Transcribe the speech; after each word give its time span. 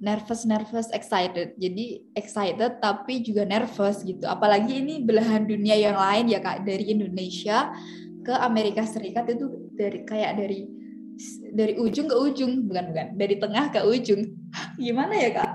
nervous 0.00 0.48
nervous 0.48 0.88
excited. 0.96 1.52
Jadi 1.60 2.00
excited 2.16 2.80
tapi 2.80 3.20
juga 3.20 3.44
nervous 3.44 4.00
gitu. 4.02 4.24
Apalagi 4.24 4.80
ini 4.80 5.04
belahan 5.04 5.44
dunia 5.44 5.76
yang 5.76 5.96
lain 5.96 6.32
ya 6.32 6.40
kak. 6.40 6.64
Dari 6.64 6.92
Indonesia 6.92 7.72
ke 8.24 8.32
Amerika 8.32 8.88
Serikat 8.88 9.28
itu 9.28 9.68
dari 9.76 10.04
kayak 10.08 10.40
dari 10.40 10.64
dari 11.52 11.76
ujung 11.76 12.08
ke 12.08 12.16
ujung. 12.16 12.64
Bukan 12.66 12.84
bukan. 12.92 13.06
Dari 13.20 13.34
tengah 13.36 13.64
ke 13.68 13.80
ujung. 13.84 14.22
Gimana 14.80 15.12
ya 15.12 15.30
kak? 15.36 15.52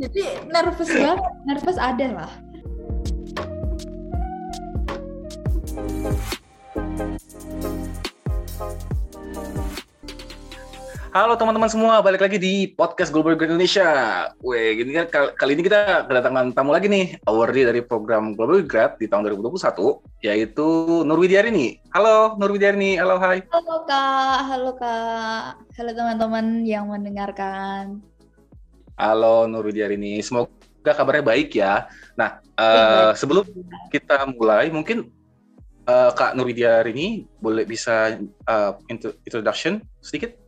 Jadi 0.00 0.22
nervous 0.48 0.90
banget. 0.92 1.20
Nervous 1.44 1.78
ada 1.80 2.06
lah 2.12 2.32
Halo 11.16 11.32
teman-teman 11.32 11.72
semua, 11.72 12.04
balik 12.04 12.20
lagi 12.20 12.36
di 12.36 12.68
podcast 12.76 13.08
Global 13.08 13.40
Grad 13.40 13.48
Indonesia. 13.48 13.88
Weh, 14.44 14.76
gini 14.76 14.92
kan 15.00 15.32
kali 15.32 15.56
ini 15.56 15.64
kita 15.64 16.04
kedatangan 16.04 16.52
tamu 16.52 16.76
lagi 16.76 16.92
nih, 16.92 17.16
awardee 17.24 17.64
dari 17.64 17.80
program 17.80 18.36
Global 18.36 18.60
Grad 18.60 19.00
di 19.00 19.08
tahun 19.08 19.24
2021, 19.24 19.96
yaitu 20.20 20.68
Nurwidiarini. 21.08 21.80
Halo 21.96 22.36
Nurwidiarini, 22.36 23.00
halo 23.00 23.16
hai. 23.16 23.40
Halo 23.48 23.88
Kak, 23.88 24.38
halo 24.44 24.70
Kak. 24.76 25.56
Halo 25.80 25.90
teman-teman 25.96 26.68
yang 26.68 26.92
mendengarkan. 26.92 28.04
Halo 29.00 29.48
Nurwidiarini, 29.48 30.20
semoga 30.20 30.92
kabarnya 30.92 31.24
baik 31.24 31.56
ya. 31.56 31.88
Nah, 32.20 32.44
uh, 32.60 33.16
sebelum 33.16 33.48
kita 33.88 34.20
mulai, 34.36 34.68
mungkin 34.68 35.08
uh, 35.88 36.12
Kak 36.12 36.36
Nurwidiarini 36.36 37.24
boleh 37.40 37.64
bisa 37.64 38.20
uh, 38.52 38.76
introduction 38.92 39.80
sedikit? 40.04 40.44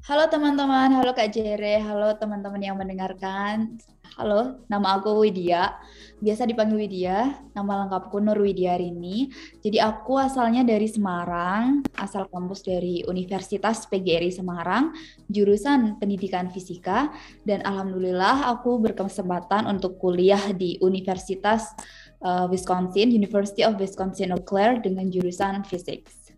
Halo 0.00 0.24
teman-teman, 0.32 0.96
halo 0.96 1.12
Kak 1.12 1.28
Jere, 1.28 1.76
halo 1.76 2.16
teman-teman 2.16 2.56
yang 2.56 2.80
mendengarkan. 2.80 3.76
Halo, 4.16 4.64
nama 4.64 4.96
aku 4.96 5.12
Widya. 5.20 5.76
Biasa 6.24 6.48
dipanggil 6.48 6.88
Widya, 6.88 7.36
nama 7.52 7.84
lengkapku 7.84 8.16
Nur 8.16 8.40
Widyarini. 8.40 9.28
Jadi 9.60 9.76
aku 9.76 10.16
asalnya 10.16 10.64
dari 10.64 10.88
Semarang, 10.88 11.84
asal 12.00 12.32
kampus 12.32 12.64
dari 12.64 13.04
Universitas 13.04 13.84
PGRI 13.92 14.32
Semarang, 14.32 14.96
jurusan 15.28 16.00
Pendidikan 16.00 16.48
Fisika, 16.48 17.12
dan 17.44 17.60
alhamdulillah 17.68 18.56
aku 18.56 18.80
berkesempatan 18.80 19.68
untuk 19.68 20.00
kuliah 20.00 20.56
di 20.56 20.80
Universitas 20.80 21.76
uh, 22.24 22.48
Wisconsin, 22.48 23.12
University 23.12 23.68
of 23.68 23.76
Wisconsin 23.76 24.32
Eau 24.32 24.72
dengan 24.80 25.12
jurusan 25.12 25.60
Physics. 25.68 26.32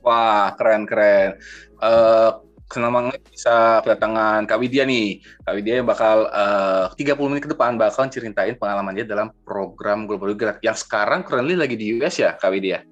Wah, 0.00 0.56
keren-keren. 0.56 1.36
Uh, 1.76 2.46
senang 2.66 2.92
banget 2.92 3.22
bisa 3.30 3.78
kedatangan 3.86 4.42
Kak 4.44 4.58
Widya 4.58 4.82
nih. 4.82 5.22
Kak 5.46 5.54
Widya 5.54 5.74
yang 5.82 5.88
bakal 5.88 6.26
uh, 6.30 6.90
eh, 6.98 7.06
30 7.06 7.30
menit 7.30 7.42
ke 7.46 7.50
depan 7.54 7.78
bakal 7.78 8.10
ceritain 8.10 8.58
pengalaman 8.58 8.94
dia 8.98 9.06
dalam 9.06 9.30
program 9.46 10.10
Global 10.10 10.34
Gerak 10.34 10.58
yang 10.66 10.74
sekarang 10.74 11.22
currently 11.22 11.54
lagi 11.54 11.78
di 11.78 11.94
US 11.98 12.18
ya, 12.18 12.34
Kak 12.34 12.50
Widya? 12.50 12.82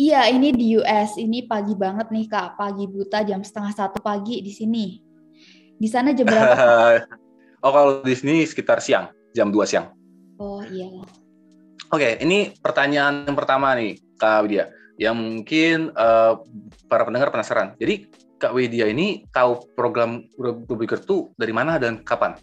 Iya, 0.00 0.32
ini 0.32 0.48
di 0.56 0.80
US. 0.80 1.20
Ini 1.20 1.44
pagi 1.44 1.76
banget 1.76 2.08
nih, 2.08 2.24
Kak. 2.24 2.56
Pagi 2.56 2.88
buta 2.88 3.20
jam 3.20 3.44
setengah 3.44 3.72
satu 3.76 4.00
pagi 4.00 4.40
di 4.40 4.48
sini. 4.48 4.96
Di 5.76 5.88
sana 5.88 6.16
jam 6.16 6.24
berapa? 6.24 6.56
oh, 7.64 7.72
kalau 7.72 7.92
di 8.00 8.16
sini 8.16 8.48
sekitar 8.48 8.80
siang, 8.80 9.12
jam 9.36 9.52
2 9.52 9.60
siang. 9.68 9.92
Oh, 10.40 10.64
iya. 10.64 10.88
Oke, 11.92 12.00
okay, 12.00 12.12
ini 12.24 12.56
pertanyaan 12.64 13.28
yang 13.28 13.36
pertama 13.36 13.76
nih, 13.76 14.00
Kak 14.16 14.48
Widya. 14.48 14.72
Yang 14.96 15.16
mungkin 15.20 15.76
uh, 15.92 16.40
para 16.88 17.04
pendengar 17.04 17.28
penasaran. 17.28 17.76
Jadi, 17.76 18.08
Kak 18.40 18.56
Widya 18.56 18.88
ini 18.88 19.28
tahu 19.36 19.68
program 19.76 20.24
Rubiker 20.40 20.96
itu 20.96 21.28
dari 21.36 21.52
mana 21.52 21.76
dan 21.76 22.00
kapan? 22.00 22.40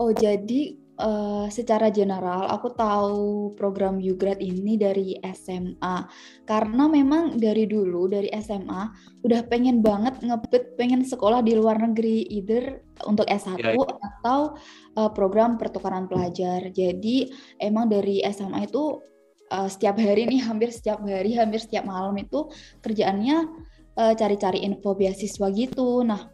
Oh, 0.00 0.16
jadi 0.16 0.72
uh, 0.96 1.46
secara 1.52 1.92
general 1.92 2.48
aku 2.48 2.72
tahu 2.72 3.52
program 3.52 4.00
Ugrad 4.00 4.40
ini 4.40 4.80
dari 4.80 5.20
SMA 5.36 6.08
karena 6.48 6.88
memang 6.88 7.36
dari 7.36 7.68
dulu 7.68 8.08
dari 8.08 8.32
SMA 8.40 8.82
udah 9.28 9.40
pengen 9.52 9.84
banget 9.84 10.24
ngebet 10.24 10.80
pengen 10.80 11.04
sekolah 11.04 11.44
di 11.44 11.52
luar 11.52 11.84
negeri 11.84 12.24
either 12.32 12.80
untuk 13.04 13.28
S1 13.28 13.60
ya, 13.60 13.76
ya. 13.76 13.84
atau 13.84 14.56
uh, 14.96 15.10
program 15.12 15.60
pertukaran 15.60 16.08
pelajar. 16.08 16.72
Jadi 16.72 17.28
emang 17.60 17.92
dari 17.92 18.24
SMA 18.32 18.64
itu 18.64 19.04
uh, 19.52 19.68
setiap 19.68 20.00
hari 20.00 20.24
nih 20.28 20.40
hampir 20.44 20.72
setiap 20.72 21.02
hari 21.04 21.36
hampir 21.36 21.60
setiap 21.60 21.84
malam 21.84 22.14
itu 22.16 22.48
kerjaannya 22.80 23.67
uh, 23.98 24.14
cari-cari 24.14 24.62
info 24.62 24.94
beasiswa 24.94 25.50
gitu. 25.50 26.06
Nah, 26.06 26.30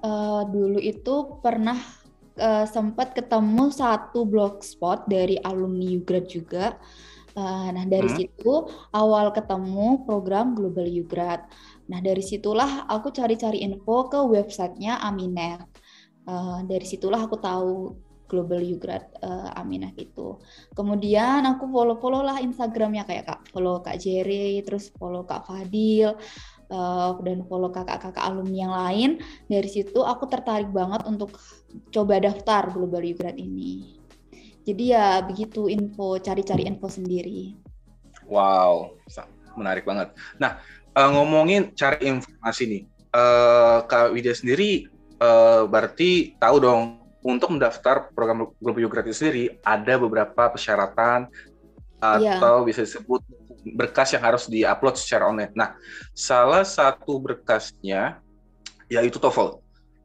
uh, 0.00 0.42
dulu 0.48 0.80
itu 0.80 1.38
pernah 1.44 1.76
uh, 2.40 2.64
sempat 2.64 3.12
ketemu 3.12 3.68
satu 3.68 4.24
blogspot 4.24 5.04
dari 5.06 5.36
alumni 5.44 5.92
Ugrad 5.92 6.26
juga. 6.32 6.80
Uh, 7.32 7.72
nah, 7.72 7.84
dari 7.88 8.12
hmm. 8.12 8.16
situ 8.16 8.54
awal 8.92 9.32
ketemu 9.32 10.04
program 10.08 10.56
Global 10.56 10.88
Ugrad. 10.88 11.44
Nah, 11.88 12.00
dari 12.00 12.24
situlah 12.24 12.88
aku 12.88 13.12
cari-cari 13.12 13.64
info 13.64 14.08
ke 14.08 14.20
websitenya 14.20 15.00
Aminet. 15.00 15.64
Uh, 16.22 16.62
dari 16.64 16.86
situlah 16.86 17.24
aku 17.24 17.36
tahu 17.40 17.96
Global 18.32 18.64
Ugrad 18.64 19.12
uh, 19.20 19.52
Aminah 19.60 19.92
itu. 20.00 20.40
Kemudian 20.72 21.44
aku 21.44 21.68
follow-follow 21.68 22.24
lah 22.24 22.40
Instagramnya 22.40 23.04
kayak 23.04 23.28
kak 23.28 23.40
follow 23.52 23.84
Kak 23.84 24.00
Jerry, 24.00 24.64
terus 24.64 24.88
follow 24.96 25.28
Kak 25.28 25.44
Fadil, 25.44 26.16
uh, 26.72 27.20
dan 27.20 27.44
follow 27.46 27.68
kakak-kakak 27.68 28.24
alumni 28.24 28.56
yang 28.56 28.74
lain. 28.74 29.10
Dari 29.46 29.68
situ 29.68 30.00
aku 30.00 30.26
tertarik 30.26 30.72
banget 30.72 31.04
untuk 31.04 31.36
coba 31.92 32.18
daftar 32.18 32.72
Global 32.72 33.04
Ugrad 33.04 33.36
ini. 33.36 34.00
Jadi 34.64 34.94
ya 34.94 35.20
begitu 35.20 35.68
info, 35.68 36.16
cari-cari 36.22 36.64
info 36.64 36.88
sendiri. 36.88 37.54
Wow, 38.30 38.96
menarik 39.58 39.84
banget. 39.84 40.14
Nah, 40.40 40.62
uh, 40.96 41.10
ngomongin 41.12 41.74
cari 41.76 42.08
informasi 42.08 42.62
nih, 42.70 42.82
uh, 43.12 43.84
Kak 43.84 44.14
Widya 44.14 44.32
sendiri 44.32 44.88
uh, 45.22 45.68
berarti 45.68 46.34
tahu 46.38 46.56
dong 46.62 46.82
untuk 47.22 47.54
mendaftar 47.54 48.10
program 48.14 48.50
Global 48.58 49.06
itu 49.06 49.14
sendiri 49.14 49.44
ada 49.62 49.94
beberapa 49.94 50.50
persyaratan 50.50 51.30
iya. 52.18 52.38
atau 52.38 52.62
yeah. 52.62 52.66
bisa 52.66 52.82
disebut 52.82 53.22
berkas 53.62 54.12
yang 54.14 54.22
harus 54.22 54.50
diupload 54.50 54.98
secara 54.98 55.30
online. 55.30 55.54
Nah, 55.54 55.78
salah 56.12 56.66
satu 56.66 57.18
berkasnya 57.22 58.18
yaitu 58.90 59.16
TOEFL. 59.16 59.62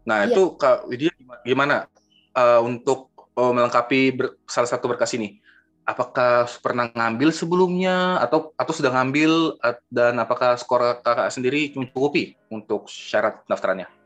Nah, 0.07 0.23
ya. 0.23 0.31
itu 0.31 0.56
Kak 0.56 0.88
Widya 0.88 1.12
gimana 1.44 1.91
uh, 2.38 2.63
untuk 2.63 3.12
uh, 3.35 3.51
melengkapi 3.51 4.16
ber, 4.16 4.40
salah 4.47 4.69
satu 4.69 4.88
berkas 4.88 5.12
ini? 5.17 5.44
Apakah 5.88 6.47
pernah 6.59 6.91
ngambil 6.91 7.31
sebelumnya 7.31 8.19
atau 8.19 8.51
atau 8.56 8.73
sudah 8.75 8.91
ngambil 8.91 9.59
uh, 9.59 9.75
dan 9.91 10.16
apakah 10.19 10.56
skor 10.56 11.00
kakak 11.03 11.31
sendiri 11.31 11.75
mencukupi 11.75 12.40
untuk 12.47 12.88
syarat 12.88 13.44
pendaftarannya? 13.47 13.97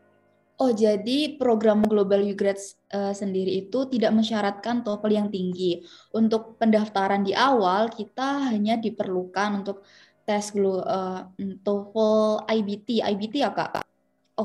Oh, 0.62 0.70
jadi 0.70 1.42
program 1.42 1.82
Global 1.82 2.22
Ugrades 2.22 2.78
uh, 2.94 3.10
sendiri 3.18 3.66
itu 3.66 3.90
tidak 3.90 4.14
mensyaratkan 4.14 4.86
TOEFL 4.86 5.10
yang 5.10 5.28
tinggi. 5.34 5.82
Untuk 6.14 6.62
pendaftaran 6.62 7.26
di 7.26 7.34
awal, 7.34 7.90
kita 7.90 8.54
hanya 8.54 8.78
diperlukan 8.78 9.66
untuk 9.66 9.82
tes 10.22 10.54
uh, 10.54 11.26
TOEFL 11.66 12.46
IBT. 12.46 13.02
IBT 13.02 13.42
ya, 13.42 13.50
Kak? 13.50 13.91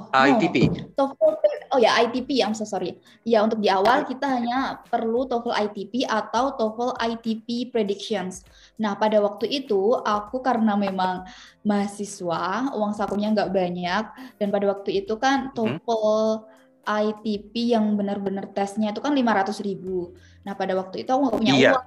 Oh, 0.05 0.13
ITP. 0.13 0.57
No. 0.69 1.09
TOEFL 1.17 1.37
oh 1.73 1.81
ya 1.81 1.99
ITP, 2.05 2.41
I'm 2.41 2.57
so 2.57 2.65
sorry. 2.65 2.97
Ya 3.27 3.45
untuk 3.45 3.61
di 3.61 3.69
awal 3.69 4.09
kita 4.09 4.25
hanya 4.25 4.81
perlu 4.89 5.29
TOEFL 5.29 5.55
ITP 5.69 6.09
atau 6.09 6.55
TOEFL 6.55 6.97
ITP 6.97 7.73
predictions. 7.73 8.47
Nah 8.81 8.97
pada 8.97 9.21
waktu 9.21 9.49
itu 9.51 9.99
aku 10.01 10.41
karena 10.41 10.79
memang 10.79 11.27
mahasiswa, 11.67 12.73
uang 12.73 12.93
sakunya 12.97 13.33
nggak 13.35 13.53
banyak 13.53 14.05
dan 14.41 14.49
pada 14.49 14.65
waktu 14.73 15.05
itu 15.05 15.15
kan 15.21 15.51
hmm. 15.51 15.55
TOEFL 15.57 16.49
ITP 16.87 17.75
yang 17.75 17.99
benar-benar 17.99 18.47
tesnya 18.55 18.95
itu 18.95 19.03
kan 19.03 19.13
500 19.13 19.59
ribu. 19.61 20.15
Nah 20.47 20.55
pada 20.55 20.73
waktu 20.79 21.03
itu 21.03 21.11
aku 21.11 21.21
nggak 21.27 21.37
punya 21.43 21.55
iya. 21.55 21.71
uang, 21.75 21.87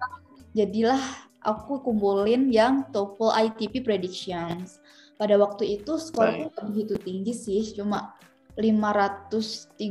jadilah 0.53 1.01
aku 1.39 1.79
kumpulin 1.81 2.51
yang 2.51 2.85
TOEFL 2.91 3.31
ITP 3.47 3.81
predictions 3.81 4.77
pada 5.19 5.35
waktu 5.35 5.83
itu 5.83 5.99
skorku 5.99 6.47
nggak 6.55 6.65
begitu 6.71 6.95
tinggi 7.03 7.35
sih 7.35 7.61
cuma 7.75 8.15
537 8.55 9.83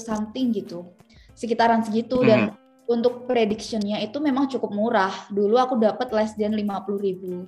something 0.00 0.46
gitu 0.56 0.88
sekitaran 1.36 1.84
segitu 1.84 2.24
hmm. 2.24 2.26
dan 2.26 2.40
untuk 2.88 3.28
predictionnya 3.28 4.00
itu 4.00 4.16
memang 4.16 4.48
cukup 4.48 4.72
murah 4.72 5.12
dulu 5.28 5.60
aku 5.60 5.76
dapat 5.76 6.08
less 6.16 6.32
than 6.40 6.56
50 6.56 7.04
ribu 7.04 7.44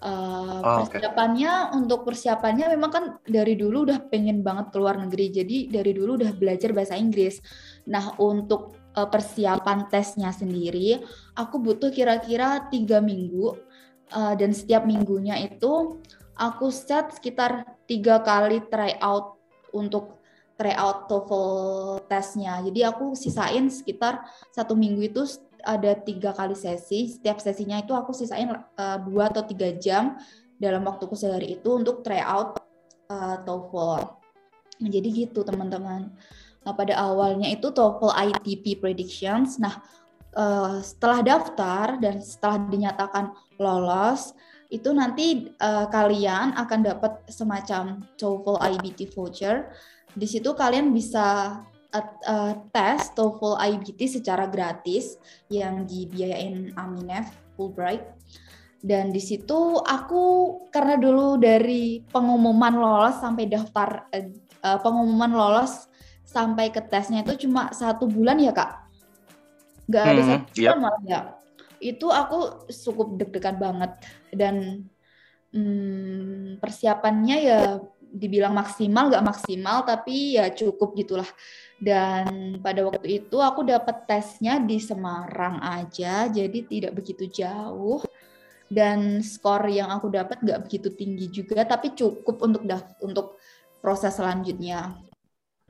Uh, 0.00 0.64
oh, 0.64 0.88
persiapannya 0.88 1.52
okay. 1.52 1.76
untuk 1.76 2.08
persiapannya 2.08 2.72
memang 2.72 2.88
kan 2.88 3.04
dari 3.20 3.52
dulu 3.52 3.84
udah 3.84 4.08
pengen 4.08 4.40
banget 4.40 4.72
keluar 4.72 4.96
negeri 4.96 5.28
jadi 5.28 5.68
dari 5.68 5.92
dulu 5.92 6.16
udah 6.16 6.32
belajar 6.40 6.72
bahasa 6.72 6.96
Inggris. 6.96 7.36
Nah 7.84 8.16
untuk 8.16 8.80
uh, 8.96 9.04
persiapan 9.04 9.92
tesnya 9.92 10.32
sendiri 10.32 11.04
aku 11.36 11.60
butuh 11.60 11.92
kira-kira 11.92 12.64
tiga 12.72 13.04
minggu 13.04 13.60
uh, 14.14 14.34
dan 14.34 14.50
setiap 14.54 14.86
minggunya 14.86 15.38
itu 15.40 16.00
aku 16.38 16.72
set 16.72 17.12
sekitar 17.14 17.66
tiga 17.84 18.22
kali 18.22 18.62
try 18.70 18.96
out 19.02 19.36
untuk 19.70 20.20
tryout 20.60 21.08
TOEFL 21.08 21.48
tesnya. 22.04 22.60
Jadi 22.60 22.84
aku 22.84 23.16
sisain 23.16 23.72
sekitar 23.72 24.20
satu 24.52 24.76
minggu 24.76 25.08
itu 25.08 25.24
ada 25.64 25.96
tiga 25.96 26.36
kali 26.36 26.52
sesi. 26.52 27.08
Setiap 27.08 27.40
sesinya 27.40 27.80
itu 27.80 27.96
aku 27.96 28.12
sisain 28.12 28.52
uh, 28.52 28.98
dua 29.00 29.32
atau 29.32 29.40
tiga 29.48 29.72
jam 29.80 30.20
dalam 30.60 30.84
waktuku 30.84 31.16
sehari 31.16 31.56
itu 31.56 31.80
untuk 31.80 32.04
tryout 32.04 32.60
uh, 33.08 33.40
TOEFL. 33.40 34.20
Jadi 34.84 35.08
gitu 35.24 35.40
teman-teman. 35.40 36.12
Nah 36.60 36.72
pada 36.76 36.92
awalnya 37.00 37.48
itu 37.48 37.72
TOEFL 37.72 38.12
ITP 38.12 38.84
predictions. 38.84 39.56
Nah 39.56 39.80
uh, 40.36 40.78
setelah 40.82 41.20
daftar 41.22 41.98
dan 41.98 42.22
setelah 42.22 42.58
dinyatakan 42.68 43.34
lolos 43.58 44.34
itu 44.70 44.94
nanti 44.94 45.50
uh, 45.58 45.90
kalian 45.90 46.54
akan 46.54 46.80
dapat 46.86 47.26
semacam 47.26 48.06
TOEFL 48.14 48.58
IBT 48.78 49.10
voucher. 49.10 49.66
Di 50.14 50.26
situ 50.30 50.54
kalian 50.54 50.94
bisa 50.94 51.58
uh, 51.90 52.08
uh, 52.26 52.54
tes 52.70 53.10
TOEFL 53.18 53.58
IBT 53.58 54.22
secara 54.22 54.46
gratis 54.46 55.18
yang 55.50 55.84
dibiayain 55.86 56.70
Aminef 56.78 57.34
Fulbright. 57.58 58.06
Dan 58.80 59.12
di 59.12 59.20
situ 59.20 59.76
aku 59.76 60.56
karena 60.72 60.96
dulu 60.96 61.36
dari 61.36 62.00
pengumuman 62.08 62.72
lolos 62.80 63.20
sampai 63.20 63.44
daftar 63.44 64.08
uh, 64.08 64.78
pengumuman 64.80 65.34
lolos 65.34 65.90
sampai 66.24 66.70
ke 66.70 66.80
tesnya 66.86 67.26
itu 67.26 67.44
cuma 67.44 67.74
satu 67.74 68.06
bulan 68.06 68.38
ya 68.38 68.54
kak, 68.54 68.89
nggak 69.90 70.04
ada 70.06 70.22
hmm, 70.22 70.40
yep. 70.54 70.78
malah 70.78 71.02
ya 71.02 71.20
itu 71.80 72.06
aku 72.12 72.68
cukup 72.68 73.16
deg-degan 73.16 73.56
banget. 73.56 73.92
Dan 74.30 74.86
hmm, 75.50 76.60
persiapannya 76.60 77.36
ya 77.40 77.60
dibilang 78.10 78.52
maksimal 78.52 79.06
nggak 79.06 79.22
maksimal 79.26 79.82
tapi 79.88 80.36
ya 80.36 80.52
cukup 80.52 80.94
gitulah. 80.94 81.28
Dan 81.80 82.60
pada 82.60 82.84
waktu 82.84 83.24
itu 83.24 83.40
aku 83.40 83.64
dapat 83.64 84.04
tesnya 84.04 84.60
di 84.60 84.76
Semarang 84.76 85.64
aja 85.64 86.28
jadi 86.28 86.58
tidak 86.68 86.92
begitu 87.00 87.26
jauh. 87.26 88.04
Dan 88.70 89.18
skor 89.24 89.66
yang 89.66 89.90
aku 89.90 90.12
dapat 90.14 90.38
nggak 90.46 90.62
begitu 90.68 90.94
tinggi 90.94 91.26
juga 91.26 91.66
tapi 91.66 91.90
cukup 91.96 92.38
untuk 92.44 92.62
untuk 93.02 93.26
proses 93.82 94.14
selanjutnya. 94.14 94.94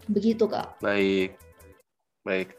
Begitu 0.05 0.45
kak. 0.51 0.83
Baik. 0.85 1.39
Baik. 2.27 2.53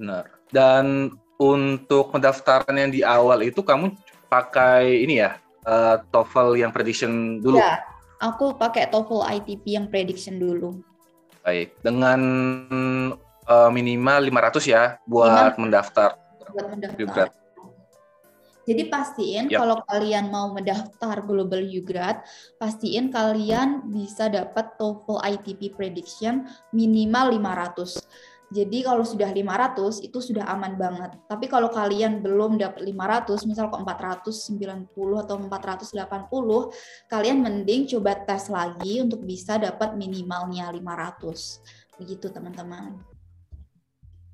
Benar 0.00 0.41
dan 0.52 1.10
untuk 1.40 2.14
pendaftaran 2.14 2.76
yang 2.76 2.92
di 2.92 3.00
awal 3.02 3.42
itu 3.42 3.64
kamu 3.64 3.90
pakai 4.30 5.02
ini 5.02 5.18
ya 5.24 5.42
uh, 5.66 5.98
TOEFL 6.14 6.60
yang 6.60 6.70
prediction 6.70 7.42
dulu? 7.42 7.58
Ya, 7.58 7.82
aku 8.22 8.54
pakai 8.54 8.86
TOEFL 8.92 9.42
ITP 9.42 9.64
yang 9.74 9.90
prediction 9.90 10.38
dulu. 10.38 10.78
Baik, 11.42 11.74
dengan 11.82 12.20
uh, 13.50 13.70
minimal 13.74 14.30
500 14.30 14.62
ya 14.70 14.82
buat 15.08 15.58
mendaftar. 15.58 16.14
Buat 16.54 16.66
mendaftar. 16.78 17.34
Jadi 18.62 18.86
pastiin 18.86 19.50
yep. 19.50 19.58
kalau 19.58 19.82
kalian 19.90 20.30
mau 20.30 20.54
mendaftar 20.54 21.18
Global 21.26 21.66
Ugrad, 21.66 22.22
pastiin 22.62 23.10
kalian 23.10 23.90
bisa 23.90 24.30
dapat 24.30 24.78
TOEFL 24.78 25.18
ITP 25.18 25.74
prediction 25.74 26.46
minimal 26.70 27.34
500. 27.34 28.06
Jadi 28.52 28.84
kalau 28.84 29.00
sudah 29.00 29.32
500 29.32 30.04
itu 30.04 30.20
sudah 30.20 30.44
aman 30.52 30.76
banget. 30.76 31.16
Tapi 31.24 31.48
kalau 31.48 31.72
kalian 31.72 32.20
belum 32.20 32.60
dapat 32.60 32.84
500, 32.84 33.48
misal 33.48 33.72
kok 33.72 33.80
490 33.80 35.24
atau 35.24 35.40
480, 35.40 37.08
kalian 37.08 37.38
mending 37.40 37.88
coba 37.96 38.12
tes 38.28 38.52
lagi 38.52 39.00
untuk 39.00 39.24
bisa 39.24 39.56
dapat 39.56 39.96
minimalnya 39.96 40.68
500. 40.68 41.96
Begitu 41.96 42.28
teman-teman. 42.28 43.00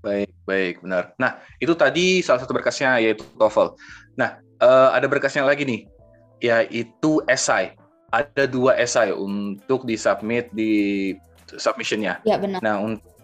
Baik, 0.02 0.34
baik, 0.42 0.74
benar. 0.82 1.14
Nah, 1.14 1.38
itu 1.62 1.74
tadi 1.78 2.18
salah 2.18 2.42
satu 2.42 2.50
berkasnya 2.50 2.98
yaitu 2.98 3.22
TOEFL. 3.38 3.78
Nah, 4.18 4.42
uh, 4.58 4.90
ada 4.98 5.06
berkasnya 5.06 5.46
lagi 5.46 5.62
nih, 5.62 5.86
yaitu 6.42 7.22
esai. 7.30 7.78
Ada 8.10 8.50
dua 8.50 8.74
esai 8.78 9.14
untuk 9.14 9.86
disubmit 9.86 10.50
di 10.50 11.12
submissionnya. 11.54 12.18
Ya, 12.26 12.38
benar. 12.40 12.58
Nah, 12.64 12.82
untuk 12.82 13.17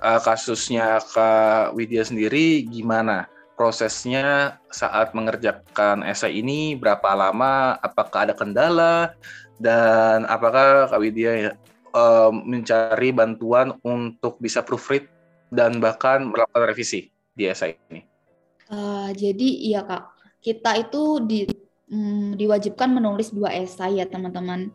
uh, 0.00 0.20
kasusnya 0.20 1.00
Kak 1.00 1.76
Widya 1.76 2.04
sendiri 2.04 2.64
gimana? 2.66 3.28
Prosesnya 3.56 4.60
saat 4.68 5.16
mengerjakan 5.16 6.04
esai 6.04 6.44
ini 6.44 6.76
berapa 6.76 7.16
lama? 7.16 7.80
Apakah 7.80 8.28
ada 8.28 8.34
kendala? 8.36 9.16
Dan 9.56 10.28
apakah 10.28 10.92
Kak 10.92 11.00
Widya 11.00 11.56
uh, 11.96 12.28
mencari 12.32 13.16
bantuan 13.16 13.80
untuk 13.80 14.36
bisa 14.36 14.60
proofread 14.60 15.08
dan 15.48 15.80
bahkan 15.80 16.28
melakukan 16.28 16.68
revisi 16.68 17.08
di 17.32 17.48
esai 17.48 17.80
ini? 17.88 18.04
Uh, 18.68 19.08
jadi 19.16 19.48
iya 19.72 19.80
Kak, 19.86 20.04
kita 20.44 20.76
itu 20.76 21.24
di, 21.24 21.48
um, 21.88 22.36
diwajibkan 22.36 22.92
menulis 22.92 23.32
dua 23.32 23.56
esai 23.56 24.02
ya 24.02 24.06
teman-teman. 24.06 24.68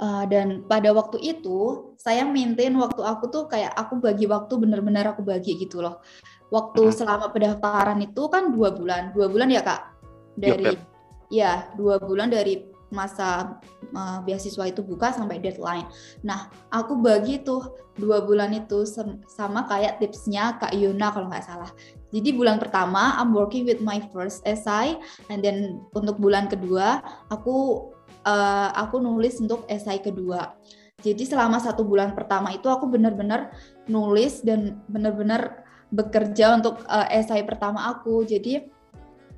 Uh, 0.00 0.24
dan 0.32 0.64
pada 0.64 0.96
waktu 0.96 1.20
itu 1.20 1.92
saya 2.00 2.24
maintain 2.24 2.72
waktu 2.72 3.04
aku 3.04 3.28
tuh 3.28 3.44
kayak 3.52 3.68
aku 3.76 4.00
bagi 4.00 4.24
waktu 4.24 4.56
bener-bener 4.56 5.04
aku 5.12 5.20
bagi 5.20 5.60
gitu 5.60 5.84
loh. 5.84 6.00
Waktu 6.48 6.88
hmm. 6.88 6.96
selama 6.96 7.28
pendaftaran 7.28 8.00
itu 8.00 8.24
kan 8.32 8.48
dua 8.48 8.72
bulan, 8.72 9.12
dua 9.12 9.28
bulan 9.28 9.52
ya 9.52 9.60
kak 9.60 9.92
dari 10.40 10.72
yep, 10.72 10.80
yep. 10.80 10.88
ya 11.28 11.52
dua 11.76 12.00
bulan 12.00 12.32
dari 12.32 12.64
masa 12.90 13.60
uh, 13.92 14.18
beasiswa 14.24 14.72
itu 14.72 14.80
buka 14.80 15.12
sampai 15.12 15.36
deadline. 15.36 15.84
Nah 16.24 16.48
aku 16.72 16.96
bagi 16.96 17.44
tuh 17.44 17.76
dua 18.00 18.24
bulan 18.24 18.56
itu 18.56 18.88
sama 19.28 19.68
kayak 19.68 20.00
tipsnya 20.00 20.56
kak 20.56 20.72
Yuna 20.72 21.12
kalau 21.12 21.28
nggak 21.28 21.44
salah. 21.44 21.70
Jadi 22.10 22.34
bulan 22.34 22.58
pertama 22.58 23.20
I'm 23.20 23.36
working 23.36 23.62
with 23.68 23.84
my 23.84 24.02
first 24.10 24.42
essay, 24.42 24.98
and 25.30 25.44
then 25.44 25.84
untuk 25.94 26.18
bulan 26.18 26.50
kedua 26.50 27.04
aku 27.30 27.86
uh, 28.30 28.70
aku 28.78 29.02
nulis 29.02 29.42
untuk 29.42 29.66
esai 29.66 29.98
kedua. 29.98 30.54
Jadi 31.00 31.24
selama 31.26 31.58
satu 31.58 31.82
bulan 31.82 32.14
pertama 32.14 32.52
itu 32.54 32.68
aku 32.68 32.86
benar-benar 32.86 33.50
nulis 33.88 34.44
dan 34.44 34.78
benar-benar 34.86 35.66
bekerja 35.90 36.60
untuk 36.60 36.84
uh, 36.86 37.08
esai 37.10 37.42
pertama 37.42 37.90
aku. 37.90 38.22
Jadi 38.22 38.62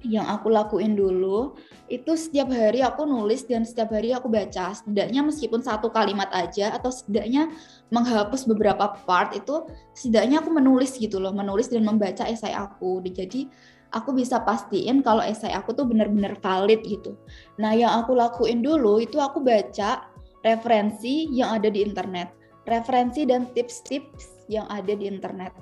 yang 0.03 0.27
aku 0.27 0.50
lakuin 0.50 0.99
dulu 0.99 1.55
itu 1.87 2.19
setiap 2.19 2.50
hari 2.50 2.83
aku 2.83 3.06
nulis 3.06 3.47
dan 3.47 3.62
setiap 3.62 3.94
hari 3.94 4.11
aku 4.11 4.27
baca 4.27 4.75
setidaknya 4.75 5.23
meskipun 5.23 5.62
satu 5.62 5.94
kalimat 5.94 6.27
aja 6.35 6.75
atau 6.75 6.91
setidaknya 6.91 7.55
menghapus 7.94 8.50
beberapa 8.50 8.99
part 9.06 9.31
itu 9.39 9.62
setidaknya 9.94 10.43
aku 10.43 10.50
menulis 10.50 10.99
gitu 10.99 11.22
loh 11.22 11.31
menulis 11.31 11.70
dan 11.70 11.87
membaca 11.87 12.27
esai 12.27 12.51
aku 12.51 12.99
jadi 13.06 13.46
aku 13.93 14.17
bisa 14.17 14.41
pastiin 14.43 15.05
kalau 15.05 15.20
esai 15.20 15.53
aku 15.53 15.77
tuh 15.77 15.84
bener-bener 15.84 16.37
valid 16.41 16.81
gitu. 16.84 17.15
Nah, 17.61 17.77
yang 17.77 17.93
aku 18.03 18.17
lakuin 18.17 18.65
dulu 18.65 18.99
itu 18.99 19.20
aku 19.20 19.44
baca 19.44 20.08
referensi 20.43 21.31
yang 21.31 21.61
ada 21.61 21.69
di 21.70 21.84
internet, 21.84 22.32
referensi 22.67 23.22
dan 23.29 23.49
tips-tips 23.53 24.49
yang 24.51 24.67
ada 24.72 24.93
di 24.96 25.06
internet. 25.06 25.53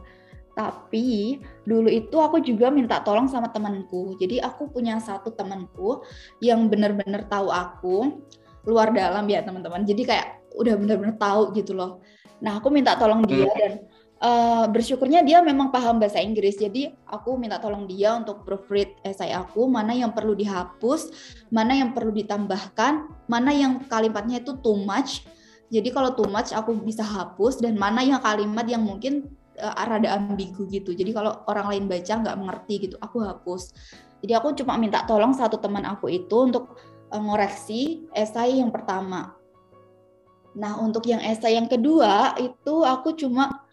Tapi 0.55 1.39
dulu 1.67 1.87
itu 1.87 2.17
aku 2.19 2.43
juga 2.43 2.69
minta 2.71 3.03
tolong 3.03 3.31
sama 3.31 3.51
temanku. 3.51 4.19
Jadi 4.19 4.43
aku 4.43 4.71
punya 4.71 4.99
satu 4.99 5.31
temanku 5.35 6.03
yang 6.43 6.67
bener-bener 6.67 7.25
tahu 7.31 7.49
aku 7.49 8.19
luar 8.67 8.93
dalam 8.93 9.25
ya 9.31 9.41
teman-teman. 9.47 9.87
Jadi 9.87 10.03
kayak 10.05 10.43
udah 10.59 10.75
bener-bener 10.77 11.17
tahu 11.17 11.55
gitu 11.55 11.73
loh. 11.73 12.03
Nah 12.43 12.59
aku 12.59 12.69
minta 12.73 12.97
tolong 12.97 13.25
dia 13.25 13.47
hmm. 13.47 13.59
dan 13.61 13.73
uh, 14.21 14.65
bersyukurnya 14.69 15.25
dia 15.25 15.41
memang 15.41 15.73
paham 15.73 15.99
bahasa 15.99 16.21
Inggris. 16.21 16.61
Jadi 16.61 16.93
aku 17.09 17.35
minta 17.41 17.59
tolong 17.59 17.89
dia 17.89 18.15
untuk 18.15 18.45
proofread 18.45 18.93
esai 19.03 19.33
aku, 19.33 19.67
mana 19.67 19.97
yang 19.97 20.13
perlu 20.13 20.37
dihapus, 20.37 21.11
mana 21.51 21.75
yang 21.75 21.97
perlu 21.97 22.13
ditambahkan, 22.15 23.09
mana 23.27 23.51
yang 23.51 23.83
kalimatnya 23.89 24.45
itu 24.45 24.55
too 24.61 24.77
much. 24.77 25.25
Jadi 25.71 25.89
kalau 25.91 26.13
too 26.15 26.29
much 26.29 26.53
aku 26.53 26.77
bisa 26.83 27.03
hapus 27.03 27.63
dan 27.63 27.79
mana 27.79 28.03
yang 28.03 28.21
kalimat 28.21 28.67
yang 28.67 28.83
mungkin 28.83 29.31
uh, 29.59 29.75
rada 29.87 30.19
ambigu 30.19 30.69
gitu. 30.69 30.93
Jadi 30.93 31.11
kalau 31.17 31.43
orang 31.49 31.67
lain 31.73 31.85
baca 31.89 32.13
nggak 32.21 32.37
mengerti 32.39 32.91
gitu, 32.91 32.97
aku 33.01 33.23
hapus. 33.25 33.73
Jadi 34.21 34.33
aku 34.37 34.53
cuma 34.53 34.77
minta 34.77 35.07
tolong 35.09 35.33
satu 35.33 35.57
teman 35.57 35.87
aku 35.89 36.13
itu 36.13 36.37
untuk 36.45 36.77
uh, 37.09 37.23
ngoreksi 37.23 38.11
esai 38.13 38.61
yang 38.61 38.75
pertama. 38.75 39.33
Nah, 40.51 40.83
untuk 40.83 41.07
yang 41.07 41.23
esai 41.23 41.55
yang 41.55 41.71
kedua 41.71 42.35
itu 42.43 42.83
aku 42.83 43.15
cuma 43.15 43.70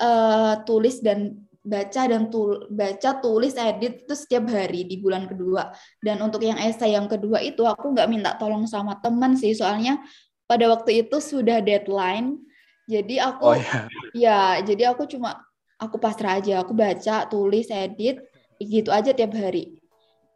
uh, 0.00 0.62
tulis 0.64 1.00
dan 1.00 1.46
baca 1.66 2.02
dan 2.06 2.30
tul 2.30 2.70
baca 2.70 3.18
tulis 3.18 3.58
edit 3.58 4.06
itu 4.06 4.14
setiap 4.14 4.46
hari 4.48 4.86
di 4.86 5.02
bulan 5.02 5.26
kedua. 5.26 5.74
Dan 5.98 6.22
untuk 6.22 6.46
yang 6.46 6.56
esai 6.62 6.94
yang 6.94 7.10
kedua 7.10 7.42
itu 7.42 7.66
aku 7.66 7.92
nggak 7.92 8.08
minta 8.08 8.38
tolong 8.38 8.64
sama 8.70 8.96
teman 9.02 9.34
sih 9.34 9.52
soalnya 9.52 9.98
pada 10.46 10.70
waktu 10.70 11.06
itu 11.06 11.18
sudah 11.18 11.58
deadline. 11.58 12.38
Jadi 12.86 13.18
aku 13.18 13.42
oh, 13.50 13.58
ya. 13.58 13.90
ya 14.14 14.38
jadi 14.62 14.94
aku 14.94 15.10
cuma 15.10 15.42
aku 15.76 16.00
pasrah 16.00 16.40
aja 16.40 16.64
aku 16.64 16.72
baca 16.72 17.26
tulis 17.28 17.68
edit 17.68 18.22
gitu 18.56 18.88
aja 18.88 19.12
tiap 19.12 19.36
hari 19.36 19.76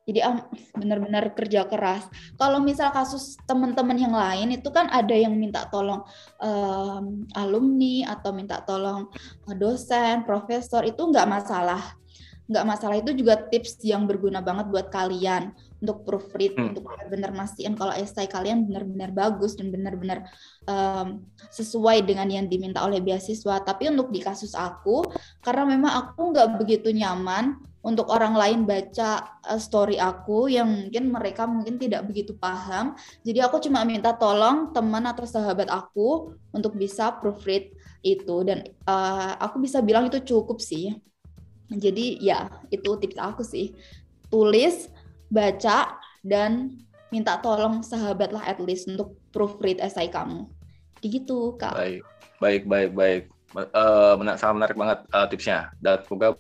Jadi 0.09 0.21
um, 0.27 0.41
benar-benar 0.75 1.37
kerja 1.37 1.69
keras. 1.69 2.09
Kalau 2.35 2.59
misal 2.59 2.91
kasus 2.91 3.37
teman-teman 3.45 3.95
yang 3.95 4.17
lain 4.17 4.57
itu 4.57 4.69
kan 4.73 4.89
ada 4.91 5.13
yang 5.13 5.37
minta 5.37 5.69
tolong 5.69 6.03
um, 6.41 7.29
alumni 7.37 8.17
atau 8.17 8.35
minta 8.35 8.65
tolong 8.65 9.07
dosen, 9.55 10.25
profesor 10.27 10.83
itu 10.83 10.99
nggak 10.99 11.29
masalah 11.29 12.01
nggak 12.51 12.67
masalah 12.67 12.99
itu 12.99 13.15
juga 13.15 13.39
tips 13.47 13.79
yang 13.87 14.11
berguna 14.11 14.43
banget 14.43 14.67
buat 14.75 14.91
kalian 14.91 15.55
untuk 15.79 16.03
proofread 16.03 16.59
hmm. 16.59 16.75
untuk 16.75 16.83
benar-benar 16.83 17.31
mastiin 17.31 17.79
kalau 17.79 17.95
esai 17.95 18.27
kalian 18.27 18.67
benar-benar 18.67 19.15
bagus 19.15 19.55
dan 19.55 19.71
benar-benar 19.71 20.27
um, 20.67 21.23
sesuai 21.55 22.03
dengan 22.03 22.27
yang 22.27 22.51
diminta 22.51 22.83
oleh 22.83 22.99
beasiswa 22.99 23.63
tapi 23.63 23.87
untuk 23.87 24.11
di 24.11 24.19
kasus 24.19 24.59
aku 24.59 25.07
karena 25.47 25.63
memang 25.63 25.95
aku 25.95 26.35
nggak 26.35 26.59
begitu 26.59 26.91
nyaman 26.91 27.55
untuk 27.81 28.13
orang 28.13 28.37
lain 28.37 28.69
baca 28.69 29.41
uh, 29.45 29.57
story 29.57 29.97
aku 29.97 30.53
yang 30.53 30.69
mungkin 30.69 31.09
mereka 31.09 31.49
mungkin 31.49 31.81
tidak 31.81 32.05
begitu 32.05 32.37
paham 32.37 32.93
jadi 33.25 33.49
aku 33.49 33.57
cuma 33.65 33.85
minta 33.89 34.13
tolong 34.13 34.73
teman 34.77 35.09
atau 35.09 35.25
sahabat 35.25 35.69
aku 35.73 36.37
untuk 36.53 36.77
bisa 36.77 37.09
proofread 37.17 37.73
itu 38.05 38.37
dan 38.45 38.69
uh, 38.85 39.37
aku 39.41 39.65
bisa 39.65 39.81
bilang 39.81 40.13
itu 40.13 40.21
cukup 40.21 40.61
sih 40.61 40.93
jadi 41.71 42.19
ya 42.19 42.51
itu 42.75 42.99
tips 42.99 43.19
aku 43.19 43.43
sih. 43.47 43.79
Tulis, 44.27 44.91
baca, 45.31 45.95
dan 46.27 46.83
minta 47.15 47.39
tolong 47.39 47.83
sahabat 47.87 48.35
lah 48.35 48.43
at 48.43 48.59
least 48.59 48.91
untuk 48.91 49.15
proofread 49.31 49.79
esai 49.79 50.11
kamu. 50.11 50.51
Gitu 50.99 51.55
kak. 51.55 51.79
Baik, 51.79 52.03
baik, 52.43 52.63
baik, 52.67 52.91
baik. 52.95 53.23
Uh, 53.55 54.15
sangat 54.39 54.55
menarik 54.59 54.77
banget 54.79 54.99
uh, 55.15 55.27
tipsnya. 55.31 55.71
Dan 55.79 56.03
semoga 56.07 56.35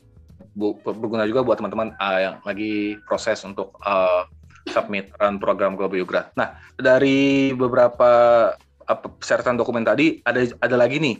berguna 0.57 1.25
juga 1.27 1.47
buat 1.47 1.59
teman-teman 1.59 1.95
uh, 1.97 2.19
yang 2.19 2.37
lagi 2.43 2.99
proses 3.07 3.39
untuk 3.47 3.75
uh, 3.87 4.27
submit 4.69 5.11
run 5.17 5.39
program 5.39 5.79
Global 5.79 6.03
Yograt. 6.03 6.35
Nah, 6.35 6.59
dari 6.77 7.55
beberapa 7.55 8.11
uh, 8.59 8.99
persyaratan 8.99 9.57
dokumen 9.57 9.87
tadi 9.87 10.21
ada 10.27 10.45
ada 10.61 10.77
lagi 10.77 10.99
nih 10.99 11.17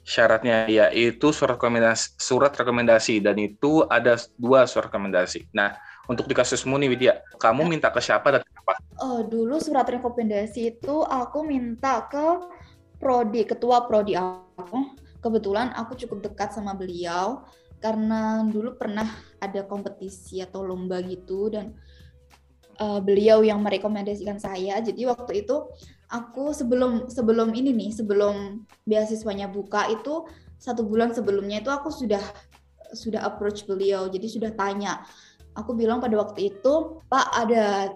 syaratnya 0.00 0.66
yaitu 0.66 1.30
surat 1.30 1.60
rekomendasi, 1.60 2.16
surat 2.16 2.52
rekomendasi 2.56 3.20
dan 3.20 3.36
itu 3.36 3.84
ada 3.86 4.16
dua 4.40 4.64
surat 4.64 4.88
rekomendasi. 4.88 5.50
Nah, 5.52 5.76
untuk 6.08 6.26
di 6.26 6.34
kasusmu 6.34 6.74
nih 6.80 6.88
Widya, 6.90 7.14
kamu 7.38 7.68
minta 7.68 7.92
ke 7.92 8.00
siapa 8.02 8.34
dan 8.34 8.42
kenapa? 8.42 8.80
Oh, 8.98 9.22
dulu 9.22 9.60
surat 9.62 9.86
rekomendasi 9.86 10.78
itu 10.78 11.04
aku 11.04 11.46
minta 11.46 12.08
ke 12.10 12.42
prodi, 12.98 13.46
ketua 13.46 13.86
prodi 13.86 14.18
aku. 14.18 14.98
Kebetulan 15.20 15.76
aku 15.76 15.94
cukup 16.00 16.32
dekat 16.32 16.56
sama 16.56 16.72
beliau 16.72 17.44
karena 17.80 18.44
dulu 18.44 18.76
pernah 18.76 19.08
ada 19.40 19.64
kompetisi 19.64 20.44
atau 20.44 20.60
lomba 20.60 21.00
gitu 21.00 21.48
dan 21.48 21.72
uh, 22.80 23.00
beliau 23.00 23.40
yang 23.40 23.60
merekomendasikan 23.64 24.36
saya. 24.36 24.80
Jadi 24.84 25.08
waktu 25.08 25.44
itu 25.44 25.68
aku 26.12 26.52
sebelum 26.52 27.08
sebelum 27.08 27.56
ini 27.56 27.72
nih 27.72 27.90
sebelum 27.96 28.64
beasiswanya 28.84 29.48
buka 29.48 29.88
itu 29.88 30.28
satu 30.60 30.84
bulan 30.84 31.16
sebelumnya 31.16 31.64
itu 31.64 31.72
aku 31.72 31.88
sudah 31.88 32.20
sudah 32.92 33.24
approach 33.24 33.64
beliau. 33.64 34.08
Jadi 34.12 34.26
sudah 34.28 34.52
tanya. 34.52 35.00
Aku 35.56 35.74
bilang 35.74 35.98
pada 35.98 36.14
waktu 36.14 36.52
itu 36.54 37.02
pak 37.10 37.26
ada 37.34 37.90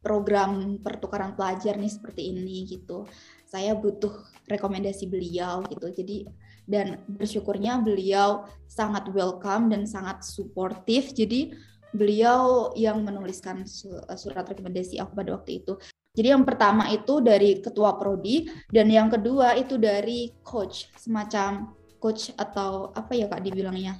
program 0.00 0.80
pertukaran 0.80 1.36
pelajar 1.36 1.76
nih 1.76 1.92
seperti 1.92 2.32
ini 2.32 2.68
gitu. 2.68 3.04
Saya 3.48 3.76
butuh 3.76 4.12
rekomendasi 4.48 5.08
beliau 5.10 5.64
gitu. 5.68 5.90
Jadi 5.90 6.28
dan 6.70 7.02
bersyukurnya 7.10 7.82
beliau 7.82 8.46
sangat 8.70 9.10
welcome 9.10 9.66
dan 9.66 9.82
sangat 9.90 10.22
suportif 10.22 11.10
jadi 11.10 11.50
beliau 11.90 12.70
yang 12.78 13.02
menuliskan 13.02 13.66
surat 14.14 14.46
rekomendasi 14.46 15.02
aku 15.02 15.18
pada 15.18 15.34
waktu 15.34 15.58
itu 15.66 15.74
jadi 16.10 16.34
yang 16.34 16.42
pertama 16.42 16.90
itu 16.90 17.22
dari 17.22 17.62
ketua 17.62 17.94
prodi 17.98 18.50
dan 18.70 18.90
yang 18.90 19.06
kedua 19.06 19.54
itu 19.54 19.78
dari 19.78 20.34
coach, 20.42 20.90
semacam 20.98 21.70
coach 22.02 22.34
atau 22.34 22.90
apa 22.96 23.14
ya 23.14 23.30
Kak 23.30 23.46
dibilangnya? 23.46 23.94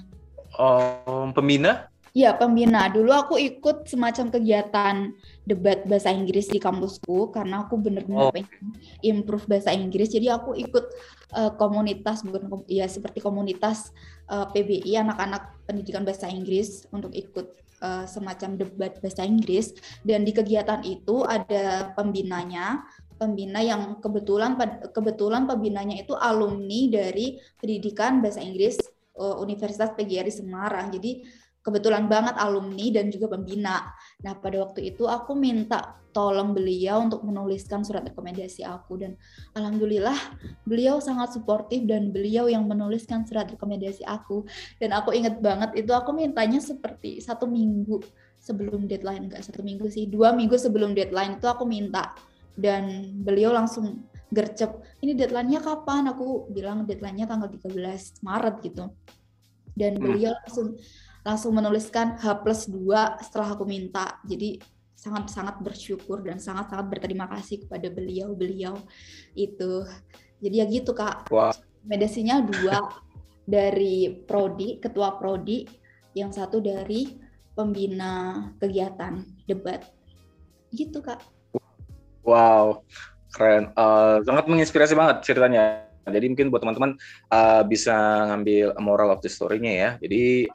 Um, 0.58 1.30
pembina? 1.30 1.89
Iya, 2.10 2.34
pembina. 2.34 2.90
Dulu 2.90 3.10
aku 3.14 3.34
ikut 3.38 3.86
semacam 3.86 4.34
kegiatan 4.34 5.14
debat 5.46 5.86
bahasa 5.86 6.10
Inggris 6.10 6.50
di 6.50 6.58
kampusku 6.58 7.30
karena 7.30 7.62
aku 7.62 7.78
benar-benar 7.78 8.30
oh. 8.30 8.34
pengen 8.34 8.74
improve 9.06 9.46
bahasa 9.46 9.70
Inggris. 9.70 10.10
Jadi 10.10 10.26
aku 10.26 10.58
ikut 10.58 10.90
uh, 11.38 11.54
komunitas 11.54 12.26
bukan 12.26 12.66
ya 12.66 12.90
seperti 12.90 13.22
komunitas 13.22 13.94
uh, 14.26 14.50
eh, 14.50 14.62
PBI 14.62 14.98
anak-anak 15.06 15.54
pendidikan 15.70 16.02
bahasa 16.02 16.26
Inggris 16.26 16.86
untuk 16.90 17.14
ikut 17.14 17.46
uh, 17.82 18.04
semacam 18.06 18.58
debat 18.58 18.98
bahasa 18.98 19.22
Inggris 19.22 19.74
dan 20.02 20.26
di 20.26 20.34
kegiatan 20.34 20.82
itu 20.82 21.22
ada 21.22 21.94
pembinanya 21.94 22.82
pembina 23.20 23.60
yang 23.60 24.00
kebetulan 24.00 24.56
kebetulan 24.96 25.44
pembinanya 25.44 26.00
itu 26.00 26.16
alumni 26.16 26.88
dari 26.88 27.36
pendidikan 27.60 28.24
bahasa 28.24 28.40
Inggris 28.40 28.80
uh, 29.20 29.36
Universitas 29.44 29.92
PGRI 29.92 30.32
Semarang 30.32 30.88
jadi 30.88 31.20
kebetulan 31.60 32.08
banget 32.08 32.36
alumni 32.40 32.86
dan 32.92 33.12
juga 33.12 33.36
pembina. 33.36 33.92
Nah, 34.24 34.32
pada 34.36 34.64
waktu 34.64 34.92
itu 34.92 35.04
aku 35.04 35.36
minta 35.36 36.00
tolong 36.10 36.52
beliau 36.52 37.06
untuk 37.06 37.22
menuliskan 37.22 37.86
surat 37.86 38.02
rekomendasi 38.02 38.66
aku 38.66 38.98
dan 38.98 39.14
alhamdulillah 39.54 40.14
beliau 40.66 40.98
sangat 40.98 41.38
suportif 41.38 41.86
dan 41.86 42.10
beliau 42.10 42.50
yang 42.50 42.66
menuliskan 42.66 43.22
surat 43.22 43.46
rekomendasi 43.46 44.02
aku 44.02 44.42
dan 44.82 44.90
aku 44.90 45.14
inget 45.14 45.38
banget 45.38 45.70
itu 45.78 45.94
aku 45.94 46.10
mintanya 46.10 46.58
seperti 46.58 47.22
satu 47.22 47.46
minggu 47.46 48.02
sebelum 48.42 48.90
deadline 48.90 49.30
enggak 49.30 49.46
satu 49.46 49.62
minggu 49.62 49.86
sih 49.86 50.10
dua 50.10 50.34
minggu 50.34 50.58
sebelum 50.58 50.98
deadline 50.98 51.38
itu 51.38 51.46
aku 51.46 51.62
minta 51.62 52.10
dan 52.58 53.14
beliau 53.22 53.54
langsung 53.54 54.02
gercep 54.30 54.82
ini 55.02 55.14
deadline-nya 55.14 55.62
kapan 55.62 56.10
aku 56.10 56.50
bilang 56.50 56.86
deadline-nya 56.86 57.26
tanggal 57.26 57.50
13 57.50 58.22
Maret 58.22 58.56
gitu 58.62 58.90
dan 59.74 59.98
hmm. 59.98 60.02
beliau 60.02 60.32
langsung 60.42 60.78
langsung 61.24 61.52
menuliskan 61.52 62.16
H 62.16 62.40
plus 62.40 62.66
2 62.68 63.20
setelah 63.24 63.52
aku 63.52 63.64
minta. 63.68 64.20
Jadi 64.24 64.60
sangat-sangat 65.00 65.64
bersyukur 65.64 66.20
dan 66.20 66.36
sangat-sangat 66.36 66.86
berterima 66.92 67.24
kasih 67.32 67.64
kepada 67.64 67.88
beliau-beliau 67.88 68.76
itu. 69.32 69.88
Jadi 70.44 70.54
ya 70.60 70.66
gitu 70.68 70.92
kak. 70.92 71.32
Wow. 71.32 71.56
Medasinya 71.88 72.44
dua 72.44 72.84
dari 73.48 74.12
prodi, 74.28 74.76
ketua 74.76 75.16
prodi, 75.16 75.64
yang 76.12 76.28
satu 76.28 76.60
dari 76.60 77.16
pembina 77.56 78.44
kegiatan 78.60 79.24
debat. 79.48 79.88
Gitu 80.68 81.00
kak. 81.00 81.24
Wow, 82.20 82.84
keren. 83.32 83.72
Uh, 83.80 84.20
sangat 84.28 84.44
menginspirasi 84.52 84.92
banget 84.92 85.24
ceritanya. 85.24 85.88
Jadi 86.04 86.26
mungkin 86.32 86.48
buat 86.52 86.60
teman-teman 86.60 87.00
uh, 87.32 87.62
bisa 87.64 88.28
ngambil 88.32 88.76
moral 88.80 89.16
of 89.16 89.24
the 89.24 89.30
story-nya 89.32 89.72
ya. 89.72 89.90
Jadi 90.04 90.48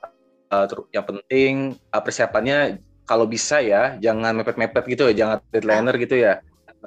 uh, 0.51 0.65
yang 0.93 1.05
penting 1.05 1.53
uh, 1.93 2.01
persiapannya 2.01 2.81
kalau 3.05 3.29
bisa 3.29 3.61
ya 3.61 3.95
jangan 4.01 4.33
mepet-mepet 4.41 4.83
gitu 4.89 5.09
ya, 5.11 5.13
jangan 5.13 5.37
deadlineer 5.53 5.95
gitu 6.01 6.15
ya, 6.17 6.33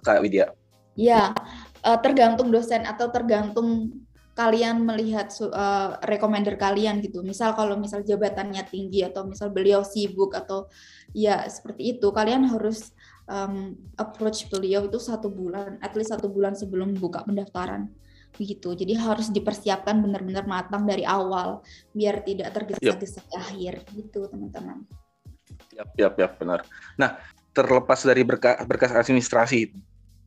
Kak 0.03 0.19
Widya. 0.19 0.51
Iya, 0.99 1.31
uh, 1.87 1.99
tergantung 2.03 2.51
dosen 2.51 2.83
atau 2.83 3.07
tergantung 3.15 3.95
kalian 4.35 4.87
melihat 4.87 5.31
uh, 5.51 5.99
recommender 6.07 6.55
kalian 6.59 7.03
gitu. 7.03 7.23
Misal 7.27 7.55
kalau 7.59 7.79
misal 7.79 8.03
jabatannya 8.07 8.63
tinggi 8.67 9.03
atau 9.03 9.27
misal 9.27 9.51
beliau 9.51 9.83
sibuk 9.83 10.35
atau 10.35 10.71
ya 11.15 11.47
seperti 11.47 11.99
itu, 11.99 12.11
kalian 12.11 12.47
harus 12.51 12.95
um, 13.31 13.75
approach 13.99 14.47
beliau 14.51 14.87
itu 14.87 14.99
satu 14.99 15.31
bulan, 15.31 15.79
at 15.83 15.95
least 15.99 16.15
satu 16.15 16.31
bulan 16.31 16.55
sebelum 16.55 16.99
buka 16.99 17.23
pendaftaran 17.27 17.91
gitu. 18.45 18.75
Jadi 18.77 18.95
harus 18.95 19.33
dipersiapkan 19.33 19.99
benar-benar 19.99 20.45
matang 20.47 20.87
dari 20.87 21.03
awal 21.03 21.63
biar 21.91 22.23
tidak 22.23 22.55
tergesa-gesa 22.55 23.25
di 23.27 23.35
akhir 23.35 23.75
gitu, 23.95 24.29
teman-teman. 24.31 24.87
Yap, 25.75 25.91
yap, 25.99 26.15
yap, 26.19 26.33
benar. 26.39 26.61
Nah, 26.99 27.19
terlepas 27.55 28.03
dari 28.03 28.23
berkas, 28.23 28.63
berkas 28.67 28.93
administrasi, 28.95 29.75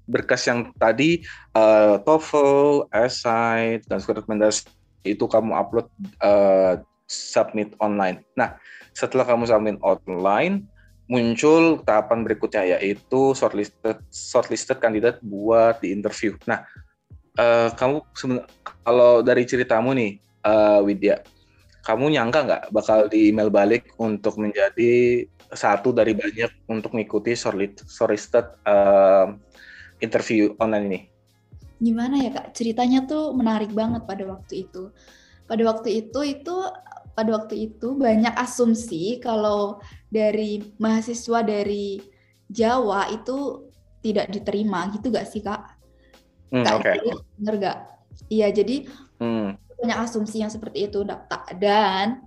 berkas 0.08 0.44
yang 0.48 0.76
tadi 0.76 1.24
uh, 1.56 2.00
TOEFL, 2.04 2.92
essay, 2.92 3.80
dan 3.88 4.00
rekomendasi 4.04 4.68
itu 5.08 5.26
kamu 5.26 5.56
upload 5.56 5.88
uh, 6.22 6.82
submit 7.08 7.74
online. 7.80 8.24
Nah, 8.36 8.56
setelah 8.96 9.28
kamu 9.28 9.48
submit 9.50 9.78
online, 9.84 10.68
muncul 11.12 11.84
tahapan 11.84 12.24
berikutnya 12.24 12.80
yaitu 12.80 13.36
shortlisted 13.36 14.00
shortlisted 14.16 14.80
kandidat 14.80 15.20
buat 15.20 15.84
di 15.84 15.92
interview. 15.92 16.40
Nah, 16.48 16.64
uh, 17.38 17.70
kamu 17.76 18.04
kalau 18.84 19.22
dari 19.22 19.44
ceritamu 19.46 19.94
nih 19.94 20.18
uh, 20.44 20.82
Widya 20.84 21.22
kamu 21.82 22.14
nyangka 22.14 22.40
nggak 22.46 22.64
bakal 22.70 23.10
di 23.10 23.34
email 23.34 23.50
balik 23.50 23.90
untuk 23.98 24.38
menjadi 24.38 25.26
satu 25.52 25.92
dari 25.92 26.14
banyak 26.14 26.70
untuk 26.70 26.94
mengikuti 26.94 27.34
shortlisted 27.36 28.46
uh, 28.64 29.34
interview 30.00 30.54
online 30.62 30.86
ini? 30.88 31.00
Gimana 31.82 32.22
ya 32.22 32.30
kak? 32.30 32.54
Ceritanya 32.54 33.10
tuh 33.10 33.34
menarik 33.34 33.74
banget 33.74 34.06
pada 34.06 34.24
waktu 34.30 34.70
itu. 34.70 34.94
Pada 35.50 35.64
waktu 35.66 36.06
itu 36.06 36.20
itu 36.22 36.56
pada 37.12 37.30
waktu 37.36 37.74
itu 37.74 37.98
banyak 37.98 38.32
asumsi 38.38 39.20
kalau 39.20 39.82
dari 40.08 40.62
mahasiswa 40.78 41.44
dari 41.44 42.00
Jawa 42.48 43.10
itu 43.12 43.68
tidak 44.06 44.30
diterima 44.30 44.94
gitu 44.94 45.10
gak 45.10 45.28
sih 45.28 45.42
kak? 45.42 45.71
Hmm, 46.52 46.66
Oke. 46.68 46.92
Ingrid, 46.92 47.20
bener 47.40 47.56
gak? 47.60 47.78
Iya, 48.28 48.48
jadi 48.52 48.76
Hmm. 49.22 49.56
banyak 49.82 49.98
asumsi 50.06 50.42
yang 50.42 50.50
seperti 50.54 50.90
itu 50.90 51.02
daftar 51.06 51.46
dan 51.58 52.26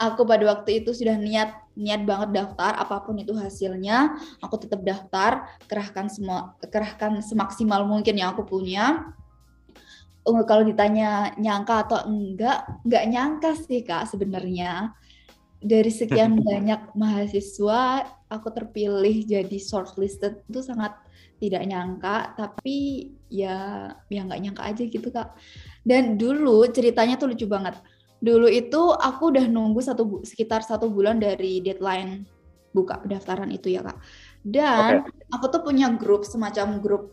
aku 0.00 0.24
pada 0.24 0.44
waktu 0.52 0.84
itu 0.84 0.92
sudah 0.92 1.16
niat 1.16 1.52
niat 1.76 2.04
banget 2.04 2.32
daftar 2.32 2.76
apa 2.76 3.04
pun 3.04 3.16
itu 3.20 3.32
hasilnya 3.36 4.16
aku 4.40 4.56
tetap 4.60 4.80
daftar 4.84 5.48
kerahkan 5.68 6.08
semua 6.08 6.56
kerahkan 6.60 7.20
semaksimal 7.24 7.84
mungkin 7.88 8.16
yang 8.16 8.32
aku 8.36 8.44
punya 8.44 9.14
Eh, 10.24 10.44
kalau 10.48 10.64
ditanya 10.64 11.36
nyangka 11.36 11.84
atau 11.84 11.98
enggak 12.08 12.64
enggak 12.88 13.04
nyangka 13.12 13.50
sih 13.60 13.84
kak 13.84 14.08
sebenarnya 14.08 14.96
dari 15.60 15.92
sekian 15.92 16.40
banyak 16.48 16.96
mahasiswa 16.96 18.08
aku 18.32 18.48
terpilih 18.48 19.20
jadi 19.28 19.58
shortlisted 19.60 20.40
itu 20.48 20.64
sangat 20.64 20.96
tidak 21.36 21.68
nyangka 21.68 22.32
tapi 22.40 23.12
ya 23.32 23.90
ya 24.08 24.20
nggak 24.24 24.40
nyangka 24.40 24.62
aja 24.64 24.82
gitu 24.86 25.08
kak. 25.12 25.36
Dan 25.84 26.16
dulu 26.16 26.64
ceritanya 26.68 27.20
tuh 27.20 27.32
lucu 27.32 27.46
banget. 27.48 27.76
Dulu 28.20 28.48
itu 28.48 28.80
aku 28.94 29.34
udah 29.34 29.44
nunggu 29.48 29.80
satu 29.84 30.02
bu- 30.06 30.24
sekitar 30.24 30.64
satu 30.64 30.88
bulan 30.88 31.20
dari 31.20 31.60
deadline 31.60 32.24
buka 32.72 33.00
pendaftaran 33.04 33.50
itu 33.52 33.74
ya 33.74 33.84
kak. 33.84 33.98
Dan 34.44 35.04
aku 35.32 35.46
tuh 35.52 35.60
punya 35.64 35.92
grup 35.92 36.24
semacam 36.24 36.80
grup 36.80 37.04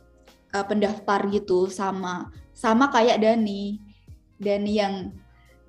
uh, 0.55 0.65
pendaftar 0.65 1.27
gitu 1.31 1.67
sama 1.67 2.31
sama 2.55 2.91
kayak 2.91 3.19
Dani. 3.19 3.79
Dani 4.41 4.71
yang 4.73 4.95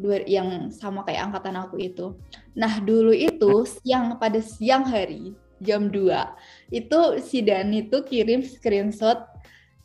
dua 0.01 0.25
yang 0.25 0.73
sama 0.73 1.05
kayak 1.05 1.31
angkatan 1.31 1.57
aku 1.59 1.77
itu. 1.79 2.17
Nah 2.57 2.81
dulu 2.83 3.13
itu 3.13 3.67
siang 3.69 4.17
pada 4.19 4.41
siang 4.41 4.83
hari 4.89 5.37
jam 5.63 5.89
2 5.89 6.75
itu 6.75 7.01
si 7.23 7.39
Dani 7.41 7.87
tuh 7.87 8.03
kirim 8.03 8.43
screenshot 8.43 9.32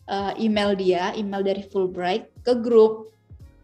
uh, 0.09 0.33
email 0.39 0.73
dia 0.73 1.13
email 1.15 1.43
dari 1.43 1.63
Fulbright 1.67 2.31
ke 2.43 2.57
grup 2.57 3.11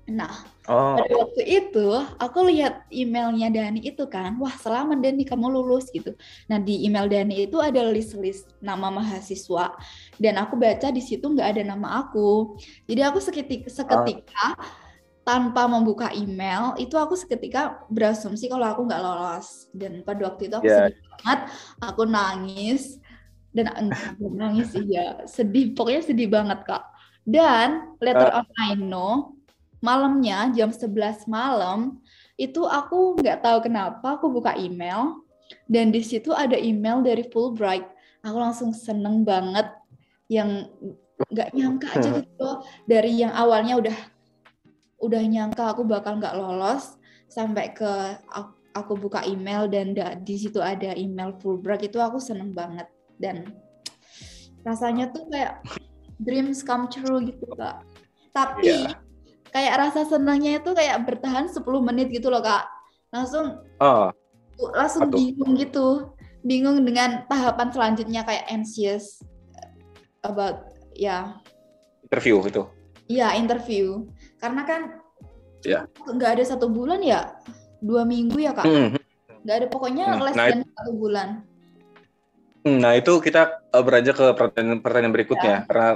nah 0.03 0.53
Oh, 0.63 0.95
pada 0.95 1.27
waktu 1.27 1.43
itu 1.43 1.87
aku 2.23 2.39
lihat 2.47 2.87
emailnya 2.87 3.51
Dani 3.51 3.83
itu 3.83 4.07
kan, 4.07 4.39
wah 4.39 4.55
selamat 4.55 5.03
Dani 5.03 5.27
kamu 5.27 5.59
lulus 5.59 5.91
gitu. 5.91 6.15
Nah 6.47 6.55
di 6.55 6.87
email 6.87 7.11
Dani 7.11 7.43
itu 7.43 7.59
ada 7.59 7.83
list-list 7.91 8.47
nama 8.63 8.87
mahasiswa 8.87 9.75
dan 10.15 10.33
aku 10.39 10.55
baca 10.55 10.87
di 10.87 11.03
situ 11.03 11.27
nggak 11.27 11.59
ada 11.59 11.63
nama 11.67 12.07
aku. 12.07 12.55
Jadi 12.87 13.01
aku 13.03 13.19
seketika, 13.19 13.67
seketika 13.67 14.55
tanpa 15.27 15.67
membuka 15.67 16.15
email 16.15 16.79
itu 16.79 16.95
aku 16.95 17.19
seketika 17.19 17.83
berasumsi 17.91 18.47
kalau 18.47 18.71
aku 18.71 18.87
nggak 18.87 19.03
lolos 19.03 19.67
dan 19.75 19.99
pada 20.07 20.31
waktu 20.31 20.47
itu 20.47 20.55
aku 20.63 20.67
Yeah. 20.67 20.87
sedih 20.95 21.03
banget, 21.11 21.39
aku 21.83 22.01
nangis 22.07 23.02
dan 23.53 23.89
enggak 23.89 24.33
nangis 24.33 24.73
sih 24.73 24.85
ya 24.89 25.23
sedih 25.29 25.77
pokoknya 25.77 26.01
sedih 26.01 26.27
banget 26.27 26.59
kak. 26.65 26.83
Dan 27.23 27.95
later 28.03 28.33
on 28.33 28.49
I 28.59 28.75
know 28.75 29.37
malamnya 29.79 30.51
jam 30.51 30.73
11 30.73 31.29
malam 31.29 32.01
itu 32.35 32.65
aku 32.65 33.15
nggak 33.21 33.45
tahu 33.45 33.57
kenapa 33.69 34.17
aku 34.19 34.27
buka 34.33 34.57
email. 34.57 35.21
Dan 35.69 35.93
di 35.93 36.01
situ 36.01 36.33
ada 36.33 36.57
email 36.57 37.05
dari 37.05 37.23
Fulbright. 37.29 37.85
Aku 38.25 38.37
langsung 38.41 38.73
seneng 38.73 39.21
banget. 39.21 39.69
Yang 40.27 40.73
nggak 41.29 41.49
nyangka 41.53 41.87
aja 41.93 42.09
gitu 42.19 42.41
loh. 42.41 42.65
dari 42.89 43.21
yang 43.21 43.31
awalnya 43.37 43.77
udah 43.77 43.97
udah 44.97 45.21
nyangka 45.21 45.77
aku 45.77 45.85
bakal 45.85 46.17
nggak 46.17 46.33
lolos 46.35 46.97
sampai 47.29 47.69
ke 47.71 48.17
aku, 48.33 48.51
aku 48.73 48.93
buka 48.97 49.21
email 49.29 49.69
dan 49.69 49.93
da- 49.93 50.17
di 50.17 50.35
situ 50.41 50.57
ada 50.57 50.97
email 50.97 51.37
Fulbright 51.37 51.85
itu 51.85 52.01
aku 52.01 52.17
seneng 52.17 52.51
banget 52.51 52.89
dan 53.23 53.55
rasanya 54.63 55.07
tuh 55.09 55.23
kayak 55.31 55.63
dreams 56.19 56.59
come 56.61 56.91
true 56.91 57.23
gitu 57.23 57.47
kak. 57.55 57.79
Tapi 58.35 58.67
Iya. 58.67 58.99
kayak 59.49 59.73
rasa 59.79 60.03
senangnya 60.03 60.59
itu 60.59 60.71
kayak 60.71 61.07
bertahan 61.07 61.47
10 61.47 61.63
menit 61.79 62.11
gitu 62.11 62.27
loh 62.27 62.43
kak. 62.43 62.67
Langsung 63.09 63.63
oh, 63.79 64.11
langsung 64.73 65.07
Apa 65.07 65.11
tuh? 65.13 65.19
bingung 65.19 65.55
gitu. 65.55 65.87
Bingung 66.43 66.83
dengan 66.83 67.23
tahapan 67.25 67.71
selanjutnya 67.71 68.27
kayak 68.27 68.43
anxious 68.47 69.23
about 70.21 70.67
ya 70.91 71.39
interview 72.03 72.43
itu. 72.43 72.63
ya 73.07 73.35
interview. 73.35 74.03
Karena 74.37 74.63
kan 74.63 74.81
Ya. 75.63 75.87
nggak 76.03 76.39
ada 76.39 76.43
satu 76.43 76.67
bulan 76.67 76.99
ya 76.99 77.39
dua 77.79 78.03
minggu 78.03 78.35
ya 78.39 78.51
kak. 78.51 78.67
Hmm. 78.67 78.95
Nggak 79.43 79.55
ada 79.59 79.67
pokoknya 79.67 80.05
Hmm, 80.09 80.23
less 80.23 80.35
nah, 80.35 80.47
than 80.51 80.63
satu 80.63 80.91
bulan. 80.95 81.43
Hmm, 82.63 82.79
Nah 82.79 82.95
itu 82.95 83.19
kita 83.19 83.59
eh, 83.69 83.83
beranjak 83.83 84.15
ke 84.15 84.27
pertanyaan, 84.33 84.79
pertanyaan 84.79 85.11
Ya. 85.11 85.15
berikutnya 85.19 85.55
karena 85.67 85.89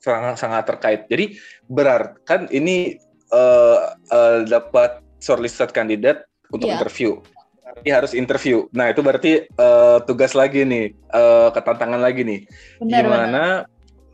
sangat 0.00 0.34
sangat 0.40 0.64
terkait. 0.66 1.00
Jadi 1.06 1.36
berarti 1.68 2.16
kan 2.24 2.40
ini 2.48 2.96
eh, 3.32 3.78
eh, 4.12 4.38
dapat 4.44 5.00
shortlisted 5.20 5.72
kandidat 5.72 6.24
untuk 6.48 6.68
Iya. 6.68 6.80
interview. 6.80 7.20
Berarti 7.62 7.88
harus 7.88 8.12
interview. 8.12 8.68
Nah 8.72 8.92
itu 8.92 9.00
berarti 9.00 9.32
eh, 9.46 9.98
tugas 10.04 10.32
lagi 10.32 10.64
nih, 10.64 10.92
eh, 10.92 11.48
ketantangan 11.52 12.00
lagi 12.00 12.24
nih. 12.24 12.40
Benar 12.80 12.88
benar. 12.88 13.00
Gimana 13.00 13.44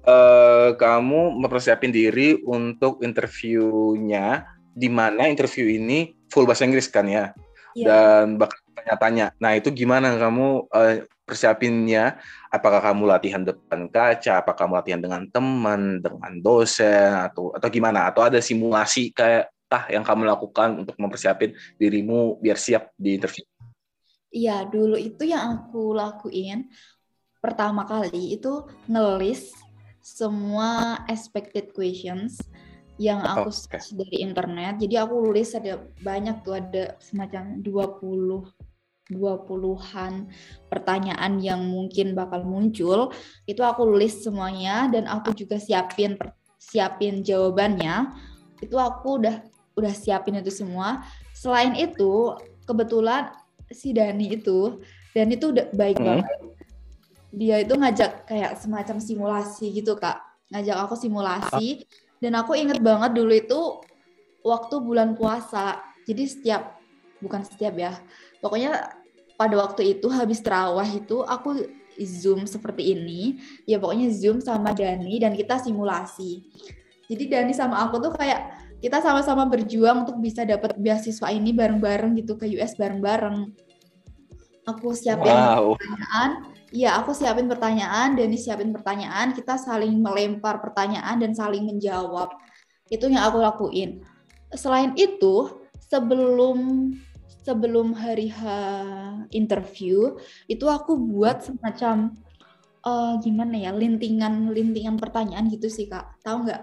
eh, 0.09 0.71
kamu 0.79 1.21
mempersiapin 1.37 1.91
diri 1.91 2.39
untuk 2.43 3.03
interviewnya? 3.03 4.47
Di 4.79 4.87
mana 4.87 5.27
interview 5.27 5.67
ini 5.67 6.15
full 6.31 6.47
bahasa 6.47 6.63
Inggris 6.63 6.87
kan 6.91 7.07
ya? 7.07 7.35
Iya. 7.77 7.87
dan 7.87 8.41
bakal 8.41 8.59
tanya-tanya. 8.75 9.27
Nah 9.39 9.55
itu 9.55 9.71
gimana 9.71 10.17
kamu 10.19 10.67
eh, 10.73 11.07
persiapinnya? 11.29 12.17
Apakah 12.49 12.81
kamu 12.81 13.05
latihan 13.05 13.45
depan 13.45 13.93
kaca? 13.93 14.41
Apakah 14.41 14.65
kamu 14.65 14.75
latihan 14.81 15.01
dengan 15.05 15.29
teman, 15.29 16.01
dengan 16.01 16.33
dosen, 16.41 17.13
atau 17.29 17.53
atau 17.53 17.69
gimana? 17.69 18.09
Atau 18.09 18.25
ada 18.25 18.41
simulasi 18.41 19.13
kayak 19.13 19.53
tah 19.69 19.85
yang 19.93 20.01
kamu 20.01 20.25
lakukan 20.25 20.81
untuk 20.81 20.97
mempersiapin 20.97 21.53
dirimu 21.77 22.41
biar 22.41 22.57
siap 22.57 22.97
di 22.97 23.21
interview? 23.21 23.45
Iya, 24.33 24.65
dulu 24.65 24.97
itu 24.97 25.29
yang 25.29 25.69
aku 25.69 25.93
lakuin 25.93 26.73
pertama 27.39 27.85
kali 27.85 28.41
itu 28.41 28.65
ngelis 28.89 29.53
semua 30.01 31.05
expected 31.07 31.77
questions 31.77 32.41
yang 32.99 33.23
aku 33.23 33.49
search 33.55 33.95
dari 33.95 34.27
internet. 34.27 34.83
Jadi 34.83 34.95
aku 34.99 35.31
tulis 35.31 35.55
ada 35.55 35.87
banyak 36.03 36.43
tuh 36.43 36.59
ada 36.59 36.99
semacam 36.99 37.63
20 37.63 38.58
20-an 39.09 40.29
pertanyaan 40.69 41.41
yang 41.41 41.65
mungkin 41.65 42.13
bakal 42.13 42.45
muncul. 42.45 43.13
Itu 43.49 43.65
aku 43.65 43.89
list 43.97 44.25
semuanya 44.25 44.89
dan 44.93 45.09
aku 45.09 45.33
juga 45.33 45.57
siapin 45.57 46.21
siapin 46.61 47.25
jawabannya. 47.25 48.13
Itu 48.61 48.77
aku 48.77 49.23
udah 49.25 49.37
udah 49.79 49.95
siapin 49.95 50.37
itu 50.43 50.51
semua. 50.51 51.07
Selain 51.33 51.73
itu, 51.79 52.35
kebetulan 52.67 53.31
si 53.71 53.95
Dani 53.95 54.35
itu 54.35 54.83
dan 55.15 55.31
itu 55.31 55.55
udah 55.55 55.71
baik 55.73 55.97
Hmm. 56.03 56.07
banget. 56.21 56.39
Dia 57.29 57.57
itu 57.63 57.75
ngajak 57.77 58.27
kayak 58.27 58.53
semacam 58.59 58.97
simulasi 58.99 59.71
gitu 59.71 59.95
kak, 60.01 60.19
ngajak 60.51 60.77
aku 60.89 60.97
simulasi 60.97 61.85
dan 62.19 62.35
aku 62.41 62.57
inget 62.57 62.81
banget 62.81 63.15
dulu 63.15 63.33
itu 63.37 63.61
waktu 64.43 64.75
bulan 64.81 65.15
puasa. 65.15 65.79
Jadi 66.09 66.25
setiap 66.25 66.78
bukan 67.19 67.43
setiap 67.47 67.75
ya, 67.75 67.93
pokoknya 68.43 68.95
pada 69.39 69.55
waktu 69.55 69.99
itu 69.99 70.11
habis 70.11 70.43
terawah 70.43 70.87
itu 70.87 71.23
aku 71.23 71.63
zoom 71.99 72.47
seperti 72.47 72.95
ini, 72.95 73.39
ya 73.67 73.79
pokoknya 73.79 74.11
zoom 74.11 74.39
sama 74.43 74.75
Dani 74.75 75.19
dan 75.19 75.35
kita 75.35 75.59
simulasi. 75.63 76.43
Jadi 77.09 77.25
Dani 77.31 77.55
sama 77.55 77.83
aku 77.89 78.03
tuh 78.03 78.13
kayak 78.15 78.69
kita 78.79 79.03
sama-sama 79.03 79.47
berjuang 79.51 80.07
untuk 80.07 80.23
bisa 80.23 80.47
dapat 80.47 80.79
beasiswa 80.79 81.31
ini 81.35 81.51
bareng-bareng 81.51 82.15
gitu 82.23 82.39
ke 82.39 82.47
US 82.59 82.79
bareng-bareng. 82.79 83.51
Aku 84.69 84.93
siapin 84.93 85.33
Wow. 85.33 85.75
pertanyaan, 85.75 86.31
iya 86.71 87.01
aku 87.01 87.17
siapin 87.17 87.49
pertanyaan, 87.49 88.15
Dani 88.15 88.37
siapin 88.37 88.71
pertanyaan, 88.71 89.33
kita 89.33 89.57
saling 89.57 89.97
melempar 89.99 90.61
pertanyaan 90.61 91.17
dan 91.19 91.33
saling 91.33 91.65
menjawab. 91.65 92.29
Itu 92.93 93.09
yang 93.09 93.25
aku 93.25 93.41
lakuin. 93.41 94.05
Selain 94.53 94.93
itu, 95.01 95.65
sebelum 95.89 96.93
sebelum 97.49 97.97
hari 97.97 98.29
H 98.29 98.45
interview, 99.33 100.21
itu 100.53 100.69
aku 100.69 101.01
buat 101.01 101.41
semacam 101.49 102.13
eh, 102.85 103.15
gimana 103.25 103.57
ya, 103.57 103.73
lintingan-lintingan 103.73 105.01
pertanyaan 105.01 105.49
gitu 105.49 105.73
sih 105.73 105.89
kak. 105.89 106.21
Tahu 106.21 106.45
nggak? 106.45 106.63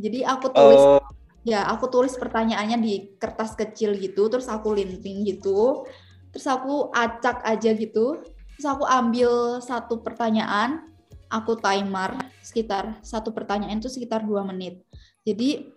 Jadi 0.00 0.24
aku 0.24 0.48
tulis 0.48 0.80
Oh, 0.88 1.00
Ya, 1.40 1.64
aku 1.72 1.88
tulis 1.88 2.12
pertanyaannya 2.20 2.78
di 2.84 2.94
kertas 3.16 3.56
kecil 3.56 3.96
gitu, 3.96 4.28
terus 4.28 4.44
aku 4.44 4.76
linting 4.76 5.24
gitu, 5.24 5.88
terus 6.36 6.44
aku 6.44 6.92
acak 6.92 7.40
aja 7.48 7.72
gitu, 7.72 8.20
terus 8.56 8.66
aku 8.68 8.84
ambil 8.84 9.56
satu 9.64 10.04
pertanyaan, 10.04 10.92
aku 11.32 11.56
timer 11.56 12.12
sekitar 12.44 13.00
satu 13.00 13.32
pertanyaan 13.32 13.80
itu 13.80 13.88
sekitar 13.88 14.20
dua 14.20 14.44
menit. 14.44 14.84
Jadi 15.24 15.72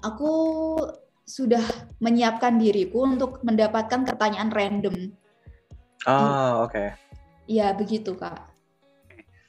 aku 0.00 0.32
sudah 1.26 1.62
menyiapkan 1.98 2.54
diriku 2.54 3.02
untuk 3.02 3.42
mendapatkan 3.42 4.06
pertanyaan 4.06 4.54
random. 4.54 5.10
Ah, 6.06 6.62
oke. 6.62 6.70
Okay. 6.70 6.88
Ya, 7.50 7.74
begitu, 7.74 8.14
Kak. 8.14 8.54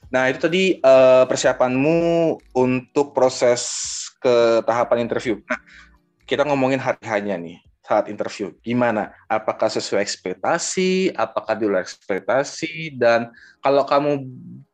Nah, 0.09 0.25
itu 0.31 0.41
tadi 0.41 0.63
uh, 0.81 1.29
persiapanmu 1.29 1.99
untuk 2.57 3.13
proses 3.13 3.61
ke 4.17 4.65
tahapan 4.65 5.05
interview. 5.05 5.37
Nah, 5.45 5.61
kita 6.25 6.43
ngomongin 6.49 6.81
hari-harinya 6.81 7.37
nih 7.37 7.57
saat 7.85 8.09
interview. 8.09 8.51
Gimana? 8.65 9.13
Apakah 9.29 9.69
sesuai 9.69 10.01
ekspektasi? 10.01 11.13
Apakah 11.13 11.55
di 11.55 11.63
luar 11.69 11.85
ekspektasi? 11.85 12.97
Dan 12.97 13.29
kalau 13.61 13.85
kamu 13.85 14.25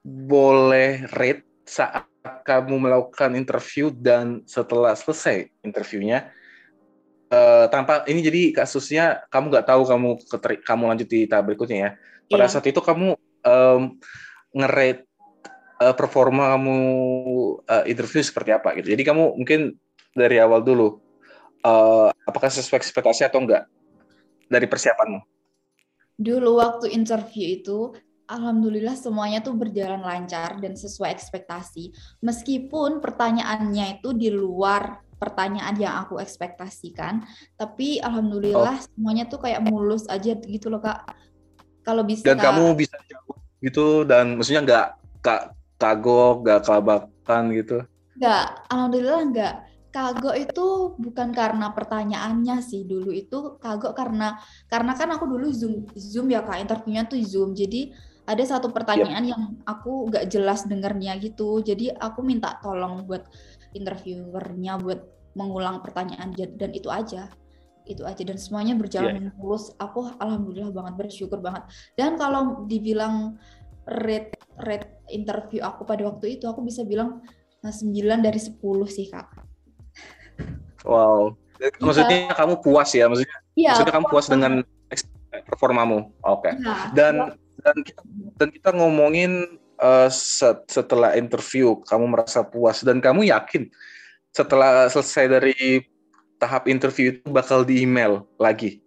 boleh 0.05 1.05
rate 1.13 1.45
saat 1.67 2.07
kamu 2.23 2.79
melakukan 2.79 3.35
interview 3.35 3.91
dan 3.91 4.41
setelah 4.47 4.95
selesai 4.95 5.51
interviewnya, 5.61 6.31
uh, 7.33 7.65
tanpa 7.73 8.05
ini 8.05 8.21
jadi 8.21 8.41
kasusnya 8.53 9.25
kamu 9.33 9.49
nggak 9.49 9.67
tahu 9.67 9.81
kamu 9.89 10.09
keteri, 10.29 10.55
kamu 10.61 10.83
lanjut 10.93 11.07
di 11.09 11.25
tahap 11.25 11.49
berikutnya 11.49 11.77
ya. 11.77 11.89
Pada 12.29 12.45
yeah. 12.45 12.51
saat 12.53 12.65
itu 12.69 12.79
kamu 12.79 13.17
um, 13.43 13.81
ngerate 14.53 15.09
uh, 15.81 15.95
performa 15.97 16.53
kamu 16.55 16.77
uh, 17.65 17.83
interview 17.89 18.21
seperti 18.21 18.53
apa 18.53 18.77
gitu. 18.77 18.93
Jadi 18.93 19.03
kamu 19.03 19.41
mungkin 19.41 19.73
dari 20.13 20.37
awal 20.37 20.61
dulu 20.61 21.01
uh, 21.65 22.13
apakah 22.29 22.53
sesuai 22.53 22.77
ekspektasi 22.77 23.25
atau 23.25 23.41
enggak 23.41 23.65
dari 24.47 24.69
persiapanmu? 24.69 25.19
Dulu 26.21 26.61
waktu 26.61 26.93
interview 26.93 27.57
itu 27.57 27.79
Alhamdulillah 28.23 28.95
semuanya 28.95 29.43
tuh 29.43 29.51
berjalan 29.51 29.99
lancar 29.99 30.55
dan 30.63 30.79
sesuai 30.79 31.11
ekspektasi. 31.11 31.91
Meskipun 32.23 33.03
pertanyaannya 33.03 33.99
itu 33.99 34.15
di 34.15 34.31
luar 34.31 35.02
pertanyaan 35.17 35.75
yang 35.77 36.01
aku 36.03 36.17
ekspektasikan, 36.19 37.23
tapi 37.55 38.01
alhamdulillah 38.01 38.77
oh. 38.77 38.83
semuanya 38.83 39.29
tuh 39.29 39.41
kayak 39.41 39.63
mulus 39.65 40.05
aja 40.09 40.33
gitu 40.35 40.67
loh 40.69 40.81
kak. 40.81 41.03
Kalau 41.83 42.03
bisa. 42.07 42.23
Dan 42.23 42.39
kamu 42.39 42.77
bisa 42.79 42.95
jawab 43.07 43.37
gitu 43.63 44.03
dan 44.03 44.35
maksudnya 44.35 44.61
nggak 44.63 44.87
kak 45.23 45.41
kagok, 45.79 46.43
nggak 46.43 46.59
kelabakan 46.63 47.43
gitu? 47.51 47.77
Nggak, 48.19 48.45
alhamdulillah 48.71 49.21
nggak. 49.29 49.55
Kagok 49.93 50.33
itu 50.33 50.97
bukan 50.97 51.29
karena 51.29 51.69
pertanyaannya 51.69 52.65
sih 52.65 52.81
dulu 52.81 53.13
itu 53.13 53.61
kagok 53.61 53.93
karena 53.93 54.41
karena 54.65 54.97
kan 54.97 55.13
aku 55.13 55.29
dulu 55.29 55.53
zoom 55.53 55.85
zoom 55.93 56.33
ya 56.33 56.41
kak 56.41 56.65
interviewnya 56.65 57.05
tuh 57.05 57.21
zoom 57.21 57.53
jadi 57.53 57.93
ada 58.23 58.43
satu 58.47 58.71
pertanyaan 58.71 59.23
yeah. 59.27 59.31
yang 59.35 59.43
aku 59.67 60.07
nggak 60.07 60.31
jelas 60.31 60.63
dengarnya 60.63 61.19
gitu 61.19 61.59
jadi 61.59 61.91
aku 61.99 62.23
minta 62.23 62.55
tolong 62.63 63.03
buat 63.03 63.27
interviewernya 63.73 64.79
buat 64.81 65.01
mengulang 65.33 65.81
pertanyaan 65.81 66.33
dan 66.33 66.71
itu 66.73 66.89
aja 66.93 67.29
itu 67.83 67.99
aja 68.07 68.23
dan 68.23 68.39
semuanya 68.39 68.79
berjalan 68.79 69.27
yeah. 69.27 69.35
mulus 69.35 69.75
aku 69.75 70.07
alhamdulillah 70.15 70.71
banget 70.71 70.93
bersyukur 71.03 71.43
banget 71.43 71.67
dan 71.99 72.15
kalau 72.15 72.63
dibilang 72.63 73.35
rate 73.83 74.39
rate 74.63 75.03
interview 75.11 75.59
aku 75.59 75.83
pada 75.83 76.07
waktu 76.07 76.39
itu 76.39 76.47
aku 76.47 76.63
bisa 76.63 76.87
bilang 76.87 77.19
9 77.63 77.91
eh, 77.95 78.19
dari 78.19 78.39
10 78.39 78.59
sih 78.91 79.07
kak. 79.07 79.27
Wow. 80.83 81.39
Maksudnya 81.79 82.31
ya. 82.31 82.35
kamu 82.35 82.59
puas 82.59 82.91
ya 82.91 83.07
maksudnya? 83.07 83.39
Iya. 83.55 83.71
Maksudnya 83.75 83.95
kamu 83.95 84.07
puas 84.11 84.27
dengan 84.27 84.53
performamu. 85.47 86.11
Oke. 86.27 86.51
Okay. 86.51 86.53
Ya, 86.59 86.75
dan 86.91 87.15
dan 87.63 87.77
kita 87.87 88.01
dan 88.35 88.47
kita 88.51 88.69
ngomongin 88.75 89.62
uh, 89.83 90.07
setelah 90.71 91.19
interview 91.19 91.75
kamu 91.83 92.15
merasa 92.15 92.41
puas. 92.41 92.79
Dan 92.81 93.03
kamu 93.03 93.27
yakin 93.27 93.67
setelah 94.31 94.87
selesai 94.87 95.27
dari 95.27 95.83
tahap 96.39 96.71
interview 96.71 97.11
itu 97.13 97.27
bakal 97.27 97.67
di 97.67 97.83
email 97.83 98.23
lagi? 98.39 98.79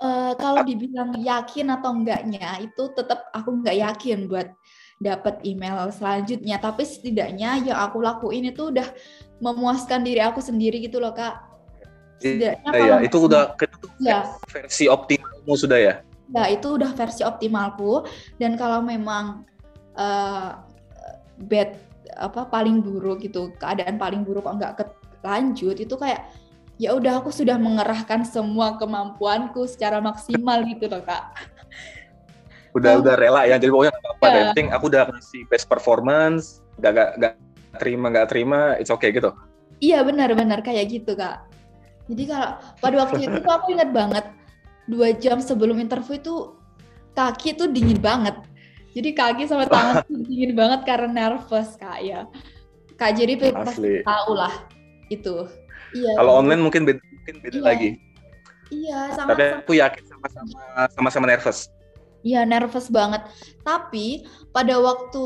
Uh, 0.00 0.32
kalau 0.40 0.64
dibilang 0.64 1.12
yakin 1.20 1.68
atau 1.76 1.92
enggaknya 1.92 2.56
itu 2.64 2.88
tetap 2.96 3.28
aku 3.36 3.60
nggak 3.60 3.76
yakin 3.76 4.24
buat 4.30 4.48
dapat 4.96 5.44
email 5.44 5.92
selanjutnya. 5.92 6.56
Tapi 6.56 6.88
setidaknya 6.88 7.60
yang 7.68 7.78
aku 7.84 8.00
lakuin 8.00 8.48
itu 8.48 8.72
udah 8.72 8.88
memuaskan 9.44 10.00
diri 10.00 10.24
aku 10.24 10.40
sendiri 10.40 10.80
gitu 10.80 11.02
loh 11.02 11.12
kak. 11.12 11.36
Setidaknya 12.20 12.70
iya, 12.72 12.80
kalau 12.80 12.98
itu 13.04 13.16
udah 13.28 13.44
itu 13.60 13.86
ya. 14.00 14.18
versi 14.48 14.84
optimalmu 14.88 15.52
sudah 15.56 15.78
ya? 15.80 15.94
Ya 16.30 16.44
itu 16.48 16.80
udah 16.80 16.92
versi 16.96 17.20
optimalku. 17.20 18.08
Dan 18.40 18.56
kalau 18.56 18.80
memang 18.80 19.44
uh, 20.00 20.64
bad 21.44 21.76
apa 22.16 22.48
paling 22.48 22.80
buruk 22.80 23.22
gitu 23.22 23.52
keadaan 23.60 24.00
paling 24.00 24.24
buruk 24.24 24.48
kok 24.48 24.56
nggak 24.56 24.72
lanjut 25.20 25.76
itu 25.76 25.94
kayak 25.94 26.32
ya 26.80 26.96
udah 26.96 27.20
aku 27.20 27.28
sudah 27.28 27.60
mengerahkan 27.60 28.24
semua 28.24 28.80
kemampuanku 28.80 29.68
secara 29.68 30.00
maksimal 30.00 30.64
gitu 30.64 30.88
loh 30.88 31.04
kak. 31.04 31.24
Udah 32.70 32.94
oh. 32.94 33.02
udah 33.02 33.18
rela 33.18 33.42
ya 33.50 33.58
jadi 33.58 33.74
pokoknya 33.74 33.90
apa 33.98 34.26
yeah. 34.30 34.34
penting 34.54 34.70
aku 34.70 34.94
udah 34.94 35.10
kasih 35.10 35.42
best 35.50 35.66
performance 35.66 36.62
gak 36.78 36.94
gak, 36.94 37.10
gak 37.18 37.34
terima 37.82 38.14
gak 38.14 38.30
terima 38.30 38.78
it's 38.78 38.94
okay 38.94 39.10
gitu. 39.10 39.34
Iya 39.82 40.06
benar-benar 40.06 40.62
kayak 40.62 40.86
gitu 40.86 41.18
kak. 41.18 41.50
Jadi 42.06 42.30
kalau 42.30 42.62
pada 42.78 42.94
waktu 43.02 43.26
itu 43.26 43.42
aku 43.42 43.74
ingat 43.74 43.90
banget 43.90 44.24
dua 44.86 45.10
jam 45.18 45.42
sebelum 45.42 45.82
interview 45.82 46.14
itu 46.14 46.54
kaki 47.18 47.58
tuh 47.58 47.66
dingin 47.74 47.98
banget 47.98 48.38
jadi 48.94 49.10
kaki 49.14 49.44
sama 49.46 49.66
tangan 49.66 50.06
dingin 50.28 50.52
banget 50.58 50.86
karena 50.86 51.08
nervous 51.08 51.74
kak 51.78 52.02
ya 52.02 52.26
kak 52.98 53.16
jadi 53.16 53.38
pasti 53.54 54.04
tahu 54.04 54.32
lah 54.36 54.54
itu 55.10 55.48
Iya. 55.94 56.12
Kalau 56.18 56.32
online 56.38 56.62
mungkin 56.62 56.82
beda, 56.86 57.02
mungkin 57.02 57.36
beda 57.42 57.58
iya. 57.58 57.66
lagi. 57.66 57.90
Iya, 58.70 58.98
sama. 59.18 59.28
Tapi 59.34 59.44
aku 59.58 59.72
yakin 59.74 60.04
sama-sama 60.06 60.60
sama-sama 60.94 61.26
nervous. 61.26 61.66
Iya, 62.20 62.40
nervous 62.46 62.86
banget. 62.92 63.22
Tapi 63.66 64.28
pada 64.54 64.78
waktu 64.78 65.24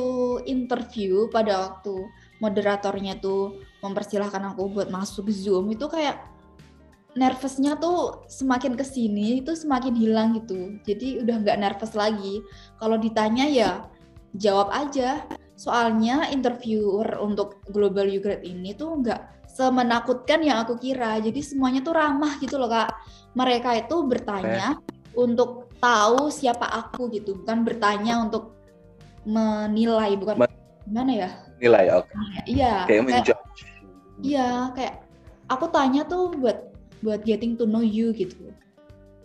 interview, 0.48 1.28
pada 1.28 1.68
waktu 1.68 1.92
moderatornya 2.40 3.20
tuh 3.20 3.60
mempersilahkan 3.84 4.54
aku 4.54 4.72
buat 4.72 4.88
masuk 4.88 5.28
Zoom 5.28 5.74
itu 5.74 5.84
kayak 5.90 6.22
nervousnya 7.14 7.78
tuh 7.78 8.26
semakin 8.26 8.74
ke 8.74 8.82
sini 8.82 9.40
itu 9.42 9.54
semakin 9.54 9.94
hilang 9.94 10.34
gitu. 10.38 10.78
Jadi 10.82 11.22
udah 11.22 11.36
nggak 11.42 11.58
nervous 11.58 11.94
lagi. 11.94 12.42
Kalau 12.78 12.98
ditanya 12.98 13.46
ya 13.46 13.70
jawab 14.34 14.70
aja. 14.74 15.22
Soalnya 15.54 16.34
interviewer 16.34 17.06
untuk 17.22 17.62
Global 17.70 18.10
Ugrade 18.10 18.42
ini 18.42 18.74
tuh 18.74 18.98
nggak 18.98 19.46
semenakutkan 19.46 20.42
yang 20.42 20.66
aku 20.66 20.74
kira. 20.74 21.22
Jadi 21.22 21.38
semuanya 21.40 21.80
tuh 21.86 21.94
ramah 21.94 22.34
gitu 22.42 22.58
loh 22.58 22.66
kak. 22.66 22.90
Mereka 23.38 23.86
itu 23.86 23.96
bertanya 24.02 24.74
eh. 24.74 25.14
untuk 25.14 25.70
tahu 25.78 26.32
siapa 26.34 26.66
aku 26.66 27.06
gitu, 27.14 27.38
bukan 27.38 27.62
bertanya 27.62 28.18
untuk 28.18 28.58
menilai, 29.22 30.18
bukan 30.18 30.42
Men 30.42 30.50
gimana 30.84 31.12
ya? 31.12 31.30
Nilai, 31.62 31.86
oke. 31.94 32.08
Okay. 32.10 32.58
Iya. 32.60 32.74
Kayak, 32.84 33.02
kayak 33.06 33.38
Iya, 34.24 34.48
kayak 34.74 34.94
aku 35.50 35.66
tanya 35.74 36.02
tuh 36.06 36.34
buat 36.38 36.73
buat 37.04 37.20
getting 37.28 37.60
to 37.60 37.68
know 37.68 37.84
you 37.84 38.16
gitu. 38.16 38.48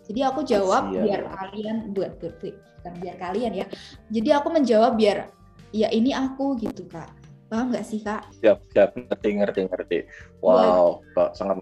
Jadi 0.04 0.20
aku 0.20 0.44
jawab 0.44 0.92
Siap. 0.92 1.02
biar 1.06 1.20
kalian 1.32 1.76
buat 1.96 2.20
bukan 2.20 2.94
biar 3.00 3.16
kalian 3.16 3.52
ya. 3.64 3.66
Jadi 4.12 4.28
aku 4.36 4.52
menjawab 4.52 5.00
biar 5.00 5.32
ya 5.72 5.88
ini 5.88 6.12
aku 6.12 6.58
gitu 6.58 6.84
kak 6.90 7.08
Paham 7.50 7.74
nggak 7.74 7.82
sih 7.82 7.98
kak? 7.98 8.30
Siap, 8.38 8.62
siap, 8.70 8.94
ngerti, 8.94 9.28
ngerti, 9.42 9.60
ngerti. 9.66 9.98
Wow, 10.38 11.02
kok 11.18 11.34
sangat 11.34 11.58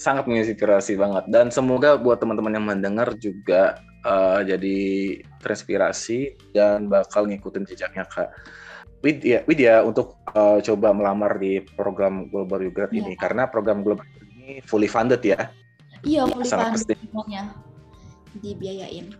sangat 0.00 0.24
menginspirasi 0.24 0.96
banget. 0.96 1.28
Dan 1.28 1.52
semoga 1.52 2.00
buat 2.00 2.16
teman-teman 2.16 2.56
yang 2.56 2.64
mendengar 2.64 3.12
juga 3.20 3.76
uh, 4.08 4.40
jadi 4.40 5.20
terinspirasi 5.44 6.32
dan 6.56 6.88
bakal 6.88 7.28
ngikutin 7.28 7.68
jejaknya 7.68 8.08
kak. 8.08 8.32
Widya, 9.04 9.44
Widya 9.44 9.84
untuk 9.84 10.16
uh, 10.32 10.64
coba 10.64 10.96
melamar 10.96 11.36
di 11.36 11.60
program 11.76 12.32
Global 12.32 12.72
Ugrad 12.72 12.94
ya. 12.94 13.04
ini 13.04 13.12
karena 13.18 13.44
program 13.50 13.84
Global 13.84 14.08
ini 14.52 14.60
fully 14.68 14.88
funded 14.88 15.24
ya. 15.24 15.48
Iya, 16.04 16.28
fully 16.28 16.44
funded 16.44 16.98
semuanya 17.00 17.56
dibiayain. 18.40 19.16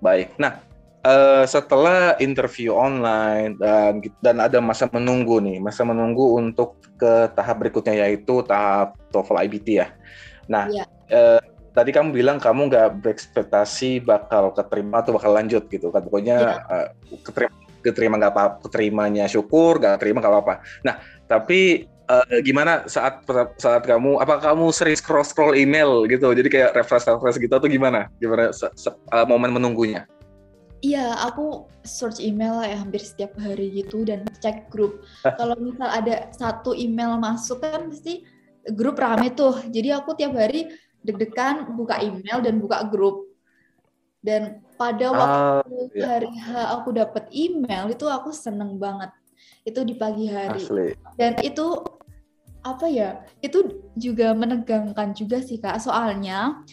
Baik. 0.00 0.32
Nah, 0.40 0.60
uh, 1.04 1.44
setelah 1.44 2.16
interview 2.20 2.72
online 2.72 3.56
dan 3.60 4.00
dan 4.24 4.36
ada 4.40 4.58
masa 4.60 4.88
menunggu 4.88 5.40
nih, 5.40 5.60
masa 5.60 5.84
menunggu 5.84 6.36
untuk 6.36 6.80
ke 6.96 7.28
tahap 7.36 7.60
berikutnya 7.60 8.08
yaitu 8.08 8.40
tahap 8.44 8.96
TOEFL 9.12 9.40
IBT 9.48 9.68
ya. 9.84 9.88
Nah, 10.48 10.64
ya. 10.68 10.84
Uh, 11.12 11.40
tadi 11.76 11.92
kamu 11.92 12.16
bilang 12.16 12.40
kamu 12.40 12.72
nggak 12.72 13.04
berekspektasi 13.04 14.00
bakal 14.00 14.52
keterima 14.56 15.04
atau 15.04 15.12
bakal 15.16 15.36
lanjut 15.36 15.68
gitu 15.68 15.92
kan, 15.92 16.00
pokoknya 16.00 16.36
ya. 16.40 16.56
uh, 16.72 16.88
keterima 17.20 17.54
keterima 17.86 18.14
nggak 18.18 18.32
apa 18.34 18.44
keterimanya 18.66 19.24
syukur, 19.30 19.78
nggak 19.78 20.02
terima 20.02 20.18
nggak 20.18 20.32
apa-apa. 20.34 20.54
Nah, 20.82 20.98
tapi 21.30 21.86
uh, 22.10 22.38
gimana 22.42 22.86
saat 22.86 23.22
saat 23.58 23.82
kamu 23.86 24.18
apa 24.22 24.42
kamu 24.42 24.70
sering 24.74 24.96
scroll 24.98 25.26
scroll 25.26 25.54
email 25.54 26.06
gitu 26.06 26.32
jadi 26.32 26.48
kayak 26.48 26.70
refresh 26.78 27.06
refresh 27.06 27.38
gitu 27.38 27.54
atau 27.54 27.68
gimana 27.70 28.10
gimana 28.18 28.50
se, 28.54 28.66
se, 28.78 28.90
uh, 28.90 29.26
momen 29.26 29.54
menunggunya 29.54 30.06
Iya, 30.84 31.16
aku 31.24 31.66
search 31.88 32.20
email 32.20 32.60
ya 32.60 32.76
hampir 32.76 33.00
setiap 33.00 33.32
hari 33.40 33.72
gitu 33.72 34.04
dan 34.04 34.28
cek 34.38 34.68
grup. 34.68 35.02
Kalau 35.24 35.56
misal 35.56 35.88
ada 35.88 36.28
satu 36.36 36.76
email 36.76 37.16
masuk 37.16 37.64
kan 37.64 37.88
pasti 37.88 38.28
grup 38.76 39.00
rame 39.00 39.32
tuh. 39.32 39.56
Jadi 39.72 39.88
aku 39.90 40.12
tiap 40.14 40.36
hari 40.36 40.68
deg-degan 41.00 41.64
buka 41.74 41.96
email 42.04 42.44
dan 42.44 42.60
buka 42.60 42.84
grup. 42.92 43.24
Dan 44.20 44.60
pada 44.76 45.06
waktu 45.10 45.74
uh, 45.74 45.86
iya. 45.96 46.06
hari 46.06 46.30
H 46.34 46.48
aku 46.76 46.92
dapat 46.92 47.24
email 47.32 47.88
itu 47.88 48.04
aku 48.06 48.30
seneng 48.30 48.76
banget. 48.76 49.10
Itu 49.64 49.80
di 49.80 49.96
pagi 49.96 50.28
hari. 50.28 50.60
Asli. 50.60 50.92
Dan 51.16 51.40
itu 51.40 51.95
apa 52.74 52.86
ya? 52.90 53.22
Itu 53.38 53.86
juga 53.94 54.34
menegangkan 54.34 55.14
juga 55.14 55.38
sih 55.38 55.62
Kak. 55.62 55.78
Soalnya 55.78 56.66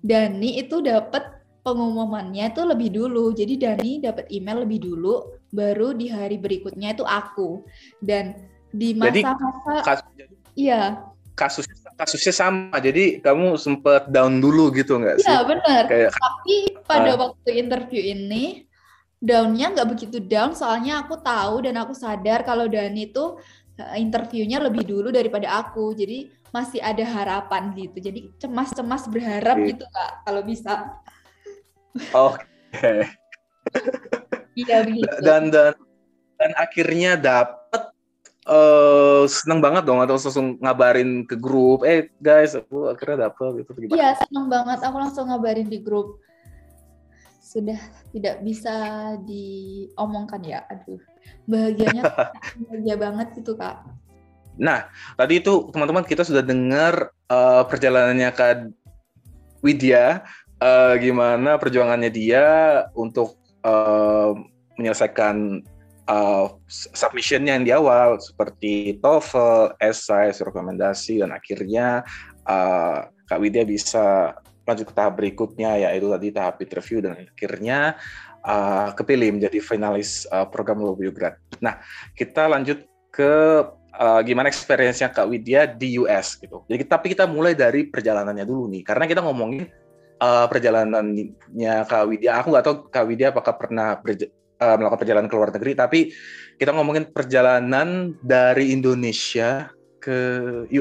Dani 0.00 0.60
itu 0.60 0.80
dapat 0.80 1.44
pengumumannya 1.64 2.52
itu 2.52 2.62
lebih 2.64 2.92
dulu. 2.92 3.32
Jadi 3.32 3.60
Dani 3.60 3.92
dapat 4.00 4.28
email 4.32 4.64
lebih 4.64 4.84
dulu, 4.84 5.40
baru 5.52 5.92
di 5.92 6.08
hari 6.08 6.40
berikutnya 6.40 6.96
itu 6.96 7.04
aku. 7.04 7.64
Dan 8.00 8.36
di 8.74 8.90
masa-masa 8.96 10.02
iya 10.58 10.98
kasus 11.34 11.66
kasusnya 11.98 12.34
sama. 12.34 12.76
Jadi 12.78 13.22
kamu 13.22 13.58
sempet 13.58 14.10
down 14.10 14.38
dulu 14.38 14.70
gitu 14.74 14.98
nggak 14.98 15.22
sih? 15.22 15.26
Iya 15.26 15.40
benar. 15.46 15.82
Kayak... 15.86 16.10
Tapi 16.14 16.56
pada 16.86 17.10
uh, 17.14 17.18
waktu 17.18 17.50
interview 17.58 18.02
ini 18.02 18.66
downnya 19.24 19.72
nggak 19.72 19.88
begitu 19.88 20.18
down, 20.20 20.52
soalnya 20.52 21.02
aku 21.02 21.18
tahu 21.22 21.64
dan 21.64 21.80
aku 21.80 21.94
sadar 21.96 22.44
kalau 22.44 22.68
Dani 22.68 23.08
itu 23.08 23.38
interviewnya 23.98 24.62
lebih 24.62 24.86
dulu 24.86 25.10
daripada 25.10 25.62
aku. 25.62 25.94
Jadi 25.94 26.30
masih 26.54 26.78
ada 26.78 27.02
harapan 27.02 27.74
gitu. 27.74 27.98
Jadi 27.98 28.30
cemas-cemas 28.38 29.10
berharap 29.10 29.58
gitu 29.66 29.84
kak 29.90 30.10
kalau 30.22 30.42
bisa. 30.46 31.02
Oke. 32.14 32.42
Okay. 32.70 33.00
iya 34.62 34.86
begitu. 34.86 35.16
Dan 35.22 35.50
dan 35.50 35.74
dan 36.38 36.50
akhirnya 36.58 37.18
dapat 37.18 37.90
uh, 38.46 39.24
seneng 39.26 39.58
banget 39.58 39.82
dong 39.86 40.02
atau 40.02 40.14
langsung 40.18 40.58
ngabarin 40.62 41.26
ke 41.26 41.34
grup, 41.38 41.82
eh 41.82 42.10
guys 42.22 42.54
aku 42.54 42.90
akhirnya 42.90 43.30
dapet 43.30 43.64
gitu 43.64 43.70
gimana? 43.74 43.98
Iya 43.98 44.08
seneng 44.26 44.46
banget, 44.50 44.78
aku 44.82 44.96
langsung 45.00 45.26
ngabarin 45.30 45.68
di 45.70 45.78
grup. 45.82 46.22
Sudah 47.44 47.78
tidak 48.10 48.42
bisa 48.42 48.74
diomongkan 49.22 50.42
ya, 50.42 50.66
aduh 50.66 50.98
bahagianya 51.44 52.02
bahagia 52.68 52.96
banget 52.96 53.26
gitu 53.40 53.54
kak. 53.58 53.84
Nah 54.56 54.86
tadi 55.18 55.42
itu 55.42 55.68
teman-teman 55.74 56.06
kita 56.06 56.22
sudah 56.22 56.42
dengar 56.44 57.10
uh, 57.28 57.62
perjalanannya 57.66 58.30
kak 58.32 58.70
Widya 59.64 60.22
uh, 60.60 60.94
gimana 61.00 61.56
perjuangannya 61.56 62.12
dia 62.12 62.46
untuk 62.92 63.40
uh, 63.64 64.36
menyelesaikan 64.76 65.64
uh, 66.08 66.46
submissionnya 66.68 67.56
yang 67.56 67.64
di 67.64 67.72
awal 67.72 68.20
seperti 68.20 68.98
TOEFL, 69.00 69.78
essay, 69.80 70.32
rekomendasi 70.32 71.24
dan 71.24 71.32
akhirnya 71.32 72.04
uh, 72.44 73.08
Kak 73.24 73.40
Widya 73.40 73.64
bisa 73.64 74.36
lanjut 74.64 74.88
ke 74.88 74.94
tahap 74.96 75.20
berikutnya 75.20 75.88
yaitu 75.88 76.08
tadi 76.08 76.28
tahap 76.32 76.56
interview 76.60 77.04
dan 77.04 77.20
akhirnya 77.20 78.00
uh, 78.44 78.92
kepilih 78.94 79.34
menjadi 79.34 79.58
finalis 79.58 80.28
uh, 80.30 80.46
program 80.46 80.84
Lobiograd. 80.84 81.40
Nah, 81.58 81.80
kita 82.14 82.46
lanjut 82.46 82.84
ke 83.10 83.32
uh, 83.98 84.20
gimana 84.22 84.50
experience-nya 84.50 85.10
Kak 85.10 85.26
Widya 85.26 85.66
di 85.66 85.96
US 86.02 86.36
gitu. 86.38 86.62
Jadi 86.68 86.84
tapi 86.84 87.16
kita 87.16 87.24
mulai 87.24 87.56
dari 87.56 87.88
perjalanannya 87.88 88.44
dulu 88.44 88.70
nih 88.70 88.82
karena 88.84 89.04
kita 89.08 89.20
ngomongin 89.24 89.66
uh, 90.20 90.46
perjalanannya 90.46 91.76
Kak 91.88 92.04
Widya. 92.10 92.42
Aku 92.42 92.52
nggak 92.52 92.64
tahu 92.64 92.76
Kak 92.90 93.04
Widya 93.08 93.32
apakah 93.32 93.54
pernah 93.56 93.96
uh, 93.98 94.76
melakukan 94.78 95.00
perjalanan 95.00 95.28
ke 95.30 95.36
luar 95.36 95.50
negeri, 95.54 95.72
tapi 95.74 96.00
kita 96.54 96.70
ngomongin 96.70 97.10
perjalanan 97.10 98.14
dari 98.22 98.70
Indonesia 98.70 99.70
ke 99.98 100.18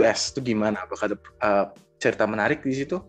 US 0.04 0.36
itu 0.36 0.54
gimana? 0.54 0.84
Apakah 0.84 1.14
ada 1.14 1.18
uh, 1.40 1.66
cerita 1.98 2.28
menarik 2.28 2.62
di 2.62 2.76
situ? 2.76 3.00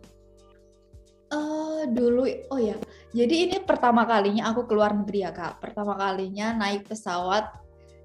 Uh, 1.35 1.83
dulu, 1.91 2.31
oh 2.55 2.61
ya, 2.63 2.79
jadi 3.15 3.35
ini 3.47 3.57
pertama 3.63 4.03
kalinya 4.03 4.51
aku 4.51 4.67
keluar 4.67 4.91
negeri 4.91 5.23
ya 5.23 5.31
kak. 5.31 5.63
Pertama 5.63 5.95
kalinya 5.95 6.51
naik 6.51 6.91
pesawat 6.91 7.47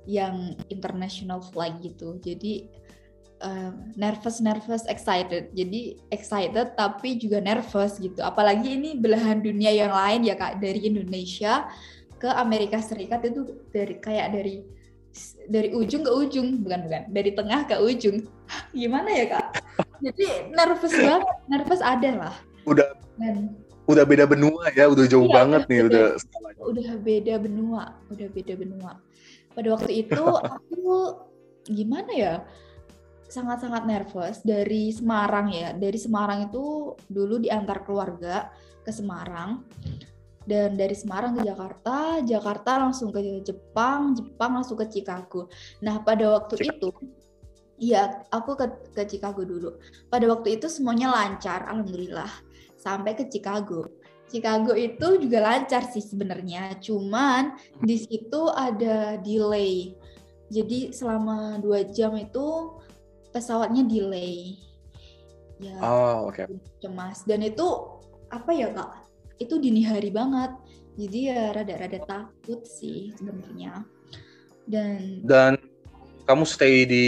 yang 0.06 0.54
international 0.70 1.42
flight 1.42 1.82
gitu. 1.82 2.22
Jadi 2.22 2.70
uh, 3.42 3.74
nervous 3.98 4.38
nervous 4.38 4.86
excited. 4.86 5.50
Jadi 5.58 5.98
excited 6.14 6.78
tapi 6.78 7.18
juga 7.18 7.42
nervous 7.42 7.98
gitu. 7.98 8.22
Apalagi 8.22 8.78
ini 8.78 9.02
belahan 9.02 9.42
dunia 9.42 9.74
yang 9.74 9.90
lain 9.90 10.30
ya 10.30 10.38
kak. 10.38 10.62
Dari 10.62 10.86
Indonesia 10.86 11.66
ke 12.22 12.30
Amerika 12.30 12.78
Serikat 12.78 13.26
itu 13.26 13.66
dari 13.74 13.98
kayak 13.98 14.30
dari 14.30 14.62
dari 15.50 15.74
ujung 15.74 16.06
ke 16.06 16.12
ujung. 16.14 16.62
Bukan 16.62 16.86
bukan. 16.86 17.02
Dari 17.10 17.34
tengah 17.34 17.66
ke 17.66 17.82
ujung. 17.82 18.30
Gimana 18.78 19.10
ya 19.10 19.26
kak? 19.26 19.58
Jadi 20.06 20.54
nervous 20.54 20.94
banget. 20.94 21.36
Nervous 21.50 21.82
ada 21.82 22.10
lah. 22.14 22.36
Udah 22.70 22.94
Dan, 23.18 23.52
udah 23.90 24.06
beda 24.06 24.30
benua 24.30 24.70
ya 24.70 24.86
udah 24.86 25.06
jauh 25.10 25.26
iya, 25.26 25.34
banget 25.34 25.64
nih 25.66 25.82
udah 25.90 26.06
udah 26.62 26.92
beda 27.02 27.34
benua 27.42 27.84
udah 28.14 28.28
beda 28.30 28.54
benua 28.54 28.92
pada 29.58 29.68
waktu 29.74 30.06
itu 30.06 30.22
aku 30.56 30.94
gimana 31.66 32.12
ya 32.14 32.34
sangat-sangat 33.30 33.86
nervous 33.86 34.42
dari 34.42 34.90
Semarang 34.90 35.54
ya. 35.54 35.70
Dari 35.78 35.96
Semarang 36.02 36.50
itu 36.50 36.98
dulu 37.08 37.38
diantar 37.38 37.86
keluarga 37.86 38.50
ke 38.82 38.90
Semarang. 38.90 39.64
Dan 40.50 40.74
dari 40.74 40.98
Semarang 40.98 41.38
ke 41.38 41.46
Jakarta, 41.46 42.26
Jakarta 42.26 42.82
langsung 42.82 43.14
ke 43.14 43.22
Jepang, 43.46 44.18
Jepang 44.18 44.58
langsung 44.58 44.82
ke 44.82 44.90
Chicago. 44.90 45.46
Nah, 45.86 46.02
pada 46.02 46.26
waktu 46.42 46.58
itu 46.74 46.90
Iya, 47.80 48.28
aku 48.28 48.60
ke, 48.60 48.66
ke 48.92 49.08
Chicago 49.08 49.48
dulu. 49.48 49.80
Pada 50.12 50.28
waktu 50.28 50.60
itu 50.60 50.68
semuanya 50.68 51.16
lancar, 51.16 51.64
alhamdulillah, 51.64 52.28
sampai 52.80 53.14
ke 53.14 53.28
Chicago. 53.28 53.92
Chicago 54.30 54.78
itu 54.78 55.20
juga 55.20 55.42
lancar 55.42 55.90
sih 55.90 56.06
sebenarnya, 56.06 56.78
cuman 56.80 57.58
di 57.82 57.98
situ 57.98 58.46
ada 58.54 59.18
delay. 59.20 59.98
Jadi 60.50 60.94
selama 60.94 61.58
dua 61.62 61.86
jam 61.86 62.14
itu 62.18 62.78
pesawatnya 63.34 63.86
delay. 63.86 64.58
Ya. 65.60 65.76
Oh, 65.84 66.30
oke. 66.30 66.46
Okay. 66.46 66.46
Cemas 66.80 67.26
dan 67.26 67.44
itu 67.44 67.68
apa 68.30 68.54
ya 68.54 68.70
kak? 68.72 69.10
Itu 69.42 69.58
dini 69.58 69.84
hari 69.84 70.14
banget. 70.14 70.56
Jadi 70.96 71.20
ya 71.32 71.52
rada-rada 71.52 72.00
takut 72.06 72.62
sih 72.70 73.12
sebenarnya. 73.18 73.82
Dan 74.70 75.26
dan 75.26 75.58
kamu 76.30 76.46
stay 76.46 76.86
di 76.86 77.06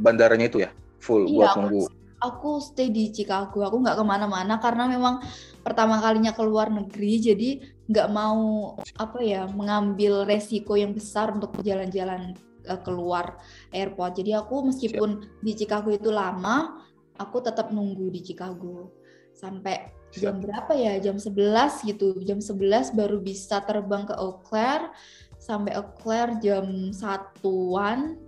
bandaranya 0.00 0.48
itu 0.48 0.64
ya 0.64 0.70
full 0.98 1.28
iya, 1.28 1.36
buat 1.36 1.48
nunggu. 1.60 1.84
Aku, 2.18 2.58
stay 2.58 2.90
di 2.90 3.14
Chicago. 3.14 3.62
Aku 3.62 3.78
nggak 3.78 3.94
ke 3.98 4.04
mana-mana 4.04 4.58
karena 4.58 4.90
memang 4.90 5.22
pertama 5.62 6.02
kalinya 6.02 6.34
keluar 6.34 6.66
negeri. 6.66 7.22
Jadi 7.22 7.48
nggak 7.88 8.08
mau 8.10 8.74
apa 8.98 9.18
ya 9.22 9.46
mengambil 9.48 10.26
resiko 10.26 10.74
yang 10.74 10.92
besar 10.92 11.32
untuk 11.32 11.54
jalan-jalan 11.62 12.34
uh, 12.66 12.80
keluar 12.82 13.38
airport. 13.70 14.18
Jadi 14.18 14.34
aku 14.34 14.66
meskipun 14.66 15.10
Siap. 15.22 15.42
di 15.46 15.52
Chicago 15.54 15.88
itu 15.94 16.10
lama, 16.10 16.82
aku 17.16 17.38
tetap 17.38 17.70
nunggu 17.70 18.10
di 18.10 18.20
Chicago 18.26 18.90
sampai 19.32 19.94
Siap. 20.10 20.20
jam 20.20 20.34
berapa 20.42 20.72
ya? 20.74 20.98
Jam 20.98 21.16
11 21.22 21.86
gitu. 21.86 22.18
Jam 22.26 22.42
11 22.42 22.98
baru 22.98 23.22
bisa 23.22 23.62
terbang 23.62 24.04
ke 24.04 24.14
Eau 24.18 24.42
Claire 24.42 24.90
sampai 25.38 25.78
Eau 25.78 25.94
Claire 25.96 26.36
jam 26.42 26.90
satuan 26.90 28.18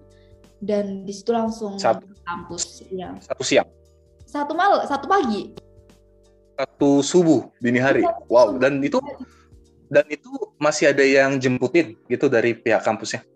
dan 0.61 1.09
di 1.09 1.13
situ 1.17 1.33
langsung 1.33 1.81
satu, 1.81 2.05
ke 2.05 2.21
kampus 2.23 2.85
ya. 2.93 3.17
Satu 3.19 3.43
siang. 3.43 3.80
Satu 4.31 4.55
mal, 4.55 4.87
satu 4.87 5.11
pagi. 5.11 5.51
Satu 6.55 7.03
subuh 7.03 7.51
dini 7.59 7.83
hari. 7.83 8.07
Wow, 8.31 8.63
dan 8.63 8.79
itu 8.79 9.03
dan 9.91 10.07
itu 10.07 10.31
masih 10.63 10.95
ada 10.95 11.03
yang 11.03 11.35
jemputin 11.43 11.99
gitu 12.07 12.31
dari 12.31 12.55
pihak 12.55 12.87
kampusnya. 12.87 13.27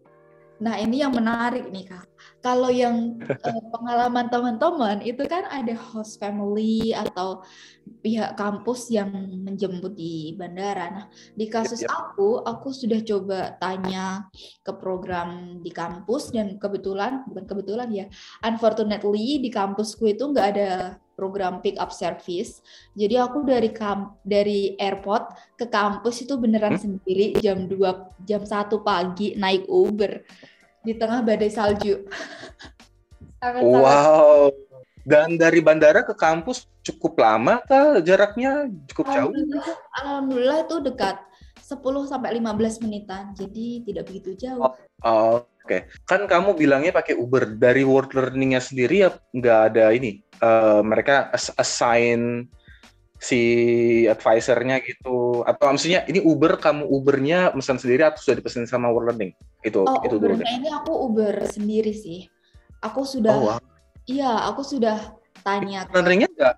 Nah, 0.63 0.79
ini 0.79 1.03
yang 1.03 1.11
menarik 1.11 1.67
nih, 1.75 1.91
Kak. 1.91 2.07
Kalau 2.39 2.71
yang 2.71 3.19
uh, 3.21 3.63
pengalaman 3.75 4.31
teman-teman 4.31 5.03
itu 5.03 5.27
kan 5.27 5.49
ada 5.51 5.75
host 5.75 6.23
family 6.23 6.95
atau 6.95 7.43
pihak 8.05 8.39
kampus 8.39 8.93
yang 8.93 9.11
menjemput 9.43 9.99
di 9.99 10.37
bandara. 10.39 10.87
Nah, 10.95 11.07
di 11.35 11.51
kasus 11.51 11.83
yep, 11.83 11.91
yep. 11.91 11.97
aku, 11.99 12.29
aku 12.47 12.69
sudah 12.71 13.01
coba 13.03 13.59
tanya 13.59 14.31
ke 14.63 14.73
program 14.79 15.59
di 15.59 15.75
kampus 15.75 16.31
dan 16.31 16.61
kebetulan, 16.61 17.27
bukan 17.27 17.45
kebetulan 17.45 17.89
ya, 17.91 18.07
unfortunately 18.47 19.43
di 19.43 19.51
kampusku 19.51 20.07
itu 20.15 20.31
nggak 20.31 20.49
ada 20.55 21.01
program 21.15 21.63
pick 21.63 21.79
up 21.79 21.95
service. 21.95 22.61
Jadi 22.95 23.19
aku 23.19 23.47
dari 23.47 23.71
kamp 23.71 24.21
dari 24.27 24.75
airport 24.77 25.57
ke 25.57 25.67
kampus 25.71 26.27
itu 26.27 26.35
beneran 26.37 26.77
hmm? 26.77 26.83
sendiri 26.83 27.27
jam 27.41 27.67
2 27.67 28.27
jam 28.27 28.43
1 28.43 28.71
pagi 28.83 29.39
naik 29.39 29.67
Uber 29.71 30.23
di 30.85 30.93
tengah 30.95 31.25
badai 31.25 31.51
salju. 31.51 32.05
wow. 33.63 34.51
Dan 35.05 35.37
dari 35.37 35.61
bandara 35.61 36.01
ke 36.01 36.17
kampus 36.17 36.69
cukup 36.81 37.21
lama 37.21 37.61
kah 37.65 38.01
jaraknya? 38.01 38.69
Cukup 38.89 39.07
jauh? 39.13 39.33
Alhamdulillah 40.03 40.69
itu 40.69 40.77
dekat. 40.85 41.17
10 41.65 41.81
sampai 42.05 42.37
15 42.45 42.85
menitan. 42.85 43.33
Jadi 43.33 43.85
tidak 43.89 44.13
begitu 44.13 44.37
jauh. 44.37 44.69
Oh, 44.69 44.77
oh 45.05 45.39
Oke, 45.65 45.89
kan 46.05 46.29
kamu 46.29 46.61
bilangnya 46.61 46.93
pakai 46.93 47.17
Uber 47.17 47.57
dari 47.57 47.89
World 47.89 48.13
Learning-nya 48.13 48.61
sendiri 48.61 49.09
ya 49.09 49.17
nggak 49.33 49.61
ada 49.73 49.97
ini. 49.97 50.21
Uh, 50.45 50.85
mereka 50.85 51.33
assign 51.57 52.45
si 53.25 53.41
advisernya 54.05 54.85
gitu. 54.85 55.41
Atau 55.49 55.73
maksudnya 55.73 56.05
ini 56.05 56.21
Uber 56.21 56.61
kamu 56.61 56.85
Ubernya 56.85 57.49
pesan 57.57 57.81
sendiri 57.81 58.05
atau 58.05 58.21
sudah 58.21 58.37
dipesan 58.45 58.69
sama 58.69 58.93
World 58.93 59.17
Learning? 59.17 59.33
Itu 59.65 59.89
oh, 59.89 60.05
itu 60.05 60.21
dulu 60.21 60.37
deh. 60.37 60.45
ini 60.45 60.69
aku 60.69 60.93
Uber 60.93 61.33
sendiri 61.49 61.97
sih. 61.97 62.29
Aku 62.85 63.09
sudah 63.09 63.33
oh, 63.33 63.57
wow. 63.57 63.61
iya 64.05 64.45
aku 64.45 64.61
sudah 64.61 65.17
tanya 65.41 65.89
Learningnya 65.89 66.29
nggak 66.29 66.55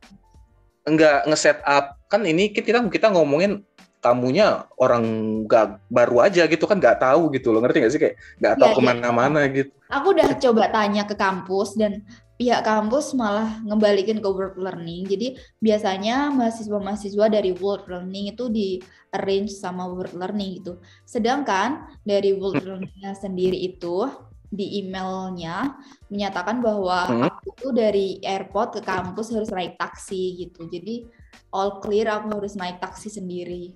nggak 0.90 1.18
ngeset 1.30 1.62
up. 1.62 1.94
Kan 2.10 2.26
ini 2.26 2.50
kita 2.50 2.82
kita 2.90 3.14
ngomongin 3.14 3.62
tamunya 4.02 4.66
orang 4.78 5.02
nggak 5.46 5.90
baru 5.90 6.30
aja 6.30 6.46
gitu 6.46 6.66
kan 6.66 6.82
nggak 6.82 6.98
tahu 6.98 7.30
gitu 7.30 7.54
loh. 7.54 7.62
Ngerti 7.62 7.78
nggak 7.78 7.92
sih? 7.94 8.00
Kayak 8.02 8.16
nggak 8.42 8.54
tahu 8.58 8.70
ya, 8.70 8.74
ke 8.74 8.82
mana-mana 8.82 9.40
ya. 9.46 9.54
gitu. 9.62 9.72
Aku 9.86 10.06
udah 10.10 10.34
coba 10.34 10.62
tanya 10.74 11.06
ke 11.06 11.14
kampus 11.14 11.78
dan 11.78 12.02
pihak 12.36 12.62
kampus 12.68 13.16
malah 13.16 13.60
ngembalikin 13.64 14.20
ke 14.20 14.28
world 14.28 14.60
learning 14.60 15.08
jadi 15.08 15.40
biasanya 15.60 16.28
mahasiswa-mahasiswa 16.36 17.26
dari 17.32 17.56
world 17.56 17.88
learning 17.88 18.36
itu 18.36 18.52
di 18.52 18.68
arrange 19.16 19.56
sama 19.56 19.88
world 19.88 20.12
learning 20.12 20.60
gitu 20.60 20.76
sedangkan 21.08 21.88
dari 22.04 22.36
world 22.36 22.60
hmm. 22.60 22.68
learningnya 22.68 23.12
sendiri 23.16 23.56
itu 23.56 24.08
di 24.46 24.84
emailnya 24.84 25.74
menyatakan 26.12 26.60
bahwa 26.60 27.08
hmm. 27.08 27.22
aku 27.24 27.48
tuh 27.56 27.72
dari 27.72 28.20
airport 28.22 28.78
ke 28.78 28.80
kampus 28.84 29.32
harus 29.32 29.50
naik 29.50 29.74
taksi 29.80 30.36
gitu 30.46 30.68
jadi 30.68 31.08
all 31.50 31.80
clear 31.80 32.12
aku 32.12 32.36
harus 32.36 32.54
naik 32.54 32.78
taksi 32.78 33.10
sendiri 33.10 33.74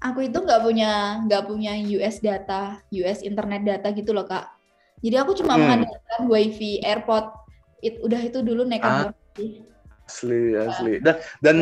aku 0.00 0.28
itu 0.28 0.38
nggak 0.40 0.60
punya 0.60 0.90
nggak 1.24 1.44
punya 1.48 1.72
US 1.96 2.20
data, 2.20 2.80
US 2.92 3.24
internet 3.24 3.62
data 3.64 3.88
gitu 3.96 4.12
loh 4.12 4.28
kak. 4.28 4.44
Jadi 5.00 5.16
aku 5.16 5.32
cuma 5.36 5.56
hmm. 5.56 5.60
mengandalkan 5.62 6.20
wifi 6.28 6.80
airport. 6.84 7.45
It, 7.84 8.00
udah 8.00 8.20
itu 8.24 8.40
dulu 8.40 8.64
nekat 8.64 9.12
ah, 9.12 9.12
Asli 10.06 10.54
asli. 10.54 10.92
Dan 11.02 11.18
dan 11.42 11.56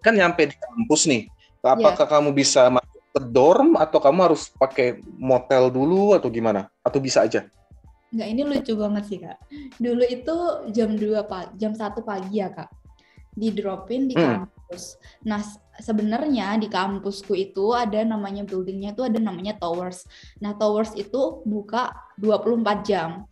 kan 0.00 0.14
nyampe 0.14 0.48
di 0.48 0.56
kampus 0.56 1.10
nih. 1.10 1.26
Apakah 1.60 2.06
yeah. 2.06 2.12
kamu 2.16 2.30
bisa 2.32 2.72
masuk 2.72 3.02
ke 3.12 3.20
dorm 3.28 3.76
atau 3.76 3.98
kamu 4.00 4.32
harus 4.32 4.48
pakai 4.56 5.02
motel 5.18 5.68
dulu 5.68 6.16
atau 6.16 6.32
gimana? 6.32 6.70
Atau 6.80 7.02
bisa 7.02 7.26
aja? 7.26 7.44
Enggak, 8.10 8.28
ini 8.30 8.42
lucu 8.42 8.72
banget 8.74 9.04
sih 9.06 9.18
kak. 9.20 9.38
Dulu 9.76 10.02
itu 10.06 10.36
jam 10.72 10.96
2 10.96 11.30
pagi, 11.30 11.50
jam 11.60 11.72
1 11.76 12.00
pagi 12.00 12.40
ya 12.40 12.48
kak. 12.48 12.70
Di 13.36 13.52
dropin 13.52 14.08
di 14.08 14.14
hmm. 14.16 14.22
kampus. 14.24 14.96
Nah 15.26 15.42
sebenarnya 15.80 16.60
di 16.60 16.68
kampusku 16.68 17.32
itu 17.34 17.72
ada 17.72 18.04
namanya 18.04 18.44
buildingnya 18.44 18.92
itu 18.94 19.02
ada 19.02 19.18
namanya 19.18 19.56
towers. 19.56 20.04
Nah, 20.38 20.54
towers 20.54 20.92
itu 20.94 21.42
buka 21.48 21.90
24 22.20 22.86
jam. 22.86 23.24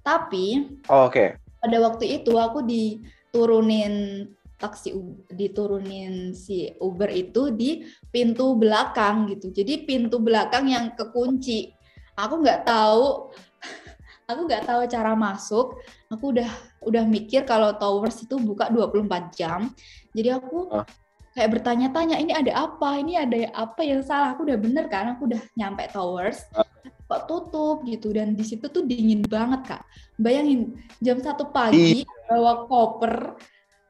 Tapi 0.00 0.78
oh, 0.88 1.10
oke. 1.10 1.12
Okay. 1.12 1.28
Pada 1.60 1.76
waktu 1.84 2.20
itu 2.20 2.32
aku 2.36 2.64
diturunin 2.64 4.26
taksi 4.60 4.92
diturunin 5.32 6.36
si 6.36 6.68
Uber 6.76 7.08
itu 7.08 7.48
di 7.52 7.84
pintu 8.12 8.56
belakang 8.56 9.28
gitu. 9.32 9.52
Jadi 9.52 9.88
pintu 9.88 10.20
belakang 10.20 10.68
yang 10.68 10.92
kekunci. 10.92 11.72
Aku 12.16 12.40
nggak 12.44 12.68
tahu 12.68 13.32
aku 14.30 14.40
nggak 14.48 14.64
tahu 14.68 14.80
cara 14.88 15.12
masuk. 15.16 15.80
Aku 16.12 16.32
udah 16.36 16.50
udah 16.84 17.04
mikir 17.04 17.44
kalau 17.48 17.76
towers 17.76 18.20
itu 18.20 18.36
buka 18.40 18.68
24 18.68 19.36
jam. 19.36 19.72
Jadi 20.12 20.28
aku 20.32 20.68
uh 20.72 20.84
kayak 21.30 21.50
bertanya-tanya 21.58 22.18
ini 22.18 22.32
ada 22.34 22.66
apa 22.66 22.98
ini 22.98 23.14
ada 23.14 23.48
apa 23.54 23.86
yang 23.86 24.02
salah 24.02 24.34
aku 24.34 24.42
udah 24.50 24.58
bener 24.58 24.90
kan 24.90 25.14
aku 25.14 25.30
udah 25.30 25.38
nyampe 25.54 25.86
towers 25.94 26.42
kok 26.82 27.22
tutup 27.26 27.82
gitu. 27.86 28.12
Dan 28.14 28.34
di 28.38 28.44
situ 28.46 28.66
tuh 28.70 28.84
dingin 28.86 29.24
banget 29.26 29.76
kak. 29.76 29.82
Bayangin 30.16 30.76
jam 31.00 31.18
satu 31.20 31.48
pagi 31.50 32.04
bawa 32.30 32.66
koper 32.70 33.34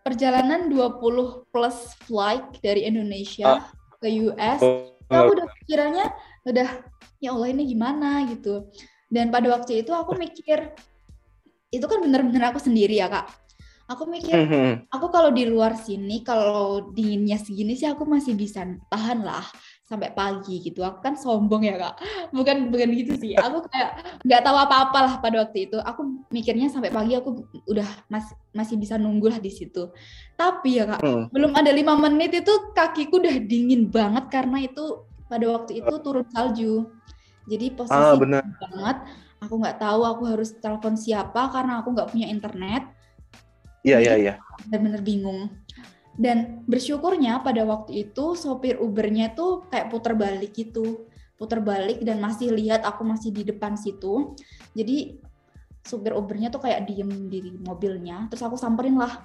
perjalanan 0.00 0.72
20 0.72 1.52
plus 1.52 1.92
flight 2.08 2.56
dari 2.64 2.88
Indonesia 2.88 3.60
ah. 3.60 3.62
ke 4.00 4.08
US 4.32 4.60
aku 5.10 5.30
udah 5.36 5.48
pikirannya 5.60 6.06
udah 6.46 6.68
ya 7.20 7.34
Allah 7.34 7.48
ini 7.50 7.66
gimana? 7.68 8.24
gitu. 8.30 8.70
Dan 9.10 9.34
pada 9.34 9.50
waktu 9.50 9.82
itu 9.82 9.90
aku 9.90 10.14
mikir 10.14 10.70
itu 11.70 11.84
kan 11.86 11.98
bener-bener 11.98 12.50
aku 12.50 12.62
sendiri 12.62 12.98
ya 12.98 13.10
kak. 13.10 13.26
Aku 13.90 14.06
mikir 14.06 14.46
mm-hmm. 14.46 14.86
aku 14.94 15.10
kalau 15.10 15.34
di 15.34 15.50
luar 15.50 15.74
sini 15.74 16.22
kalau 16.22 16.94
dinginnya 16.94 17.42
segini 17.42 17.74
sih 17.74 17.90
aku 17.90 18.06
masih 18.06 18.38
bisa 18.38 18.62
tahan 18.86 19.26
lah 19.26 19.42
sampai 19.90 20.14
pagi 20.14 20.62
gitu 20.62 20.86
aku 20.86 21.02
kan 21.02 21.18
sombong 21.18 21.66
ya 21.66 21.74
kak 21.74 21.98
bukan 22.30 22.70
bukan 22.70 22.88
gitu 22.94 23.18
sih 23.18 23.34
aku 23.34 23.66
kayak 23.66 24.22
nggak 24.22 24.42
tahu 24.46 24.54
apa-apa 24.54 24.98
lah 25.02 25.14
pada 25.18 25.42
waktu 25.42 25.66
itu 25.66 25.82
aku 25.82 26.30
mikirnya 26.30 26.70
sampai 26.70 26.94
pagi 26.94 27.18
aku 27.18 27.42
udah 27.66 28.06
masih 28.06 28.38
masih 28.54 28.78
bisa 28.78 28.94
nunggu 28.94 29.34
lah 29.34 29.42
di 29.42 29.50
situ 29.50 29.90
tapi 30.38 30.78
ya 30.78 30.86
kak 30.94 31.02
mm. 31.02 31.34
belum 31.34 31.58
ada 31.58 31.74
lima 31.74 31.98
menit 31.98 32.38
itu 32.38 32.70
kakiku 32.70 33.18
udah 33.18 33.34
dingin 33.42 33.90
banget 33.90 34.30
karena 34.30 34.62
itu 34.62 35.02
pada 35.26 35.50
waktu 35.50 35.82
itu 35.82 35.94
turun 35.98 36.26
salju 36.30 36.86
jadi 37.50 37.74
posisi 37.74 37.98
ah, 37.98 38.14
bener. 38.14 38.46
banget 38.46 38.96
aku 39.42 39.54
nggak 39.58 39.82
tahu 39.82 40.06
aku 40.06 40.22
harus 40.30 40.54
telepon 40.62 40.94
siapa 40.94 41.50
karena 41.50 41.82
aku 41.82 41.90
nggak 41.90 42.14
punya 42.14 42.30
internet 42.30 42.86
Iya, 43.80 43.98
iya, 44.04 44.14
iya. 44.20 44.34
Benar-benar 44.68 45.00
bingung. 45.00 45.48
Dan 46.18 46.66
bersyukurnya 46.66 47.40
pada 47.40 47.62
waktu 47.62 48.10
itu 48.10 48.34
sopir 48.34 48.78
Ubernya 48.82 49.32
tuh 49.34 49.66
kayak 49.70 49.90
putar 49.92 50.18
balik 50.18 50.54
gitu. 50.54 51.06
Putar 51.38 51.64
balik 51.64 52.04
dan 52.04 52.20
masih 52.20 52.52
lihat 52.52 52.84
aku 52.84 53.06
masih 53.06 53.32
di 53.32 53.46
depan 53.46 53.78
situ. 53.78 54.36
Jadi 54.76 55.16
supir 55.80 56.12
Ubernya 56.12 56.52
tuh 56.52 56.60
kayak 56.60 56.84
diem 56.86 57.30
di 57.30 57.56
mobilnya. 57.64 58.28
Terus 58.28 58.42
aku 58.44 58.56
samperin 58.60 59.00
lah. 59.00 59.24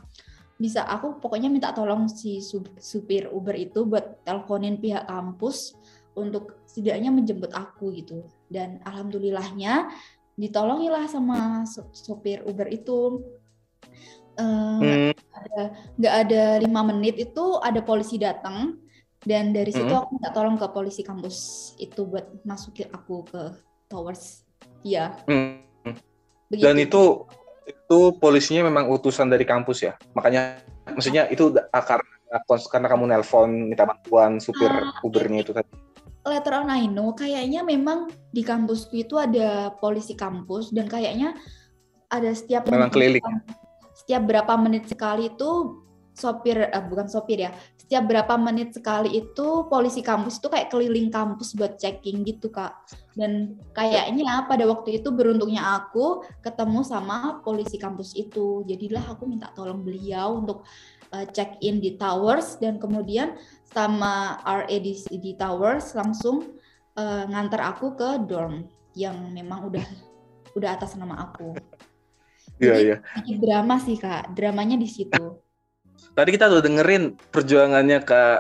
Bisa 0.55 0.87
aku 0.87 1.19
pokoknya 1.19 1.51
minta 1.51 1.75
tolong 1.75 2.07
si 2.07 2.39
supir 2.79 3.27
Uber 3.27 3.59
itu 3.59 3.83
buat 3.83 4.23
teleponin 4.23 4.79
pihak 4.79 5.03
kampus 5.03 5.75
untuk 6.15 6.63
setidaknya 6.63 7.11
menjemput 7.11 7.51
aku 7.51 7.91
gitu. 7.91 8.23
Dan 8.47 8.79
alhamdulillahnya 8.87 9.91
ditolongilah 10.39 11.11
sama 11.11 11.67
supir 11.91 12.39
Uber 12.47 12.71
itu 12.71 13.19
nggak 14.35 15.11
uh, 15.11 15.11
hmm. 15.11 15.11
ada 15.35 15.61
nggak 15.95 16.15
ada 16.27 16.43
lima 16.59 16.81
menit 16.83 17.15
itu 17.19 17.59
ada 17.63 17.79
polisi 17.79 18.19
datang. 18.19 18.79
Dan 19.25 19.57
dari 19.57 19.73
situ 19.73 19.89
hmm. 19.89 20.01
aku 20.05 20.09
minta 20.21 20.29
tolong 20.29 20.53
ke 20.53 20.69
polisi 20.69 21.01
kampus 21.01 21.73
itu 21.81 22.05
buat 22.05 22.29
masukin 22.45 22.93
aku 22.93 23.25
ke 23.25 23.57
towers. 23.89 24.45
Ya 24.85 25.17
hmm. 25.25 25.65
dan 26.53 26.77
itu 26.77 27.25
itu 27.65 27.99
polisinya 28.21 28.69
memang 28.69 28.85
utusan 28.93 29.25
dari 29.25 29.41
kampus 29.41 29.81
ya? 29.81 29.97
Makanya 30.13 30.61
maksudnya 30.93 31.25
itu 31.33 31.49
karena 31.73 32.05
karena 32.69 32.87
kamu 32.93 33.03
nelpon 33.09 33.73
minta 33.73 33.89
bantuan 33.89 34.37
supir 34.37 34.69
uh, 34.69 35.01
Ubernya 35.01 35.41
itu 35.41 35.57
tadi? 35.57 35.69
Letter 36.25 36.53
on 36.57 36.69
I 36.73 36.89
know 36.89 37.13
kayaknya 37.13 37.61
memang 37.61 38.09
di 38.33 38.41
kampusku 38.41 38.93
itu 38.97 39.17
ada 39.17 39.73
polisi 39.77 40.13
kampus. 40.17 40.73
Dan 40.73 40.85
kayaknya 40.85 41.37
ada 42.09 42.29
setiap 42.33 42.69
memang 42.69 42.93
keliling 42.93 43.25
setiap 44.05 44.29
berapa 44.29 44.53
menit 44.61 44.85
sekali 44.85 45.33
itu 45.33 45.81
sopir 46.15 46.69
eh, 46.69 46.83
bukan 46.85 47.11
sopir 47.11 47.43
ya 47.43 47.51
setiap 47.85 48.09
berapa 48.09 48.33
menit 48.41 48.73
sekali 48.73 49.13
itu 49.13 49.69
polisi 49.69 50.01
kampus 50.01 50.41
itu 50.41 50.49
kayak 50.49 50.73
keliling 50.73 51.13
kampus 51.13 51.53
buat 51.53 51.77
checking 51.77 52.25
gitu 52.25 52.49
kak. 52.49 52.73
Dan 53.13 53.61
kayaknya 53.77 54.49
pada 54.49 54.65
waktu 54.65 54.97
itu 54.97 55.13
beruntungnya 55.13 55.61
aku 55.61 56.25
ketemu 56.41 56.81
sama 56.81 57.45
polisi 57.45 57.77
kampus 57.77 58.17
itu. 58.17 58.65
Jadilah 58.65 59.05
aku 59.05 59.29
minta 59.29 59.53
tolong 59.53 59.85
beliau 59.85 60.41
untuk 60.41 60.65
uh, 61.13 61.29
check 61.29 61.61
in 61.61 61.77
di 61.77 61.93
towers 61.93 62.57
dan 62.57 62.81
kemudian 62.81 63.37
sama 63.69 64.41
RA 64.41 64.77
di, 64.81 64.97
di 65.21 65.37
towers 65.37 65.93
langsung 65.93 66.57
uh, 66.97 67.23
ngantar 67.29 67.69
aku 67.69 67.93
ke 67.93 68.25
dorm 68.25 68.65
yang 68.97 69.29
memang 69.29 69.69
udah 69.69 69.85
udah 70.57 70.73
atas 70.73 70.97
nama 70.97 71.29
aku 71.29 71.53
Iya, 72.59 72.75
iya. 72.79 72.97
drama 73.39 73.75
sih, 73.81 73.99
Kak. 73.99 74.31
Dramanya 74.31 74.79
di 74.79 74.87
situ. 74.87 75.43
Tadi 76.15 76.29
kita 76.31 76.47
udah 76.47 76.63
dengerin 76.63 77.19
perjuangannya 77.31 77.99
Kak 78.07 78.39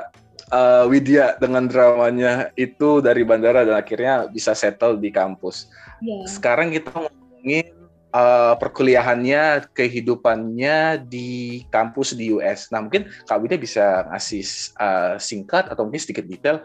uh, 0.51 0.83
Widya 0.87 1.35
dengan 1.39 1.67
dramanya 1.67 2.55
itu 2.55 3.03
dari 3.03 3.27
bandara 3.27 3.67
dan 3.67 3.75
akhirnya 3.75 4.31
bisa 4.31 4.55
settle 4.55 4.95
di 4.95 5.11
kampus. 5.11 5.67
Yeah. 5.99 6.23
Sekarang 6.23 6.71
kita 6.71 6.91
ngomongin 6.95 7.75
uh, 8.15 8.55
perkuliahannya, 8.55 9.71
kehidupannya 9.75 11.03
di 11.03 11.63
kampus 11.67 12.15
di 12.15 12.31
US. 12.31 12.71
Nah, 12.71 12.79
mungkin 12.87 13.11
Kak 13.27 13.43
Widya 13.43 13.59
bisa 13.59 14.07
ngasih 14.07 14.43
uh, 14.79 15.15
singkat 15.19 15.67
atau 15.67 15.83
mungkin 15.83 15.99
sedikit 15.99 16.23
detail 16.23 16.63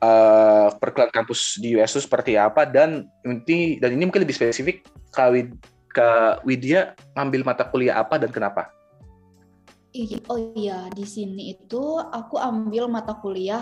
uh, 0.00 0.72
perkuliahan 0.80 1.12
kampus 1.12 1.60
di 1.60 1.76
US 1.76 1.92
itu 1.92 2.08
seperti 2.08 2.40
apa 2.40 2.64
dan 2.64 3.04
ini 3.22 3.76
dan 3.76 3.92
ini 3.92 4.08
mungkin 4.08 4.24
lebih 4.24 4.36
spesifik 4.36 4.88
Kak 5.12 5.28
Widya 5.36 5.56
Kak 5.92 6.42
Widya 6.48 6.96
ngambil 7.14 7.44
mata 7.44 7.68
kuliah 7.68 8.00
apa 8.00 8.16
dan 8.16 8.32
kenapa? 8.32 8.72
Oh 10.32 10.40
iya, 10.56 10.88
di 10.88 11.04
sini 11.04 11.52
itu 11.52 12.00
aku 12.00 12.40
ambil 12.40 12.88
mata 12.88 13.12
kuliah 13.20 13.60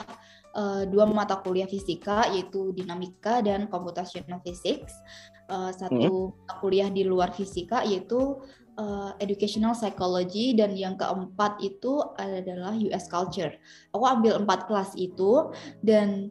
uh, 0.55 0.87
dua 0.87 1.07
mata 1.11 1.43
kuliah 1.43 1.66
fisika 1.66 2.31
yaitu 2.31 2.70
dinamika 2.70 3.43
dan 3.43 3.66
computational 3.66 4.39
physics. 4.47 4.95
Uh, 5.51 5.74
satu 5.74 6.31
hmm. 6.31 6.62
kuliah 6.62 6.87
di 6.87 7.03
luar 7.03 7.35
fisika 7.35 7.83
yaitu 7.83 8.39
uh, 8.78 9.11
educational 9.18 9.74
psychology 9.74 10.55
dan 10.55 10.78
yang 10.78 10.95
keempat 10.95 11.59
itu 11.59 11.99
adalah 12.14 12.78
US 12.78 13.11
culture. 13.11 13.51
Aku 13.91 14.07
ambil 14.07 14.39
empat 14.39 14.70
kelas 14.70 14.95
itu 14.95 15.51
dan 15.83 16.31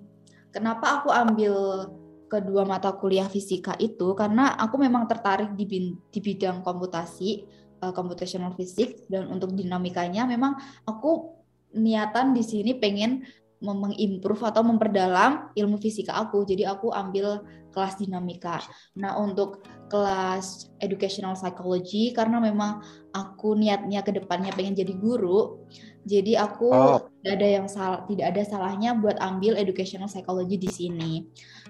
kenapa 0.55 1.03
aku 1.03 1.11
ambil 1.11 1.85
kedua 2.29 2.63
mata 2.63 2.93
kuliah 2.93 3.25
fisika 3.25 3.73
itu 3.81 4.13
karena 4.13 4.53
aku 4.55 4.77
memang 4.77 5.09
tertarik 5.09 5.57
di, 5.57 5.65
di 5.97 6.19
bidang 6.21 6.61
komputasi, 6.61 7.43
uh, 7.81 7.91
computational 7.91 8.53
physics 8.53 9.03
dan 9.09 9.27
untuk 9.27 9.57
dinamikanya 9.57 10.29
memang 10.29 10.55
aku 10.85 11.35
niatan 11.73 12.37
di 12.37 12.45
sini 12.45 12.77
pengen 12.77 13.25
mengimprove 13.59 14.43
atau 14.47 14.63
memperdalam 14.63 15.51
ilmu 15.55 15.77
fisika 15.79 16.15
aku. 16.15 16.47
Jadi 16.47 16.63
aku 16.63 16.95
ambil 16.95 17.43
kelas 17.75 17.99
dinamika. 17.99 18.63
Nah, 18.97 19.19
untuk 19.19 19.61
kelas 19.91 20.69
educational 20.79 21.35
psychology 21.35 22.15
karena 22.15 22.39
memang 22.39 22.81
aku 23.11 23.57
niatnya 23.57 24.01
ke 24.01 24.15
depannya 24.15 24.55
pengen 24.55 24.79
jadi 24.79 24.93
guru. 24.95 25.65
Jadi 26.07 26.39
aku 26.39 26.71
oh. 26.71 26.99
tidak 27.21 27.33
ada 27.37 27.47
yang 27.59 27.67
salah 27.67 28.01
tidak 28.07 28.25
ada 28.33 28.41
salahnya 28.47 28.95
buat 28.97 29.19
ambil 29.19 29.59
educational 29.59 30.09
psychology 30.09 30.57
di 30.57 30.69
sini. 30.71 31.13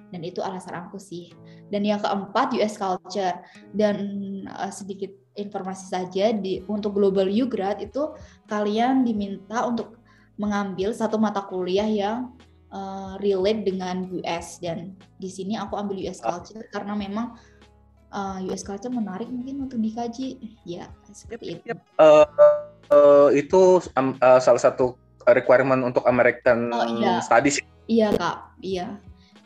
Dan 0.09 0.21
itu 0.25 0.39
alasan 0.41 0.77
aku 0.77 1.01
sih. 1.01 1.33
Dan 1.69 1.85
yang 1.85 2.01
keempat 2.01 2.53
US 2.57 2.77
culture 2.77 3.37
dan 3.73 3.97
uh, 4.49 4.73
sedikit 4.73 5.13
informasi 5.37 5.85
saja 5.87 6.35
di 6.35 6.59
untuk 6.67 6.97
global 6.97 7.29
U 7.29 7.45
grad 7.47 7.79
itu 7.79 8.11
kalian 8.49 9.05
diminta 9.05 9.63
untuk 9.63 9.98
mengambil 10.39 10.95
satu 10.95 11.19
mata 11.19 11.43
kuliah 11.43 11.85
yang 11.85 12.31
uh, 12.71 13.19
relate 13.19 13.67
dengan 13.67 14.07
US 14.23 14.57
dan 14.63 14.95
di 15.19 15.27
sini 15.29 15.59
aku 15.59 15.75
ambil 15.75 15.99
US 16.07 16.23
ah. 16.23 16.39
culture 16.39 16.63
karena 16.71 16.95
memang 16.95 17.35
uh, 18.15 18.39
eh, 18.39 18.49
US 18.49 18.63
culture 18.63 18.89
menarik 18.89 19.27
mungkin 19.27 19.67
untuk 19.67 19.83
dikaji 19.83 20.39
ya 20.63 20.87
seperti 21.11 21.59
yep, 21.59 21.77
itu. 21.77 21.83
Uh, 21.99 22.25
uh, 22.89 23.29
itu 23.35 23.83
um, 23.99 24.15
uh, 24.23 24.39
salah 24.39 24.61
satu 24.61 24.95
requirement 25.29 25.83
untuk 25.85 26.07
American 26.07 26.73
oh, 26.73 26.87
iya. 26.97 27.21
Studies. 27.21 27.61
Iya 27.85 28.15
kak, 28.15 28.37
iya. 28.63 28.97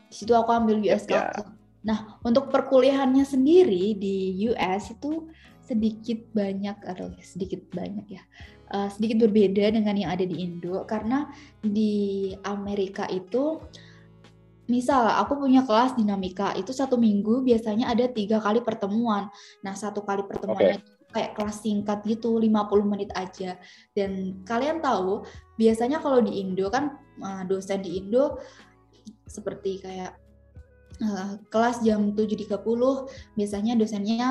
Di 0.07 0.15
situ 0.15 0.31
aku 0.37 0.53
ambil 0.53 0.79
US 0.85 1.09
yep, 1.09 1.33
culture. 1.33 1.49
Ya. 1.49 1.57
Nah 1.83 1.99
untuk 2.23 2.53
perkuliahannya 2.53 3.25
sendiri 3.25 3.97
di 3.97 4.45
US 4.53 4.93
itu 4.93 5.27
sedikit 5.63 6.19
banyak 6.35 6.77
atau 6.83 7.11
sedikit 7.23 7.63
banyak 7.71 8.19
ya 8.19 8.23
uh, 8.73 8.89
sedikit 8.89 9.29
berbeda 9.29 9.69
dengan 9.69 9.93
yang 9.93 10.11
ada 10.11 10.25
di 10.25 10.41
Indo. 10.41 10.83
Karena 10.89 11.29
di 11.61 12.33
Amerika 12.43 13.05
itu 13.07 13.61
misal 14.65 15.05
aku 15.19 15.43
punya 15.43 15.67
kelas 15.67 15.93
dinamika 15.99 16.55
itu 16.55 16.71
satu 16.71 16.95
minggu 16.95 17.43
biasanya 17.43 17.91
ada 17.93 18.09
tiga 18.09 18.41
kali 18.41 18.65
pertemuan. 18.65 19.29
Nah 19.61 19.73
satu 19.77 20.01
kali 20.01 20.25
pertemuan 20.25 20.59
okay. 20.59 20.79
itu 20.81 20.91
kayak 21.13 21.31
kelas 21.37 21.57
singkat 21.61 21.99
gitu 22.09 22.41
50 22.41 22.49
menit 22.89 23.13
aja. 23.13 23.59
Dan 23.93 24.41
kalian 24.47 24.81
tahu 24.81 25.21
biasanya 25.61 26.01
kalau 26.01 26.19
di 26.23 26.41
Indo 26.41 26.71
kan 26.73 26.97
eh, 27.21 27.43
dosen 27.45 27.85
di 27.85 28.01
Indo 28.01 28.41
seperti 29.29 29.83
kayak 29.83 30.22
uh, 31.01 31.39
kelas 31.49 31.81
jam 31.81 32.13
7.30 32.13 32.59
biasanya 33.33 33.73
dosennya 33.79 34.29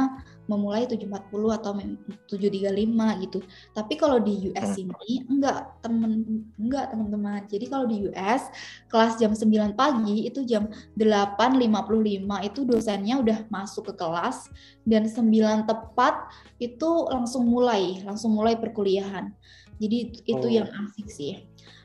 memulai 0.51 0.85
7.40 0.85 1.59
atau 1.59 1.73
7.35 1.79 3.23
gitu. 3.25 3.39
Tapi 3.73 3.95
kalau 3.95 4.19
di 4.19 4.51
US 4.51 4.75
hmm. 4.75 4.91
ini 4.91 5.15
enggak 5.31 5.81
temen 5.81 6.13
enggak 6.59 6.91
teman-teman. 6.91 7.41
Jadi 7.47 7.65
kalau 7.71 7.87
di 7.87 8.11
US 8.11 8.51
kelas 8.91 9.17
jam 9.23 9.33
9 9.33 9.79
pagi 9.79 10.27
itu 10.27 10.43
jam 10.43 10.67
8.55 10.99 12.49
itu 12.49 12.61
dosennya 12.67 13.15
udah 13.23 13.39
masuk 13.49 13.95
ke 13.95 13.95
kelas 13.97 14.51
dan 14.83 15.07
9 15.07 15.71
tepat 15.71 16.15
itu 16.59 16.91
langsung 17.09 17.47
mulai, 17.47 18.03
langsung 18.03 18.35
mulai 18.35 18.59
perkuliahan. 18.59 19.31
Jadi 19.79 20.27
itu 20.27 20.47
oh. 20.47 20.53
yang 20.53 20.69
asik 20.71 21.07
sih. 21.11 21.43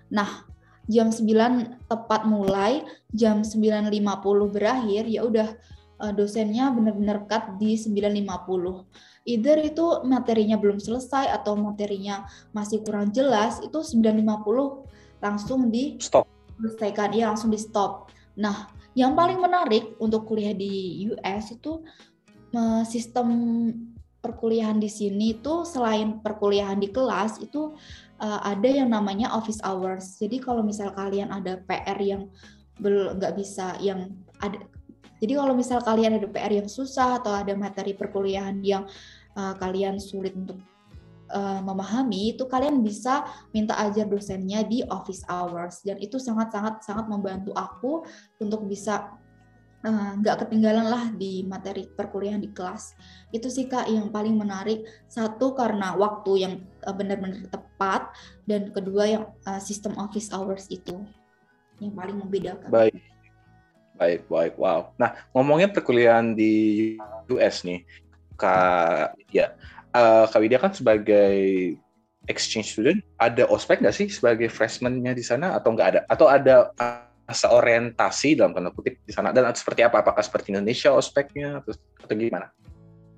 Nah, 0.09 0.45
jam 0.88 1.11
9 1.11 1.88
tepat 1.91 2.21
mulai, 2.23 2.83
jam 3.11 3.43
9.50 3.43 4.55
berakhir, 4.55 5.03
ya 5.07 5.21
udah 5.27 5.49
uh, 5.99 6.11
dosennya 6.15 6.71
benar-benar 6.71 7.27
cut 7.27 7.59
di 7.59 7.75
9.50. 7.75 9.27
Either 9.27 9.57
itu 9.59 9.85
materinya 10.07 10.55
belum 10.55 10.79
selesai 10.79 11.27
atau 11.27 11.59
materinya 11.59 12.23
masih 12.55 12.81
kurang 12.88 13.11
jelas, 13.11 13.59
itu 13.59 13.83
9.50 13.83 15.19
langsung 15.19 15.67
di 15.67 15.99
stop. 15.99 16.23
Selesaikan, 16.57 17.13
ya 17.13 17.29
langsung 17.35 17.51
di 17.51 17.59
stop. 17.59 18.09
Nah, 18.39 18.71
yang 18.97 19.13
paling 19.13 19.38
menarik 19.38 19.93
untuk 20.01 20.25
kuliah 20.25 20.55
di 20.55 21.05
US 21.13 21.53
itu 21.53 21.83
uh, 22.55 22.81
sistem 22.88 23.27
perkuliahan 24.17 24.81
di 24.81 24.89
sini 24.89 25.38
itu 25.38 25.63
selain 25.63 26.19
perkuliahan 26.19 26.81
di 26.81 26.89
kelas 26.89 27.39
itu 27.39 27.77
uh, 28.22 28.41
ada 28.45 28.70
yang 28.70 28.89
namanya 28.93 29.34
office 29.34 29.61
hours. 29.65 30.18
Jadi 30.22 30.41
kalau 30.41 30.61
misal 30.61 30.93
kalian 30.93 31.30
ada 31.34 31.61
PR 31.65 31.99
yang 32.01 32.30
nggak 32.78 33.34
bisa 33.34 33.74
yang 33.82 34.13
ada 34.38 34.61
jadi 35.18 35.34
kalau 35.34 35.53
misal 35.57 35.82
kalian 35.82 36.22
ada 36.22 36.30
PR 36.30 36.53
yang 36.61 36.70
susah 36.70 37.18
atau 37.22 37.34
ada 37.34 37.57
materi 37.57 37.97
perkuliahan 37.97 38.61
yang 38.61 38.86
uh, 39.34 39.53
kalian 39.57 39.97
sulit 39.97 40.38
untuk 40.38 40.61
uh, 41.34 41.61
memahami, 41.65 42.38
itu 42.38 42.45
kalian 42.45 42.86
bisa 42.86 43.26
minta 43.49 43.74
ajar 43.82 44.05
dosennya 44.05 44.61
di 44.61 44.86
office 44.86 45.26
hours 45.26 45.82
dan 45.82 45.97
itu 45.97 46.22
sangat 46.22 46.53
sangat 46.53 46.86
sangat 46.86 47.05
membantu 47.09 47.49
aku 47.57 48.05
untuk 48.38 48.70
bisa 48.70 49.09
nggak 50.21 50.35
uh, 50.35 50.39
ketinggalan 50.45 50.88
lah 50.88 51.03
di 51.15 51.43
materi 51.47 51.88
perkuliahan 51.88 52.41
di 52.41 52.51
kelas. 52.51 52.95
Itu 53.31 53.47
sih 53.47 53.67
kak 53.69 53.88
yang 53.88 54.11
paling 54.11 54.35
menarik. 54.35 54.83
Satu 55.07 55.55
karena 55.55 55.95
waktu 55.95 56.31
yang 56.43 56.53
uh, 56.83 56.95
benar-benar 56.95 57.47
tepat 57.47 58.11
dan 58.47 58.71
kedua 58.71 59.03
yang 59.07 59.23
uh, 59.47 59.61
sistem 59.61 59.95
office 59.99 60.29
hours 60.31 60.67
itu 60.67 60.95
yang 61.81 61.93
paling 61.93 62.17
membedakan. 62.17 62.69
Baik. 62.69 62.97
Baik, 63.97 64.29
baik. 64.29 64.53
Wow. 64.61 64.93
Nah, 65.01 65.17
ngomongin 65.33 65.73
perkuliahan 65.73 66.38
di 66.38 66.93
US 67.33 67.65
nih, 67.65 67.81
Kak 68.38 69.17
ya, 69.33 69.57
uh, 69.97 70.29
Kak 70.29 70.38
Widya 70.38 70.61
kan 70.61 70.69
sebagai 70.69 71.73
exchange 72.29 72.77
student, 72.77 73.01
ada 73.17 73.49
ospek 73.49 73.81
nggak 73.81 73.95
sih 73.95 74.07
sebagai 74.11 74.53
freshman-nya 74.53 75.17
di 75.17 75.25
sana 75.25 75.57
atau 75.57 75.73
nggak 75.73 75.88
ada? 75.89 76.01
Atau 76.11 76.29
ada 76.29 76.69
masa 77.28 77.51
orientasi 77.51 78.39
dalam 78.39 78.55
tanda 78.55 78.71
kutip 78.71 79.03
di 79.03 79.11
sana 79.11 79.36
dan 79.36 79.51
seperti 79.51 79.84
apa? 79.84 79.99
Apakah 79.99 80.23
seperti 80.23 80.55
Indonesia 80.55 80.95
ospeknya 80.95 81.59
atau, 81.59 81.75
atau 81.99 82.15
gimana? 82.15 82.47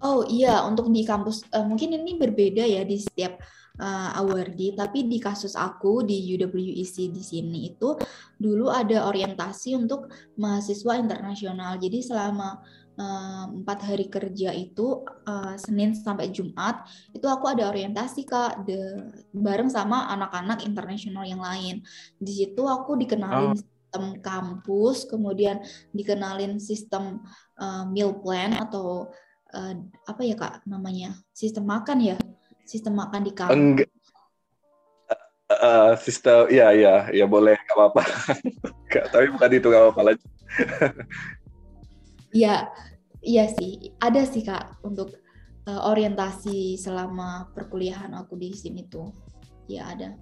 Oh 0.01 0.26
iya, 0.26 0.66
untuk 0.66 0.89
di 0.89 1.05
kampus 1.05 1.45
uh, 1.53 1.68
mungkin 1.68 1.93
ini 1.93 2.18
berbeda 2.18 2.64
ya 2.64 2.88
di 2.88 2.97
setiap 2.97 3.38
uh, 3.84 4.16
awardee, 4.18 4.74
tapi 4.74 5.05
di 5.05 5.20
kasus 5.20 5.60
aku 5.60 6.07
di 6.07 6.24
UWEC 6.39 7.12
di 7.12 7.24
sini 7.24 7.76
itu 7.76 7.99
dulu 8.39 8.72
ada 8.72 9.05
orientasi 9.12 9.76
untuk 9.76 10.07
mahasiswa 10.39 10.95
internasional. 10.95 11.76
Jadi 11.76 11.99
selama 11.99 12.64
eh, 12.95 13.43
empat 13.60 13.80
uh, 13.84 13.86
hari 13.91 14.07
kerja 14.07 14.55
itu 14.55 15.03
uh, 15.28 15.55
Senin 15.60 15.91
sampai 15.91 16.32
Jumat 16.32 16.88
itu 17.12 17.28
aku 17.28 17.51
ada 17.51 17.68
orientasi 17.68 18.24
kak 18.24 18.64
de, 18.64 18.80
bareng 19.36 19.68
sama 19.68 20.07
anak-anak 20.16 20.64
internasional 20.64 21.28
yang 21.28 21.43
lain. 21.43 21.84
Di 22.16 22.32
situ 22.32 22.64
aku 22.64 22.95
dikenalin 22.95 23.51
oh. 23.51 23.79
Sistem 23.90 24.22
kampus, 24.22 25.10
kemudian 25.10 25.66
dikenalin 25.98 26.62
sistem 26.62 27.26
uh, 27.58 27.90
meal 27.90 28.22
plan 28.22 28.54
atau 28.54 29.10
uh, 29.58 29.74
apa 30.06 30.22
ya 30.22 30.38
kak 30.38 30.62
namanya 30.70 31.18
sistem 31.34 31.66
makan 31.66 31.98
ya 32.14 32.18
sistem 32.70 32.94
makan 33.02 33.26
di 33.26 33.34
kampus? 33.34 33.58
Enggak. 33.58 33.90
Uh, 35.50 35.98
sistem 35.98 36.46
ya 36.54 36.70
ya 36.70 37.10
ya 37.10 37.26
boleh 37.26 37.58
nggak 37.58 37.74
apa-apa 37.74 38.06
tapi 39.10 39.34
bukan 39.34 39.50
itu 39.50 39.66
nggak 39.66 39.82
apa-apa 39.82 40.14
lagi 40.14 40.26
Iya, 42.30 42.70
iya 43.26 43.50
sih, 43.50 43.98
ada 43.98 44.22
sih 44.22 44.46
kak 44.46 44.86
untuk 44.86 45.18
uh, 45.66 45.82
orientasi 45.90 46.78
selama 46.78 47.50
perkuliahan 47.58 48.14
aku 48.14 48.38
di 48.38 48.54
sini 48.54 48.86
tuh, 48.86 49.10
ya 49.66 49.90
ada. 49.90 50.14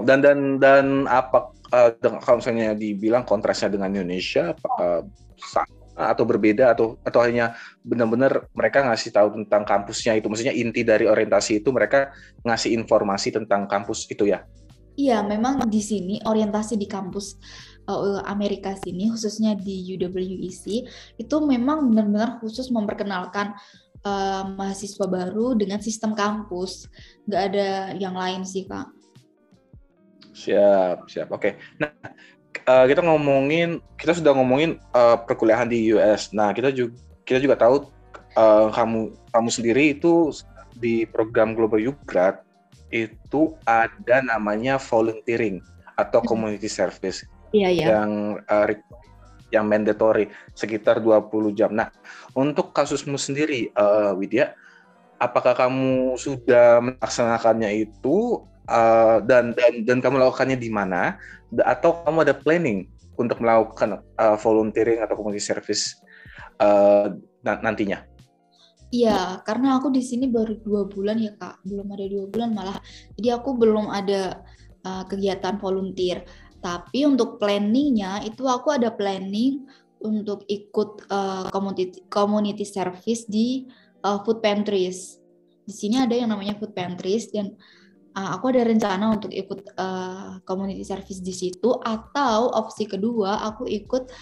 Dan 0.00 0.24
dan 0.24 0.56
dan 0.56 1.04
apa 1.04 1.52
uh, 1.68 1.90
kalau 2.24 2.40
misalnya 2.40 2.72
dibilang 2.72 3.28
kontrasnya 3.28 3.68
dengan 3.68 3.92
Indonesia, 3.92 4.56
apakah 4.56 5.04
uh, 5.04 6.08
atau 6.08 6.24
berbeda 6.24 6.72
atau 6.72 6.96
atau 7.04 7.20
hanya 7.20 7.52
benar-benar 7.84 8.48
mereka 8.56 8.80
ngasih 8.88 9.12
tahu 9.12 9.28
tentang 9.36 9.68
kampusnya 9.68 10.16
itu? 10.16 10.32
Maksudnya 10.32 10.56
inti 10.56 10.80
dari 10.80 11.04
orientasi 11.04 11.60
itu 11.60 11.68
mereka 11.68 12.08
ngasih 12.40 12.72
informasi 12.72 13.36
tentang 13.36 13.68
kampus 13.68 14.08
itu 14.08 14.32
ya? 14.32 14.40
Iya 14.96 15.24
memang 15.24 15.68
di 15.68 15.80
sini 15.80 16.20
orientasi 16.24 16.76
di 16.76 16.88
kampus 16.88 17.36
uh, 17.88 18.24
Amerika 18.28 18.76
sini 18.76 19.12
khususnya 19.12 19.56
di 19.56 19.84
UWEC 19.96 20.64
itu 21.20 21.36
memang 21.44 21.92
benar-benar 21.92 22.40
khusus 22.40 22.68
memperkenalkan 22.68 23.56
uh, 24.04 24.44
mahasiswa 24.52 25.04
baru 25.08 25.56
dengan 25.56 25.80
sistem 25.84 26.16
kampus. 26.16 26.88
Nggak 27.24 27.42
ada 27.52 27.68
yang 27.96 28.16
lain 28.16 28.44
sih 28.44 28.64
kak 28.64 29.01
Siap, 30.32 31.08
siap. 31.08 31.28
Oke. 31.32 31.60
Nah, 31.76 31.92
uh, 32.66 32.84
kita 32.88 33.04
ngomongin, 33.04 33.80
kita 34.00 34.16
sudah 34.16 34.32
ngomongin 34.32 34.80
uh, 34.96 35.20
perkuliahan 35.20 35.68
di 35.68 35.92
US. 35.96 36.32
Nah, 36.32 36.50
kita 36.56 36.72
juga 36.72 36.96
kita 37.22 37.38
juga 37.38 37.54
tahu 37.56 37.88
uh, 38.36 38.68
kamu 38.74 39.14
kamu 39.30 39.48
sendiri 39.52 39.84
itu 39.96 40.32
di 40.76 41.06
program 41.06 41.54
Global 41.54 41.78
Youth 41.78 42.00
Grad 42.08 42.42
itu 42.92 43.56
ada 43.64 44.20
namanya 44.20 44.76
volunteering 44.76 45.64
atau 45.96 46.20
hmm. 46.20 46.28
community 46.28 46.68
service 46.68 47.24
iya, 47.56 47.72
iya. 47.72 47.86
yang 47.96 48.40
uh, 48.48 48.68
yang 49.52 49.68
mandatory 49.68 50.32
sekitar 50.56 51.04
20 51.04 51.52
jam. 51.52 51.76
Nah, 51.76 51.92
untuk 52.32 52.72
kasusmu 52.72 53.20
sendiri 53.20 53.68
uh, 53.76 54.16
Widya, 54.16 54.56
apakah 55.20 55.52
kamu 55.52 56.16
sudah 56.16 56.80
melaksanakannya 56.80 57.84
itu 57.84 58.40
uh, 58.68 59.18
dan 59.24 59.56
dan 59.56 59.82
dan 59.86 59.98
kamu 59.98 60.22
lakukannya 60.22 60.58
di 60.58 60.70
mana 60.70 61.16
atau 61.64 62.02
kamu 62.04 62.28
ada 62.28 62.34
planning 62.36 62.86
untuk 63.18 63.38
melakukan 63.40 64.00
uh, 64.18 64.36
volunteering 64.38 65.00
atau 65.02 65.14
community 65.18 65.42
service 65.42 65.98
uh, 66.62 67.12
nantinya? 67.42 68.04
Iya, 68.92 69.40
karena 69.48 69.80
aku 69.80 69.88
di 69.88 70.04
sini 70.04 70.28
baru 70.28 70.60
dua 70.60 70.84
bulan 70.84 71.16
ya 71.16 71.32
kak, 71.40 71.64
belum 71.64 71.96
ada 71.96 72.04
dua 72.12 72.24
bulan 72.28 72.50
malah. 72.52 72.78
Jadi 73.16 73.28
aku 73.32 73.56
belum 73.56 73.88
ada 73.88 74.44
uh, 74.84 75.04
kegiatan 75.08 75.56
volunteer. 75.56 76.28
Tapi 76.60 77.08
untuk 77.08 77.40
planningnya 77.40 78.20
itu 78.28 78.44
aku 78.44 78.76
ada 78.76 78.92
planning 78.92 79.64
untuk 80.04 80.44
ikut 80.46 81.08
uh, 81.08 81.48
community 81.48 82.04
community 82.12 82.68
service 82.68 83.24
di 83.24 83.64
uh, 84.04 84.20
food 84.22 84.44
pantries. 84.44 85.16
Di 85.64 85.72
sini 85.72 85.96
ada 85.96 86.12
yang 86.12 86.28
namanya 86.28 86.60
food 86.60 86.76
pantries 86.76 87.32
dan 87.32 87.56
uh, 88.16 88.28
aku 88.36 88.52
ada 88.52 88.68
rencana 88.68 89.16
untuk 89.16 89.32
ikut 89.32 89.76
uh, 89.76 90.38
community 90.44 90.84
service 90.84 91.20
di 91.20 91.32
situ 91.32 91.76
atau 91.80 92.52
opsi 92.52 92.84
kedua 92.84 93.44
aku 93.48 93.64
ikut 93.68 94.12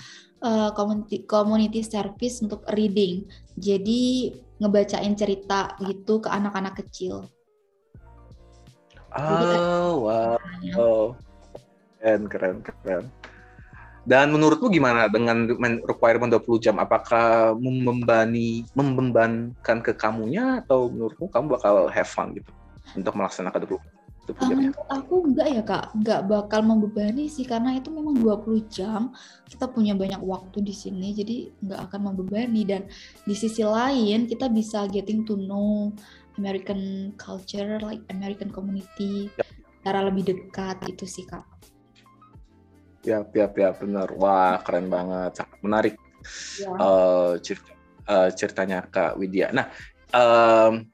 uh, 0.45 0.71
community 0.75 1.27
community 1.27 1.83
service 1.83 2.43
untuk 2.43 2.65
reading. 2.75 3.27
Jadi 3.59 4.35
ngebacain 4.61 5.15
cerita 5.17 5.77
gitu 5.85 6.21
ke 6.21 6.29
anak-anak 6.29 6.81
kecil. 6.85 7.29
Oh, 9.11 10.07
wow. 10.07 10.39
Oh. 10.79 11.07
Keren, 12.01 12.31
keren, 12.31 12.57
keren. 12.65 13.05
Dan 14.09 14.33
menurutmu 14.33 14.73
gimana 14.73 15.13
dengan 15.13 15.45
requirement 15.85 16.33
20 16.33 16.65
jam? 16.65 16.81
Apakah 16.81 17.53
membebani, 17.53 18.65
membebankan 18.73 19.85
ke 19.85 19.93
kamunya 19.93 20.65
atau 20.65 20.89
menurutmu 20.89 21.29
kamu 21.29 21.61
bakal 21.61 21.93
have 21.93 22.09
fun 22.09 22.33
gitu 22.33 22.49
untuk 22.97 23.15
melaksanakan 23.17 23.67
20 23.67 24.01
Um, 24.39 24.71
aku 24.87 25.27
enggak 25.27 25.49
ya 25.51 25.63
kak, 25.67 25.91
enggak 25.91 26.21
bakal 26.31 26.63
membebani 26.63 27.27
sih 27.27 27.43
karena 27.43 27.75
itu 27.75 27.91
memang 27.91 28.15
20 28.15 28.63
jam 28.71 29.11
kita 29.51 29.67
punya 29.67 29.99
banyak 29.99 30.23
waktu 30.23 30.63
di 30.63 30.71
sini 30.71 31.11
jadi 31.11 31.51
enggak 31.59 31.81
akan 31.91 32.01
membebani 32.13 32.63
dan 32.63 32.87
di 33.27 33.35
sisi 33.35 33.67
lain 33.67 34.31
kita 34.31 34.47
bisa 34.47 34.87
getting 34.87 35.27
to 35.27 35.35
know 35.35 35.91
American 36.39 37.11
culture 37.19 37.83
like 37.83 37.99
American 38.13 38.55
community 38.55 39.33
ya. 39.35 39.43
secara 39.83 40.07
lebih 40.07 40.31
dekat 40.31 40.79
itu 40.87 41.11
sih 41.11 41.27
kak. 41.27 41.43
Ya, 43.01 43.25
ya, 43.33 43.49
ya, 43.49 43.73
benar. 43.73 44.13
Wah, 44.21 44.61
keren 44.61 44.93
banget, 44.93 45.41
menarik 45.65 45.97
ya. 46.61 46.69
uh, 46.77 47.33
cerita, 47.41 47.73
uh, 48.05 48.29
ceritanya 48.29 48.85
Kak 48.85 49.17
Widya. 49.17 49.49
Nah, 49.57 49.73
um, 50.13 50.85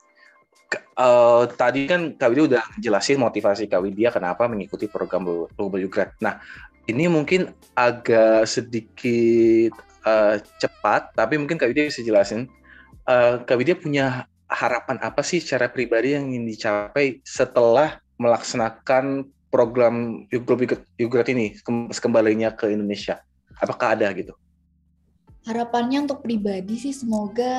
uh, 0.99 1.45
tadi 1.55 1.87
kan 1.87 2.15
Kak 2.17 2.29
Widya 2.33 2.45
udah 2.57 2.65
jelasin 2.81 3.21
motivasi 3.21 3.71
Kak 3.71 3.83
Widya 3.83 4.11
kenapa 4.11 4.49
mengikuti 4.51 4.91
program 4.91 5.27
Global 5.55 5.87
Grad. 5.87 6.15
Nah, 6.19 6.41
ini 6.87 7.07
mungkin 7.11 7.51
agak 7.75 8.47
sedikit 8.47 9.75
uh, 10.07 10.39
cepat, 10.59 11.15
tapi 11.15 11.39
mungkin 11.39 11.59
Kak 11.59 11.71
Widya 11.71 11.91
bisa 11.91 12.03
jelasin. 12.03 12.51
Uh, 13.07 13.43
Kak 13.47 13.59
Widya 13.59 13.79
punya 13.79 14.27
harapan 14.47 14.99
apa 15.03 15.23
sih 15.27 15.43
secara 15.43 15.67
pribadi 15.71 16.15
yang 16.15 16.31
ingin 16.31 16.47
dicapai 16.47 17.19
setelah 17.27 17.99
melaksanakan 18.17 19.27
program 19.51 20.27
Global 20.31 20.79
ini 21.31 21.59
kembalinya 21.99 22.55
ke 22.55 22.71
Indonesia? 22.71 23.23
Apakah 23.59 23.99
ada 23.99 24.11
gitu? 24.15 24.37
Harapannya 25.47 26.05
untuk 26.05 26.27
pribadi 26.27 26.75
sih 26.75 26.93
semoga 26.93 27.55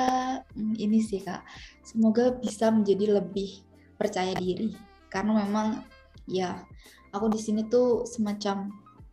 hmm, 0.53 0.75
ini 0.75 0.99
sih 0.99 1.23
kak. 1.23 1.41
Semoga 1.81 2.35
bisa 2.35 2.67
menjadi 2.67 3.17
lebih 3.23 3.63
percaya 3.95 4.35
diri. 4.35 4.75
Karena 5.07 5.47
memang 5.47 5.88
ya 6.27 6.59
aku 7.15 7.31
di 7.31 7.39
sini 7.39 7.65
tuh 7.71 8.03
semacam 8.03 8.67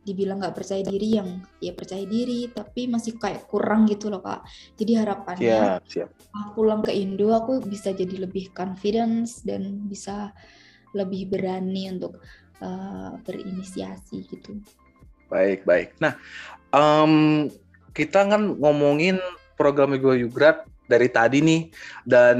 dibilang 0.04 0.36
nggak 0.36 0.52
percaya 0.52 0.84
diri 0.84 1.16
yang 1.16 1.40
ya 1.64 1.72
percaya 1.72 2.04
diri 2.04 2.52
tapi 2.52 2.84
masih 2.84 3.16
kayak 3.16 3.48
kurang 3.48 3.88
gitu 3.88 4.12
loh 4.12 4.20
kak. 4.20 4.44
Jadi 4.76 5.00
harapannya 5.00 5.80
siap, 5.80 5.88
siap. 5.88 6.08
aku 6.34 6.60
pulang 6.60 6.84
ke 6.84 6.92
Indo 6.92 7.32
aku 7.32 7.64
bisa 7.64 7.94
jadi 7.94 8.28
lebih 8.28 8.52
confidence 8.52 9.40
dan 9.46 9.88
bisa 9.88 10.34
lebih 10.92 11.32
berani 11.32 11.88
untuk 11.88 12.20
uh, 12.60 13.16
berinisiasi 13.24 14.28
gitu. 14.28 14.60
Baik 15.32 15.64
baik. 15.64 15.96
Nah 16.04 16.20
um, 16.76 17.48
kita 17.94 18.26
kan 18.26 18.58
ngomongin 18.58 19.22
program 19.54 19.94
Ego 19.94 20.12
Yugrat 20.12 20.66
dari 20.84 21.08
tadi 21.08 21.40
nih 21.40 21.72
dan 22.04 22.38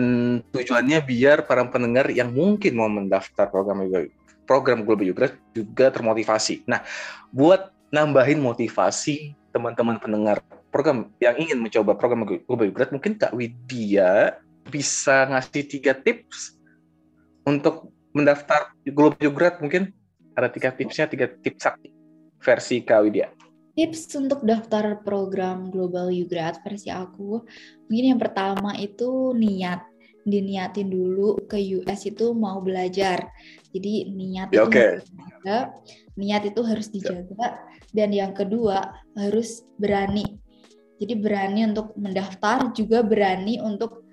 tujuannya 0.52 1.00
biar 1.00 1.48
para 1.48 1.64
pendengar 1.64 2.12
yang 2.12 2.34
mungkin 2.34 2.76
mau 2.76 2.90
mendaftar 2.90 3.48
program 3.48 3.86
Ego, 3.86 4.10
program 4.44 4.84
Global 4.84 5.08
Yugrat 5.08 5.32
juga 5.56 5.88
termotivasi. 5.88 6.66
Nah, 6.68 6.84
buat 7.32 7.72
nambahin 7.94 8.42
motivasi 8.42 9.32
teman-teman 9.54 10.02
pendengar 10.02 10.42
program 10.74 11.14
yang 11.22 11.38
ingin 11.38 11.62
mencoba 11.62 11.94
program 11.94 12.26
Global 12.26 12.66
Yugrat, 12.66 12.90
mungkin 12.90 13.14
Kak 13.14 13.32
Widya 13.32 14.42
bisa 14.68 15.30
ngasih 15.30 15.64
tiga 15.70 15.94
tips 15.94 16.58
untuk 17.46 17.94
mendaftar 18.10 18.74
Global 18.82 19.22
Yugrat 19.22 19.62
mungkin 19.62 19.94
ada 20.34 20.50
tiga 20.50 20.74
tipsnya, 20.74 21.06
tiga 21.06 21.30
tips 21.30 21.62
sakti 21.62 21.94
versi 22.42 22.82
Kak 22.82 23.00
Widya. 23.06 23.43
Tips 23.74 24.06
untuk 24.14 24.46
daftar 24.46 25.02
program 25.02 25.70
Global 25.74 26.14
Ugrad 26.14 26.62
versi 26.62 26.94
aku, 26.94 27.42
mungkin 27.90 28.06
yang 28.14 28.20
pertama 28.22 28.74
itu 28.78 29.34
niat. 29.34 29.82
Diniatin 30.24 30.88
dulu 30.88 31.36
ke 31.44 31.60
US 31.76 32.08
itu 32.08 32.32
mau 32.32 32.62
belajar. 32.64 33.28
Jadi 33.76 34.08
niat 34.08 34.48
ya, 34.54 34.64
itu 34.64 34.70
okay. 34.70 34.88
harus 34.96 35.04
dijaga, 35.10 35.58
niat 36.16 36.42
itu 36.48 36.60
harus 36.64 36.86
ya. 36.88 36.94
dijaga. 36.96 37.46
Dan 37.92 38.08
yang 38.14 38.32
kedua 38.32 38.94
harus 39.18 39.66
berani. 39.76 40.24
Jadi 41.02 41.14
berani 41.18 41.68
untuk 41.68 41.92
mendaftar, 41.98 42.72
juga 42.72 43.04
berani 43.04 43.60
untuk 43.60 44.06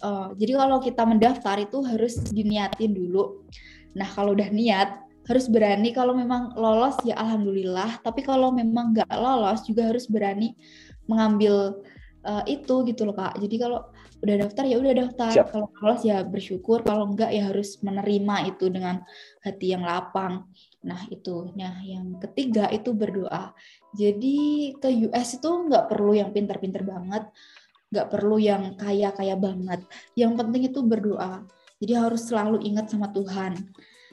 uh, 0.00 0.32
jadi 0.36 0.56
kalau 0.56 0.80
kita 0.80 1.02
mendaftar 1.04 1.56
itu 1.60 1.78
harus 1.84 2.16
diniatin 2.32 2.96
dulu. 2.96 3.44
Nah 3.94 4.08
kalau 4.10 4.32
udah 4.34 4.48
niat, 4.50 5.09
harus 5.30 5.46
berani 5.46 5.94
kalau 5.94 6.10
memang 6.10 6.58
lolos 6.58 6.98
ya 7.06 7.14
alhamdulillah. 7.14 8.02
Tapi 8.02 8.26
kalau 8.26 8.50
memang 8.50 8.90
nggak 8.90 9.14
lolos 9.14 9.62
juga 9.62 9.86
harus 9.86 10.10
berani 10.10 10.58
mengambil 11.06 11.78
uh, 12.26 12.42
itu 12.50 12.82
gitu 12.90 13.06
loh 13.06 13.14
kak. 13.14 13.38
Jadi 13.38 13.56
kalau 13.62 13.86
udah 14.20 14.36
daftar 14.42 14.64
ya 14.66 14.76
udah 14.82 14.94
daftar. 15.06 15.30
Siap. 15.30 15.46
kalau 15.54 15.70
lolos 15.78 16.02
ya 16.02 16.26
bersyukur. 16.26 16.82
Kalau 16.82 17.06
enggak 17.06 17.30
ya 17.30 17.46
harus 17.46 17.78
menerima 17.78 18.50
itu 18.50 18.66
dengan 18.74 19.06
hati 19.46 19.70
yang 19.70 19.86
lapang. 19.86 20.50
Nah 20.82 21.06
itu. 21.14 21.54
Nah 21.54 21.78
yang 21.86 22.18
ketiga 22.18 22.66
itu 22.74 22.90
berdoa. 22.90 23.54
Jadi 23.94 24.74
ke 24.82 24.90
US 25.06 25.38
itu 25.38 25.46
nggak 25.46 25.86
perlu 25.86 26.18
yang 26.18 26.34
pinter-pinter 26.34 26.82
banget. 26.82 27.30
Nggak 27.94 28.06
perlu 28.10 28.42
yang 28.42 28.74
kaya-kaya 28.74 29.38
banget. 29.38 29.86
Yang 30.18 30.32
penting 30.42 30.62
itu 30.74 30.82
berdoa. 30.82 31.46
Jadi 31.78 31.92
harus 31.96 32.26
selalu 32.26 32.66
ingat 32.66 32.92
sama 32.92 33.08
Tuhan 33.14 33.56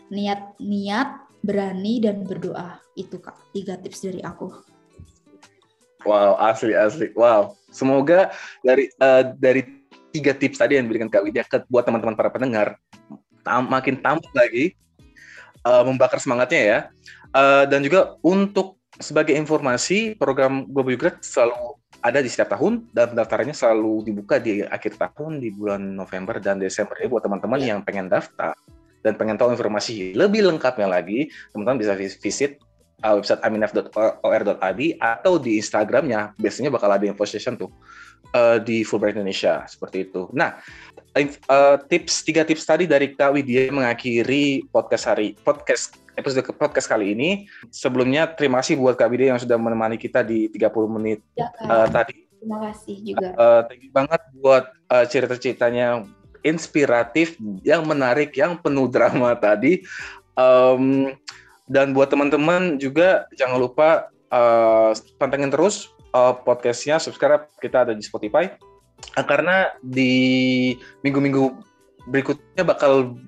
niat-niat, 0.10 1.10
berani 1.44 2.04
dan 2.04 2.24
berdoa. 2.24 2.80
Itu 2.98 3.22
Kak, 3.22 3.36
tiga 3.54 3.78
tips 3.80 4.04
dari 4.04 4.22
aku. 4.24 4.52
Wow, 6.08 6.40
asli 6.40 6.72
asli. 6.78 7.12
Wow. 7.18 7.58
Semoga 7.68 8.32
dari 8.64 8.88
uh, 9.04 9.36
dari 9.36 9.66
tiga 10.16 10.32
tips 10.32 10.62
tadi 10.62 10.80
yang 10.80 10.88
diberikan 10.88 11.12
Kak 11.12 11.24
Widya 11.26 11.44
ke 11.44 11.68
buat 11.68 11.84
teman-teman 11.84 12.16
para 12.16 12.32
pendengar 12.32 12.80
tam 13.44 13.68
makin 13.68 14.00
tambah 14.00 14.32
lagi 14.36 14.76
uh, 15.68 15.84
membakar 15.84 16.20
semangatnya 16.20 16.62
ya. 16.64 16.80
Uh, 17.36 17.68
dan 17.68 17.84
juga 17.84 18.16
untuk 18.24 18.80
sebagai 18.98 19.36
informasi 19.36 20.16
program 20.16 20.66
Global 20.72 20.98
Grad 20.98 21.22
selalu 21.22 21.78
ada 22.02 22.24
di 22.24 22.30
setiap 22.30 22.56
tahun 22.56 22.88
dan 22.94 23.14
pendaftarannya 23.14 23.56
selalu 23.58 24.08
dibuka 24.08 24.40
di 24.40 24.64
akhir 24.64 24.96
tahun 24.96 25.44
di 25.44 25.50
bulan 25.54 25.98
November 25.98 26.40
dan 26.40 26.62
Desember 26.62 26.96
ya 26.98 27.10
buat 27.10 27.26
teman-teman 27.26 27.60
yeah. 27.60 27.70
yang 27.74 27.80
pengen 27.84 28.08
daftar 28.08 28.54
dan 29.06 29.16
pengen 29.16 29.38
tahu 29.38 29.54
informasi 29.54 30.18
lebih 30.18 30.46
lengkapnya 30.46 30.90
lagi, 30.90 31.30
teman-teman 31.54 31.82
bisa 31.82 31.94
visit 31.98 32.58
uh, 33.04 33.14
website 33.18 33.42
aminaf.or.id 33.46 34.82
atau 34.98 35.34
di 35.38 35.62
Instagramnya 35.62 36.34
biasanya 36.40 36.74
bakal 36.74 36.90
ada 36.90 37.06
info 37.06 37.26
session 37.28 37.60
tuh 37.60 37.70
uh, 38.34 38.58
di 38.58 38.82
Fulbright 38.82 39.18
Indonesia 39.18 39.66
seperti 39.70 40.10
itu. 40.10 40.30
Nah, 40.34 40.58
uh, 41.50 41.78
tips 41.86 42.26
tiga 42.26 42.42
tips 42.48 42.66
tadi 42.66 42.90
dari 42.90 43.14
Kak 43.14 43.34
Widya 43.38 43.70
mengakhiri 43.70 44.66
podcast 44.70 45.06
hari 45.10 45.38
podcast 45.42 45.98
episode 46.18 46.46
podcast 46.58 46.88
kali 46.90 47.14
ini. 47.14 47.30
Sebelumnya 47.70 48.30
terima 48.34 48.64
kasih 48.64 48.80
buat 48.80 48.98
Kak 48.98 49.10
Widya 49.12 49.36
yang 49.36 49.42
sudah 49.42 49.58
menemani 49.60 50.02
kita 50.02 50.26
di 50.26 50.50
30 50.50 50.96
menit 50.98 51.20
ya, 51.38 51.50
uh, 51.70 51.86
tadi. 51.90 52.26
Terima 52.38 52.70
kasih 52.70 52.96
juga. 53.02 53.34
Uh, 53.34 53.62
thank 53.66 53.82
you 53.82 53.92
banget 53.94 54.22
buat 54.38 54.70
uh, 54.94 55.06
cerita-ceritanya 55.10 56.06
inspiratif, 56.48 57.36
yang 57.68 57.84
menarik, 57.84 58.32
yang 58.40 58.56
penuh 58.56 58.88
drama 58.88 59.36
tadi. 59.48 59.84
Um, 60.40 61.12
dan 61.68 61.92
buat 61.92 62.08
teman-teman 62.08 62.80
juga 62.80 63.28
jangan 63.36 63.60
lupa 63.60 64.08
uh, 64.32 64.96
pantengin 65.20 65.52
terus 65.52 65.92
uh, 66.16 66.32
podcastnya, 66.32 66.96
subscribe 67.04 67.52
kita 67.60 67.84
ada 67.84 67.92
di 67.92 68.04
Spotify. 68.04 68.48
Uh, 69.20 69.26
karena 69.28 69.76
di 69.84 70.74
minggu-minggu 71.04 71.52
berikutnya 72.08 72.64
bakal 72.64 73.20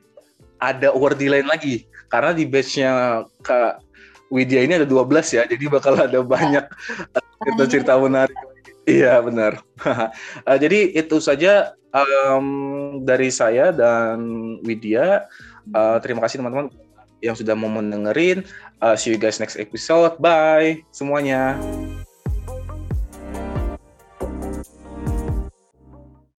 ada 0.63 0.95
wordy 0.95 1.27
lain 1.27 1.51
lagi. 1.51 1.83
Karena 2.09 2.33
di 2.33 2.47
batch-nya 2.47 3.21
Kak 3.45 3.85
Widya 4.33 4.65
ini 4.65 4.81
ada 4.81 4.87
12 4.87 5.35
ya, 5.35 5.43
jadi 5.45 5.65
bakal 5.69 5.97
ada 5.97 6.21
banyak 6.21 6.65
cerita-cerita 7.43 7.97
menarik. 7.97 8.48
Iya 8.89 9.21
benar. 9.21 9.61
uh, 9.85 10.57
jadi 10.63 10.97
itu 10.97 11.21
saja 11.21 11.77
um, 11.93 12.47
dari 13.05 13.29
saya 13.29 13.69
dan 13.69 14.19
Widya. 14.65 15.29
Uh, 15.69 16.01
terima 16.01 16.25
kasih 16.25 16.41
teman-teman 16.41 16.73
yang 17.21 17.35
sudah 17.37 17.53
mau 17.53 17.69
mendengerin. 17.69 18.41
Uh, 18.81 18.95
see 18.97 19.13
you 19.13 19.19
guys 19.21 19.37
next 19.37 19.59
episode. 19.59 20.17
Bye 20.17 20.81
semuanya. 20.89 21.59